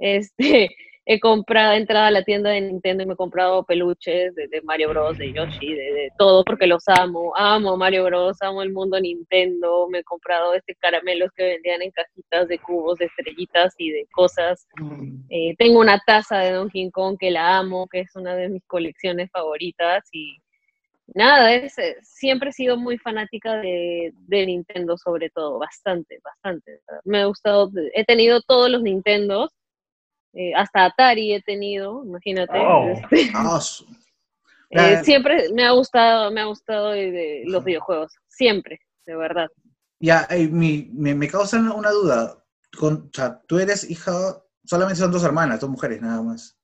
[0.00, 0.70] este,
[1.04, 4.46] he comprado, he entrado a la tienda de Nintendo y me he comprado peluches de,
[4.46, 7.32] de Mario Bros, de Yoshi, de, de todo, porque los amo.
[7.36, 9.88] Amo Mario Bros, amo el mundo Nintendo.
[9.88, 14.06] Me he comprado este caramelos que vendían en cajitas de cubos, de estrellitas y de
[14.12, 14.68] cosas.
[15.28, 18.64] Eh, tengo una taza de Donkey Kong que la amo, que es una de mis
[18.66, 20.36] colecciones favoritas y
[21.14, 26.80] nada, es, eh, siempre he sido muy fanática de, de Nintendo sobre todo, bastante, bastante.
[27.04, 29.50] Me ha gustado, he tenido todos los Nintendos,
[30.34, 32.58] eh, hasta Atari he tenido, imagínate.
[32.58, 32.88] Oh.
[32.90, 33.30] este,
[34.70, 39.48] eh, siempre me ha gustado, me ha gustado de, de los videojuegos, siempre, de verdad.
[40.00, 42.38] Ya, eh, mi- me, me causa una duda.
[42.78, 44.12] Con, o sea, tú eres hija,
[44.64, 46.58] solamente son dos hermanas, dos mujeres nada más.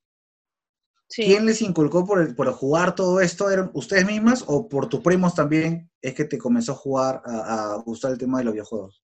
[1.07, 1.23] Sí.
[1.25, 3.49] ¿Quién les inculcó por, el- por jugar todo esto?
[3.49, 7.73] ¿Eran ustedes mismas o por tus primos también es que te comenzó a jugar, a,
[7.73, 9.03] a gustar el tema de los videojuegos?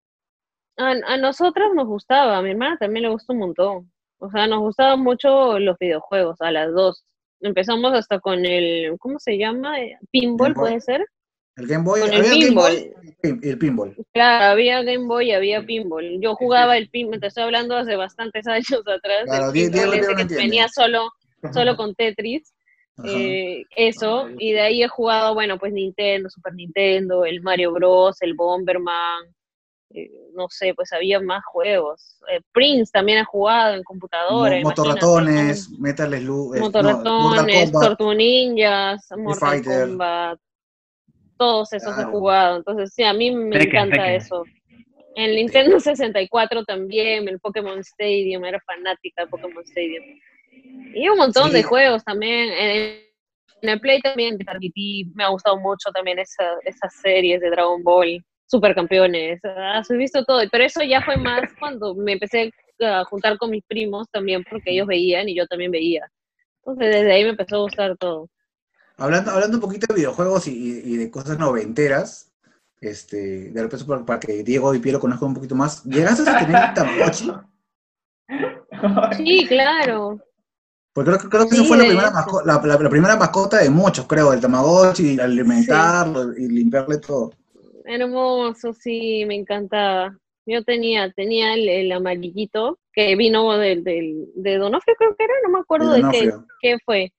[0.77, 3.92] A, a nosotras nos gustaba, a mi hermana también le gusta un montón.
[4.23, 7.03] O sea, nos gustaban mucho los videojuegos, a las dos.
[7.41, 9.79] Empezamos hasta con el, ¿cómo se llama?
[9.81, 10.53] Eh, Pinball.
[10.53, 11.05] ¿puede ser?
[11.57, 11.99] ¿El Game Boy?
[12.01, 12.71] Con el ¿Había Game pinball.
[12.73, 12.93] Boy?
[13.03, 13.95] El pin- El pinball.
[14.13, 16.19] Claro, había Game Boy y había Pinball.
[16.21, 19.25] Yo jugaba el Pinball, te estoy hablando hace bastantes años atrás.
[19.25, 21.09] Claro, el pinball ese no venía solo,
[21.53, 22.53] solo con Tetris.
[23.05, 28.21] Eh, eso, y de ahí he jugado, bueno, pues Nintendo, Super Nintendo, el Mario Bros,
[28.21, 29.23] el Bomberman,
[29.93, 32.19] eh, no sé, pues había más juegos.
[32.31, 34.55] Eh, Prince también he jugado en computadora.
[34.57, 37.87] Mo- Motorratones, Metal Slug, no, Motorratones, Kombat.
[37.89, 39.87] Tortue Ninjas, Mortal Fighter.
[39.89, 40.39] Kombat,
[41.37, 42.57] todos esos he jugado.
[42.57, 44.15] Entonces, sí, a mí me Tekken, encanta Tekken.
[44.15, 44.43] eso.
[45.15, 50.03] En Nintendo 64 también, el Pokémon Stadium, era fanática de Pokémon Stadium.
[50.95, 51.53] Y un montón Sí.
[51.53, 52.49] de juegos también.
[52.51, 53.03] En,
[53.61, 54.37] el Play también
[55.15, 60.41] me ha gustado mucho también esa, esas series de Dragon Ball, Supercampeones, has visto todo.
[60.51, 62.51] Pero eso ya fue más cuando me empecé
[62.81, 66.05] a juntar con mis primos también, porque ellos veían y yo también veía.
[66.65, 68.29] Entonces desde ahí me empezó a gustar todo.
[68.97, 72.31] Hablando, hablando un poquito de videojuegos y, y- de cosas noventeras,
[72.79, 76.37] este, de repente para, para que Diego y Piero conozcan un poquito más, ¿llegaste a
[76.37, 77.31] tener un Tamagotchi?
[79.17, 80.19] Sí, claro.
[80.93, 82.15] Porque creo, creo que eso fue la primera, hecho.
[82.17, 87.31] masco- la, la- la primera mascota de muchos, creo, el Tamagotchi, alimentarlo y limpiarle todo.
[87.85, 90.17] Hermoso, sí, me encantaba.
[90.45, 95.33] Yo tenía, tenía el, el amarillito que vino del, del, de Donofrio, creo que era,
[95.45, 97.13] no me acuerdo de, qué, qué fue.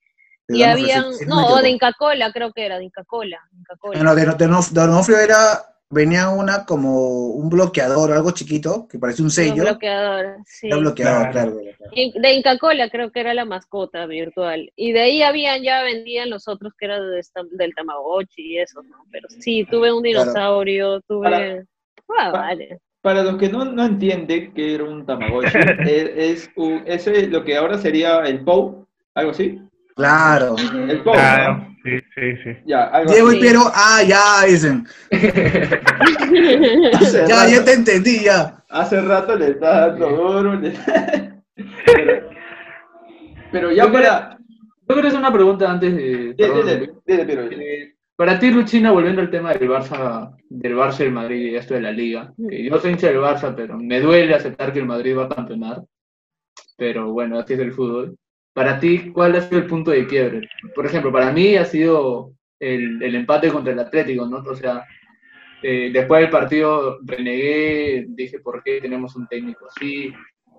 [0.46, 3.02] De y Donofrio, habían, no no, o de Inca Cola, creo que era, de Inca
[3.04, 3.40] Cola.
[3.52, 4.00] Inca Kola.
[4.00, 9.24] Ah, no, de, de Donofrio era, venía una como un bloqueador, algo chiquito, que parecía
[9.24, 9.62] un sello.
[9.62, 10.66] bloqueadores, sí.
[10.66, 11.52] Era bloqueador, Claro.
[11.52, 11.74] claro.
[11.78, 12.20] claro.
[12.20, 14.70] De Inca Cola creo que era la mascota virtual.
[14.76, 18.58] Y de ahí habían, ya vendían los otros que eran de esta- del Tamagotchi y
[18.58, 18.96] eso, ¿no?
[19.10, 20.20] Pero sí, tuve un Claro.
[20.24, 21.22] dinosaurio, tuve...
[21.22, 21.64] Para-
[22.18, 22.80] Ah, pa- vale.
[23.00, 26.10] Para los que no, no entienden qué era un Tamagotchi, es,
[26.48, 29.58] es un- ese lo que ahora sería el POW, algo así.
[29.94, 30.56] Claro.
[30.88, 31.76] El POW, Claro, ¿no?
[31.84, 32.56] sí, sí, sí.
[32.66, 33.36] Ya, algo Diego así.
[33.36, 34.86] y Piero, ah, ya, dicen.
[37.26, 38.62] Ya, rato- ya te entendí, ya.
[38.68, 40.54] Hace rato le está dando duro.
[40.54, 40.72] le-
[41.86, 42.30] pero,
[43.52, 44.38] pero ya Yo creo- para...
[44.86, 46.02] Yo creo que es una pregunta antes de...
[46.02, 47.42] Dile, perdón, dile, dile, Piero.
[47.50, 51.56] Eh, para ti, Luchina, volviendo al tema del Barça, del Barça y el Madrid y
[51.56, 54.80] esto de la Liga, que yo soy hincha del Barça, pero me duele aceptar que
[54.80, 55.82] el Madrid va a campeonar.
[56.76, 58.16] Pero bueno, así es el fútbol.
[58.54, 60.48] Para ti, ¿cuál ha sido el punto de quiebre?
[60.74, 64.38] Por ejemplo, para mí ha sido el, el empate contra el Atlético, ¿no?
[64.38, 64.84] O sea,
[65.66, 70.12] eh, después del partido renegué, dije, ¿por qué tenemos un técnico así?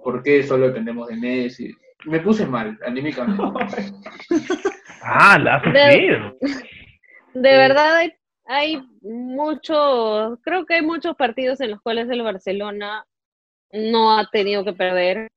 [0.04, 1.76] ¿Por qué solo dependemos de Messi?
[2.06, 3.44] Me puse mal, anímicamente.
[5.08, 6.34] Ah, la has De-.
[7.36, 8.14] De verdad hay,
[8.46, 13.06] hay muchos, creo que hay muchos partidos en los cuales el Barcelona
[13.72, 15.28] no ha tenido que perder.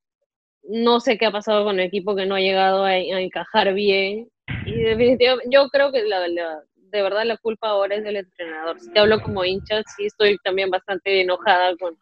[0.69, 4.29] No sé qué ha pasado con el equipo que no ha llegado a, encajar bien.
[4.65, 8.79] Y definitivamente, yo creo que la, de verdad la culpa ahora es del entrenador.
[8.79, 11.97] Si te hablo como hincha, sí estoy también bastante enojada con,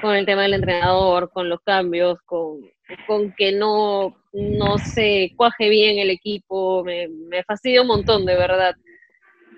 [0.00, 2.60] con el tema del entrenador, con los cambios, con,
[3.06, 6.84] con que no, no se cuaje bien el equipo.
[6.84, 8.74] Me, me fastidia un montón, de verdad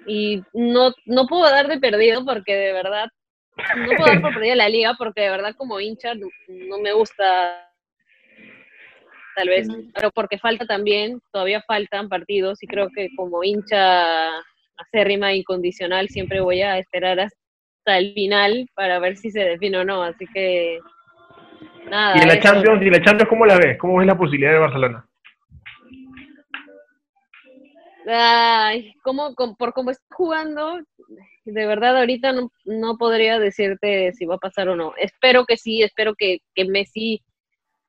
[0.06, 3.08] y no, no puedo dar de perdido porque de verdad,
[3.76, 7.70] no puedo dar por perdida la liga porque de verdad como hincha no me gusta
[9.34, 14.28] tal vez, pero porque falta también, todavía faltan partidos y creo que como hincha
[14.76, 19.78] acérrima e incondicional siempre voy a esperar hasta el final para ver si se define
[19.78, 20.78] o no, así que
[21.88, 22.16] nada.
[22.16, 22.42] ¿Y en la eso.
[22.42, 23.78] Champions, y la Champions cómo la ves?
[23.78, 25.06] ¿Cómo ves la posibilidad de Barcelona?
[28.06, 30.78] Ay, ¿cómo, com- por cómo está jugando,
[31.44, 34.94] de verdad ahorita no, no podría decirte si va a pasar o no.
[34.96, 37.22] Espero que sí, espero que, que Messi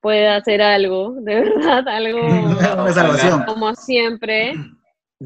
[0.06, 3.44] pueda hacer algo, de verdad, algo Una salvación.
[3.48, 4.54] como siempre.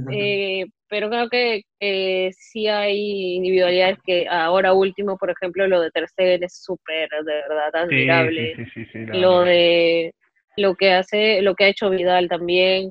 [0.10, 5.92] eh, pero creo que eh, sí hay individualidades que ahora último, por ejemplo, lo de
[5.92, 9.52] Ter Stegen es súper, de verdad, admirable sí, sí, sí, sí, la lo verdad.
[9.52, 10.14] de
[10.56, 12.90] lo que hace, lo que ha hecho Vidal también.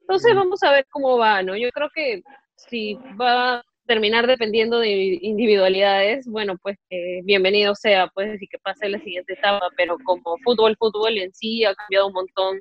[0.00, 1.54] Entonces vamos a ver cómo va, ¿no?
[1.58, 2.22] Yo creo que
[2.56, 8.58] si va a terminar dependiendo de individualidades, bueno, pues que bienvenido sea, pues, y que
[8.58, 12.60] pase la siguiente etapa, pero como fútbol, fútbol en sí ha cambiado un montón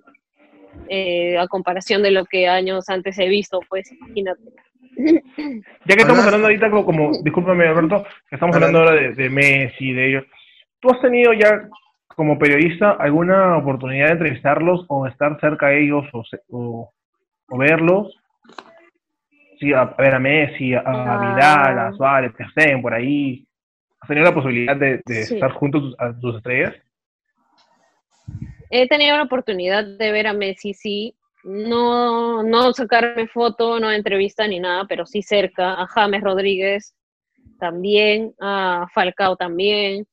[0.90, 4.42] eh, a comparación de lo que años antes he visto, pues, imagínate.
[5.86, 9.14] Ya que estamos hablando ahorita como, como discúlpame Alberto, que estamos Habla- hablando ahora de,
[9.14, 10.24] de Messi, de ellos.
[10.80, 11.68] ¿Tú has tenido ya
[12.16, 16.92] como periodista alguna oportunidad de entrevistarlos o estar cerca de ellos o, se- o,
[17.50, 18.16] o verlos?
[19.60, 21.18] Sí, a, a ver a Messi, a, a.
[21.18, 23.46] Vidal, a Suárez, que estén por ahí.
[24.00, 25.34] ¿Has tenido la posibilidad de, de Sí.
[25.36, 26.76] estar juntos a tus estrellas?
[28.70, 31.16] He tenido la oportunidad de ver a Messi, sí.
[31.44, 35.74] No, no sacarme foto, no entrevista ni nada, pero sí cerca.
[35.82, 36.94] A James Rodríguez
[37.60, 40.06] también, a Falcao también.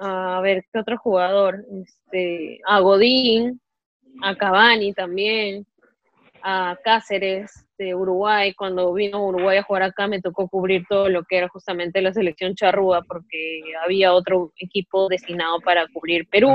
[0.00, 1.64] A ver, ¿qué otro jugador?
[1.82, 3.60] Este, a Godín,
[4.22, 5.66] a Cavani también,
[6.40, 8.52] a Cáceres de Uruguay.
[8.54, 12.12] Cuando vino Uruguay a jugar acá me tocó cubrir todo lo que era justamente la
[12.12, 16.50] selección charrúa porque había otro equipo destinado para cubrir Perú.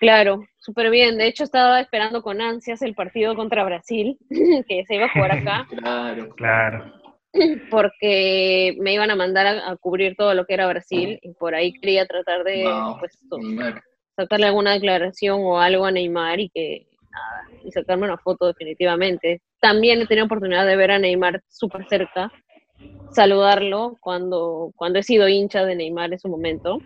[0.00, 1.16] Claro, súper bien.
[1.16, 4.18] De hecho, estaba esperando con ansias el partido contra Brasil,
[4.68, 5.66] que se iba a jugar acá.
[5.78, 6.34] Claro.
[6.36, 6.92] Claro.
[7.70, 11.72] porque me iban a mandar a, cubrir todo lo que era Brasil y por ahí
[11.72, 12.64] quería tratar de
[13.00, 13.18] pues,
[14.16, 19.40] sacarle alguna declaración o algo a Neymar y que nada, y sacarme una foto definitivamente.
[19.60, 22.30] También he tenido oportunidad de ver a Neymar súper cerca,
[23.12, 26.78] saludarlo cuando, cuando he sido hincha de Neymar en su momento.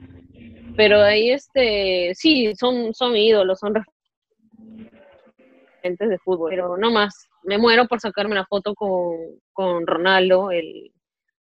[0.77, 3.75] Pero ahí, este, sí, son, son ídolos, son
[5.75, 7.29] referentes de fútbol, pero no más.
[7.43, 9.17] Me muero por sacarme una foto con,
[9.53, 10.93] con Ronaldo, el,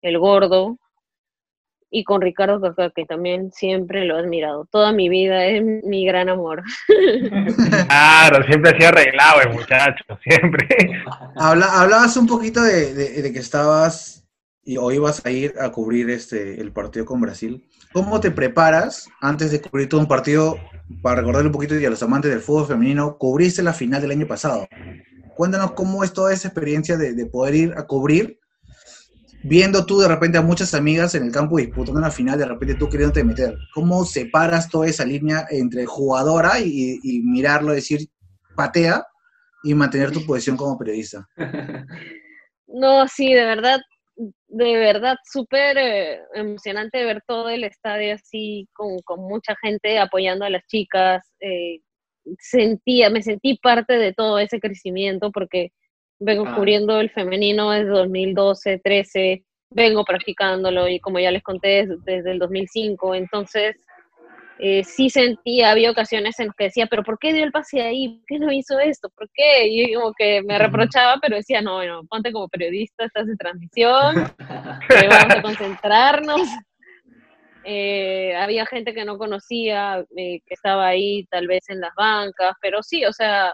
[0.00, 0.78] el gordo,
[1.98, 4.68] y con Ricardo Kaká, que también siempre lo he admirado.
[4.70, 6.62] Toda mi vida es mi gran amor.
[7.89, 10.68] Claro, siempre hacía arreglado el muchacho, siempre.
[11.36, 14.27] Habla, hablabas un poquito de, de, que estabas
[14.62, 17.66] y, o ibas a ir a cubrir este, el partido con Brasil.
[17.93, 20.59] ¿Cómo te preparas antes de cubrir todo un partido?
[21.02, 24.10] Para recordarle un poquito y a los amantes del fútbol femenino, cubriste la final del
[24.10, 24.68] año pasado.
[25.35, 28.39] Cuéntanos cómo es toda esa experiencia de, de poder ir a cubrir
[29.42, 32.74] viendo tú de repente a muchas amigas en el campo disputando una final, de repente
[32.74, 33.56] tú queriéndote meter.
[33.74, 38.08] ¿Cómo separas toda esa línea entre jugadora y, y mirarlo, decir
[38.54, 39.04] patea
[39.62, 41.28] y mantener tu posición como periodista?
[42.68, 43.80] No, sí, de verdad,
[44.48, 50.44] de verdad, súper eh, emocionante ver todo el estadio así, con, con, mucha gente apoyando
[50.44, 51.24] a las chicas.
[51.40, 51.80] Eh,
[52.38, 55.70] sentía, me sentí parte de todo ese crecimiento porque
[56.18, 56.55] vengo ah.
[56.55, 62.38] cubriendo el femenino desde 2012, 13, vengo practicándolo y como ya les conté desde, el
[62.38, 63.76] 2005, entonces
[64.59, 68.16] eh, sí sentía, había ocasiones en que decía, pero ¿por qué dio el pase ahí?
[68.18, 69.10] ¿Por qué no hizo esto?
[69.10, 69.66] ¿Por qué?
[69.68, 74.32] Y como que me reprochaba, pero decía, no, bueno, ponte como periodista, estás en transmisión,
[74.88, 76.40] vamos a concentrarnos.
[77.68, 82.55] Eh, había gente que no conocía, eh, que estaba ahí tal vez en las bancas,
[82.62, 83.52] pero sí, o sea,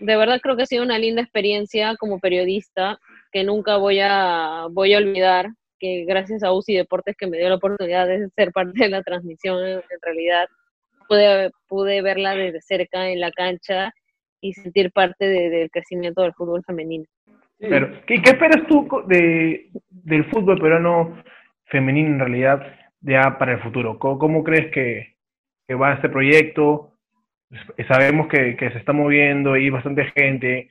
[0.00, 2.98] de verdad creo que ha sido una linda experiencia como periodista
[3.32, 5.48] que nunca voy a, voy a olvidar,
[5.78, 9.02] que gracias a UCI Deportes que me dio la oportunidad de ser parte de la
[9.02, 10.46] transmisión, en realidad
[11.08, 13.92] pude, pude verla desde cerca en la cancha
[14.40, 17.04] y sentir parte del crecimiento del fútbol femenino.
[17.58, 21.20] Pero, ¿qué, esperas tú de, del fútbol peruano
[21.64, 22.62] femenino en realidad
[23.00, 23.98] ya para el futuro?
[23.98, 25.16] ¿Cómo, cómo crees que,
[25.66, 26.97] que va este proyecto?
[27.86, 30.70] Sabemos que, se está moviendo y bastante gente.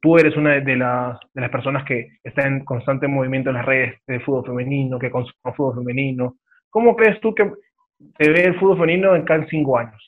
[0.00, 4.20] Tú eres una de, las personas que está en constante movimiento en las redes de
[4.20, 6.36] fútbol femenino, que consume fútbol femenino.
[6.70, 7.50] ¿Cómo crees tú que
[8.18, 10.02] se ve el fútbol femenino en cada cinco años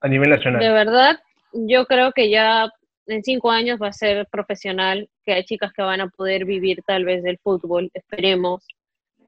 [0.00, 0.60] a nivel nacional?
[0.60, 1.18] De verdad,
[1.52, 2.70] yo creo que ya
[3.06, 6.82] en cinco años va a ser profesional, que hay chicas que van a poder vivir
[6.86, 8.66] tal vez del fútbol, esperemos,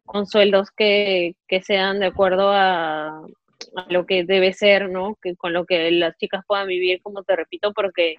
[0.07, 3.27] con sueldos que, que sean de acuerdo a,
[3.77, 5.17] a lo que debe ser, ¿no?
[5.23, 8.17] Que con lo que las chicas puedan vivir, como te repito, porque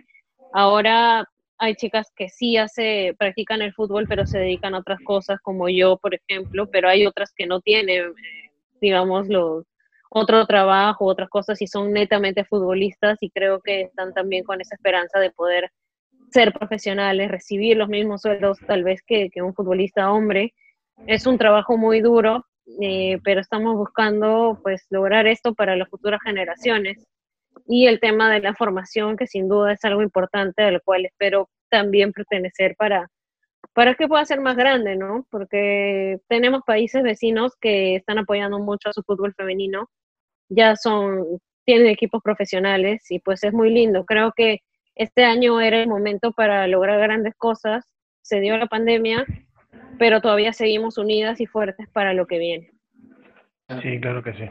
[0.53, 1.25] ahora
[1.57, 5.69] hay chicas que sí hace, practican el fútbol, pero se dedican a otras cosas, como
[5.69, 8.51] yo, por ejemplo, pero hay otras que no tienen, eh,
[8.81, 9.65] digamos, los,
[10.09, 14.75] otro trabajo, otras cosas, y son netamente futbolistas, y creo que están también con esa
[14.75, 15.71] esperanza de poder
[16.31, 20.53] ser profesionales, recibir los mismos sueldos tal vez que, que un futbolista hombre.
[21.07, 22.45] Es un trabajo muy duro,
[22.81, 27.05] eh, pero estamos buscando pues lograr esto para las futuras generaciones.
[27.67, 31.49] Y el tema de la formación, que sin duda es algo importante, al cual espero
[31.69, 33.09] también pertenecer para,
[33.73, 35.25] para que pueda ser más grande, ¿no?
[35.31, 39.89] Porque tenemos países vecinos que están apoyando mucho a su fútbol femenino,
[40.49, 44.05] ya son, tienen equipos profesionales y pues es muy lindo.
[44.05, 44.59] Creo que
[44.95, 47.85] este año era el momento para lograr grandes cosas,
[48.21, 49.25] se dio la pandemia
[49.97, 52.71] pero todavía seguimos unidas y fuertes para lo que viene.
[53.81, 54.49] Sí, claro que sí.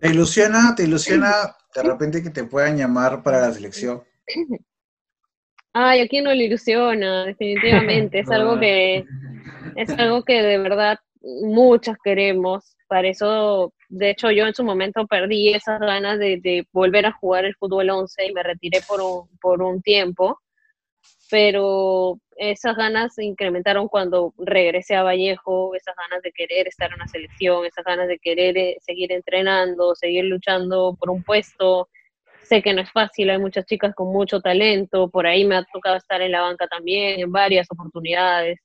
[0.00, 1.32] ¿Te ilusiona, te ilusiona
[1.74, 4.02] de repente que te puedan llamar para la selección?
[5.72, 8.20] Ay, a quién no le ilusiona, definitivamente.
[8.20, 9.04] Es algo que
[9.74, 12.76] es algo que de verdad muchas queremos.
[12.86, 17.12] Para eso, de hecho, yo en su momento perdí esas ganas de, de volver a
[17.12, 20.38] jugar el fútbol 11 y me retiré por un, por un tiempo
[21.34, 27.00] pero esas ganas se incrementaron cuando regresé a Vallejo, esas ganas de querer estar en
[27.00, 31.88] la selección, esas ganas de querer eh, seguir entrenando, seguir luchando por un puesto.
[32.44, 35.64] Sé que no es fácil, hay muchas chicas con mucho talento, por ahí me ha
[35.64, 38.60] tocado estar en la banca también, en varias oportunidades,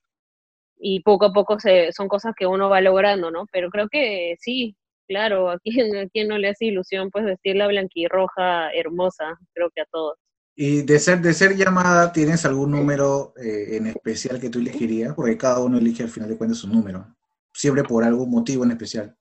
[0.78, 3.46] y poco a poco se, son cosas que uno va logrando, ¿no?
[3.52, 4.76] Pero creo que sí,
[5.08, 9.72] claro, a quien, a quien no le hace ilusión pues vestir la blanquirroja hermosa, creo
[9.72, 10.20] que a todos.
[10.62, 15.14] Y de ser, de ser llamada, ¿tienes algún número eh, en especial que tú elegirías?
[15.16, 17.16] Porque cada uno elige al final de cuentas su número.
[17.54, 19.16] Siempre por algún motivo en especial.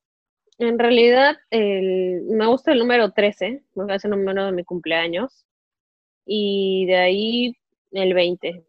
[0.59, 5.47] En realidad, me gusta el número 13, porque es el número de mi cumpleaños.
[6.27, 7.57] Y de ahí
[7.93, 8.67] el 20.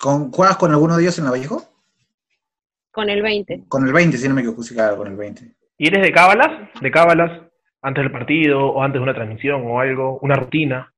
[0.00, 1.64] ¿Con, ¿Juegas con alguno de ellos en la Vallejo?
[2.92, 3.64] Con el 20.
[3.66, 5.52] Con el 20, si no me equivoco, claro, con el 20.
[5.78, 6.70] ¿Y eres de cábalas?
[6.80, 7.42] ¿De cábalas?
[7.80, 10.20] ¿Antes del partido o antes de una transmisión o algo?
[10.20, 10.91] ¿Una rutina?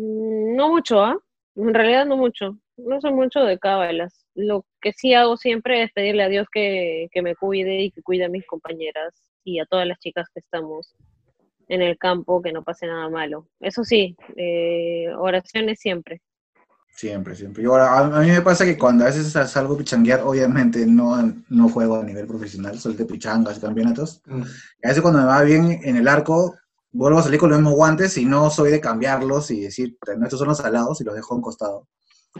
[0.00, 1.18] Mm, No mucho, ¿ah?
[1.56, 2.58] En realidad no mucho.
[2.76, 4.24] No soy mucho de cábalas.
[4.34, 8.02] Lo que sí hago siempre es pedirle a Dios que, que me cuide y que
[8.02, 9.14] cuide a mis compañeras
[9.44, 10.94] y a todas las chicas que estamos
[11.68, 13.48] en el campo, que no pase nada malo.
[13.60, 16.22] Eso sí, eh, oraciones siempre.
[16.92, 17.62] Siempre, siempre.
[17.62, 20.84] Yo, ahora, a, a mí me pasa que cuando a veces salgo a pichanguear, obviamente
[20.86, 21.16] no,
[21.48, 24.20] no juego a nivel profesional, soy de pichangas y campeonatos.
[24.26, 24.42] Mm.
[24.42, 26.56] A veces cuando me va bien en el arco,
[26.92, 30.24] vuelvo a salir con los mismos guantes y no soy de cambiarlos y decir, no,
[30.24, 31.88] estos son los salados y los dejo a un costado.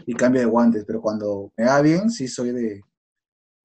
[0.05, 2.81] Y cambio de guantes, pero cuando me va bien, sí soy de,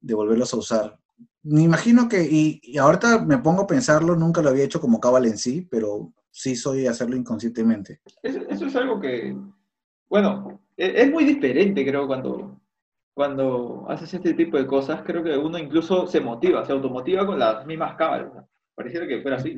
[0.01, 0.99] de volverlos a usar.
[1.43, 5.01] Me imagino que, y, y ahorita me pongo a pensarlo, nunca lo había hecho como
[5.01, 8.01] cábala en sí, pero sí soy de hacerlo inconscientemente.
[8.23, 9.37] Eso, eso es algo que,
[10.09, 12.61] bueno, e- es muy diferente, creo, cuando,
[13.15, 15.03] cuando haces este tipo de cosas.
[15.05, 18.35] Creo que uno incluso se motiva, se automotiva con las mismas cámaras.
[18.35, 18.49] ¿no?
[18.75, 19.57] Pareciera que fuera así.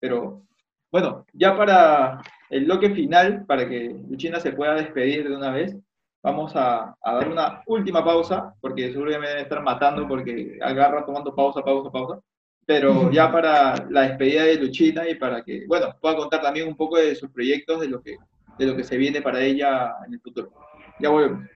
[0.00, 0.42] Pero,
[0.90, 5.76] bueno, ya para el bloque final, para que Luchina se pueda despedir de una vez,
[6.22, 10.58] vamos a, a dar una última pausa, porque seguro ya me deben estar matando porque
[10.60, 12.20] agarra tomando pausa, pausa, pausa.
[12.66, 16.76] Pero ya para la despedida de Luchina y para que, bueno, pueda contar también un
[16.76, 18.16] poco de sus proyectos, de lo que,
[18.58, 20.50] de lo que se viene para ella en el futuro.
[20.98, 21.55] Ya volvemos.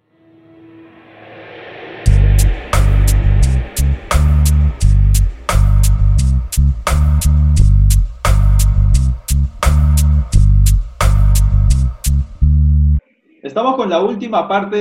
[13.43, 14.77] Estamos con la última parte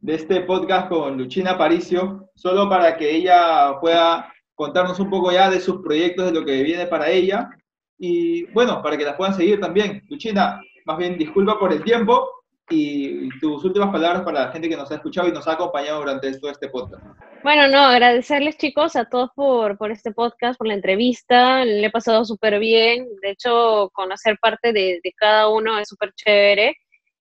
[0.00, 5.50] de, este podcast con Luchina Aparicio, solo para que ella pueda contarnos un poco ya
[5.50, 7.50] de sus proyectos, de lo que viene para ella.
[7.98, 10.02] Y bueno, para que las puedan seguir también.
[10.08, 12.26] Luchina, más bien disculpa por el tiempo
[12.70, 16.00] y tus últimas palabras para la gente que nos ha escuchado y nos ha acompañado
[16.00, 17.04] durante todo este podcast.
[17.42, 21.90] Bueno, no, agradecerles chicos a todos por, por este podcast, por la entrevista, le he
[21.90, 26.74] pasado súper bien, de hecho conocer parte de, de cada uno es súper chévere.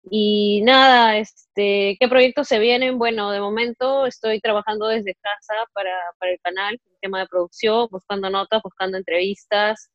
[0.10, 2.98] Y nada, este, ¿qué proyectos se vienen?
[3.00, 7.88] Bueno, de momento estoy trabajando desde casa para, para el canal, el tema de producción,
[7.90, 9.90] buscando notas, buscando entrevistas,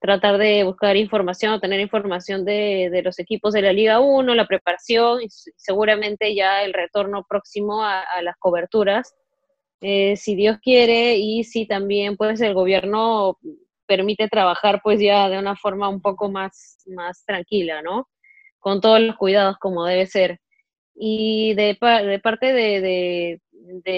[0.00, 4.46] tratar de buscar información, obtener información de, de los equipos de la Liga 1, la
[4.46, 9.14] preparación y seguramente ya el retorno próximo a, las coberturas
[9.80, 13.38] eh, si Dios quiere y si también pues el gobierno
[13.86, 18.08] permite trabajar pues ya de una forma un poco más, más tranquila, ¿no?
[18.66, 20.40] Con todos los cuidados como debe ser.
[20.92, 23.40] Y de, de parte de,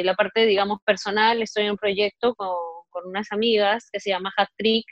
[0.05, 2.51] la parte, digamos, personal, estoy en un proyecto con,
[3.07, 4.85] unas amigas que se llama Hat Trick,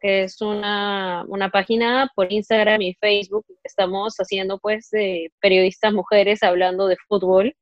[0.00, 3.46] que es una, una, página por Instagram y Facebook.
[3.62, 7.54] Estamos haciendo pues de periodistas mujeres hablando de fútbol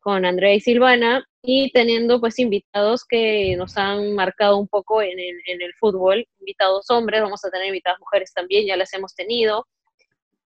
[0.00, 5.16] con Andrea y Silvana y teniendo pues invitados que nos han marcado un poco en
[5.20, 9.64] el, fútbol, invitados hombres, vamos a tener invitadas mujeres también, ya las hemos tenido.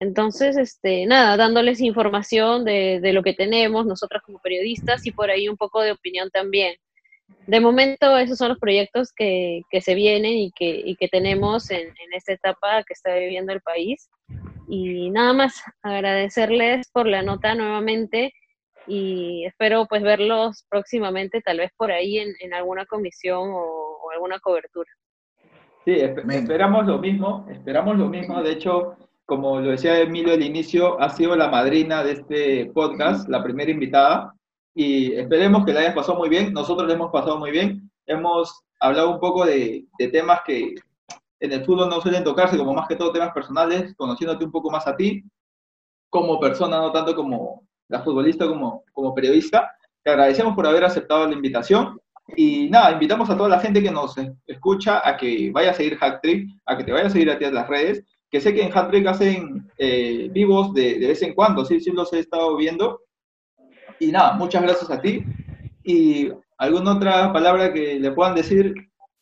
[0.01, 5.31] Entonces, este, nada, dándoles información de, de lo que tenemos nosotras como periodistas y por
[5.31, 6.74] ahí un poco de opinión también.
[7.47, 11.70] De momento, esos son los proyectos que, que se vienen y que, y que tenemos
[11.70, 14.09] en, en esta etapa que está viviendo el país.
[14.68, 18.32] Y nada más, agradecerles por la nota nuevamente
[18.86, 24.10] y espero pues verlos próximamente, tal vez por ahí en, en alguna comisión o, o,
[24.12, 24.90] alguna cobertura.
[25.85, 28.43] Sí, esp esperamos lo mismo, esperamos lo mismo.
[28.43, 28.97] De hecho,
[29.31, 33.70] como lo decía Emilio al inicio, ha sido la madrina de este podcast, la primera
[33.70, 34.35] invitada,
[34.74, 36.52] y esperemos que la hayas pasado muy bien.
[36.52, 37.89] Nosotros la hemos pasado muy bien.
[38.07, 40.74] Hemos hablado un poco de, de temas que
[41.39, 44.69] en el fútbol no suelen tocarse, como más que todo temas personales, conociéndote un poco
[44.69, 45.23] más a ti,
[46.09, 49.70] como persona, no tanto como la futbolista como, como periodista.
[50.02, 52.01] Te agradecemos por haber aceptado la invitación.
[52.35, 54.16] Y nada, invitamos a toda la gente que nos
[54.48, 57.44] escucha a que vaya a seguir Hacktrick, a que te vaya a seguir a ti
[57.44, 61.35] en las redes, que sé que en Hacktrick hacen eh, vivos de, de, vez en
[61.35, 63.02] cuando, sí, sí los he estado viendo.
[63.98, 65.24] Y nada, muchas gracias a ti.
[65.82, 68.74] Y alguna otra palabra que le puedan decir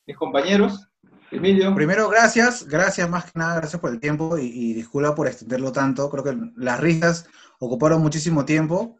[0.07, 0.89] mis compañeros.
[1.31, 1.75] Emilio.
[1.75, 5.73] Primero, gracias, gracias más que nada, gracias por el tiempo y, y disculpa por extenderlo
[5.73, 6.09] tanto.
[6.11, 7.29] Creo que las risas
[7.59, 8.97] ocuparon muchísimo tiempo,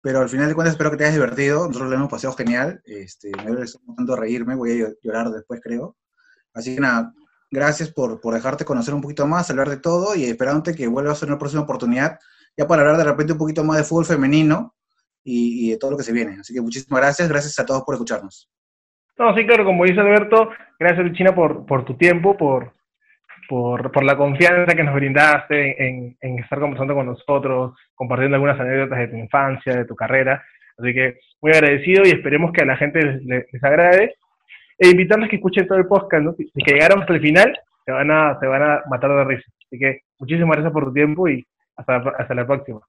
[0.00, 1.66] pero al final de cuentas espero que te hayas divertido.
[1.66, 2.80] Nosotros lo hemos pasado genial.
[2.84, 3.64] Este, me
[3.96, 5.96] tanto reírme, voy a llorar después, creo.
[6.52, 7.12] Así que nada,
[7.50, 11.22] gracias por, por dejarte conocer un poquito más, hablar de todo y esperándote que vuelvas
[11.22, 12.18] en una próxima oportunidad,
[12.56, 14.74] ya para hablar de repente un poquito más de fútbol femenino
[15.24, 16.36] y, de todo lo que se viene.
[16.40, 18.50] Así que muchísimas gracias, gracias a todos por escucharnos.
[19.18, 22.72] No, sí, claro, como dice Alberto, gracias Luchina por, por tu tiempo, por
[23.48, 28.60] por, por la confianza que nos brindaste en, en, estar conversando con nosotros, compartiendo algunas
[28.60, 30.44] anécdotas de tu infancia, de tu carrera.
[30.76, 34.14] Así que muy agradecido y esperemos que a la gente les, agrade.
[34.78, 36.34] E invitarles que escuchen todo el podcast, ¿no?
[36.34, 39.50] Si, que llegaron hasta el final, se van a, se van a matar de risa.
[39.66, 41.44] Así que muchísimas gracias por tu tiempo y
[41.76, 42.80] hasta hasta la próxima.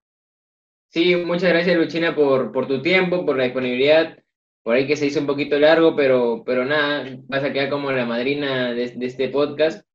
[0.90, 4.18] Sí, muchas gracias Luchina por, por tu tiempo, por la disponibilidad.
[4.62, 7.92] Por ahí que se hizo un poquito largo, pero, pero nada, vas a quedar como
[7.92, 9.86] la madrina de, este podcast.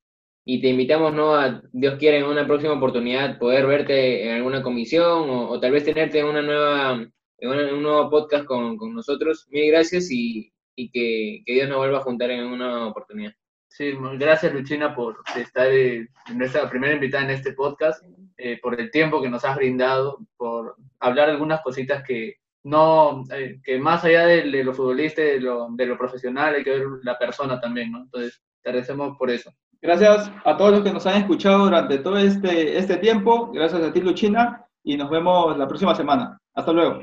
[0.46, 1.36] Y te invitamos, ¿no?
[1.36, 5.84] A, Dios quiera, en una próxima oportunidad poder verte en alguna comisión o, tal vez
[5.84, 7.06] tenerte en una nueva
[7.40, 9.48] en, un nuevo podcast con, con, nosotros.
[9.50, 13.34] Mil gracias y, y que, que, Dios nos vuelva a juntar en una oportunidad.
[13.68, 18.04] Sí, gracias Luchina por estar en nuestra primera invitada en este podcast,
[18.38, 23.60] eh, por el tiempo que nos has brindado, por hablar algunas cositas que no, eh,
[23.64, 26.88] que más allá de, de, lo futbolista, de lo, de lo profesional, hay que ver
[27.04, 28.00] la persona también, ¿no?
[28.00, 29.52] Entonces, te agradecemos por eso.
[29.82, 33.94] Gracias a todos los que nos han escuchado durante todo este, este tiempo, gracias a
[33.94, 36.40] ti Luchina, y nos vemos la próxima semana.
[36.56, 37.02] Hasta luego.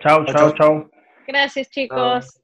[0.00, 0.97] Chao, chao, chao.
[1.28, 2.40] Gracias, chicos.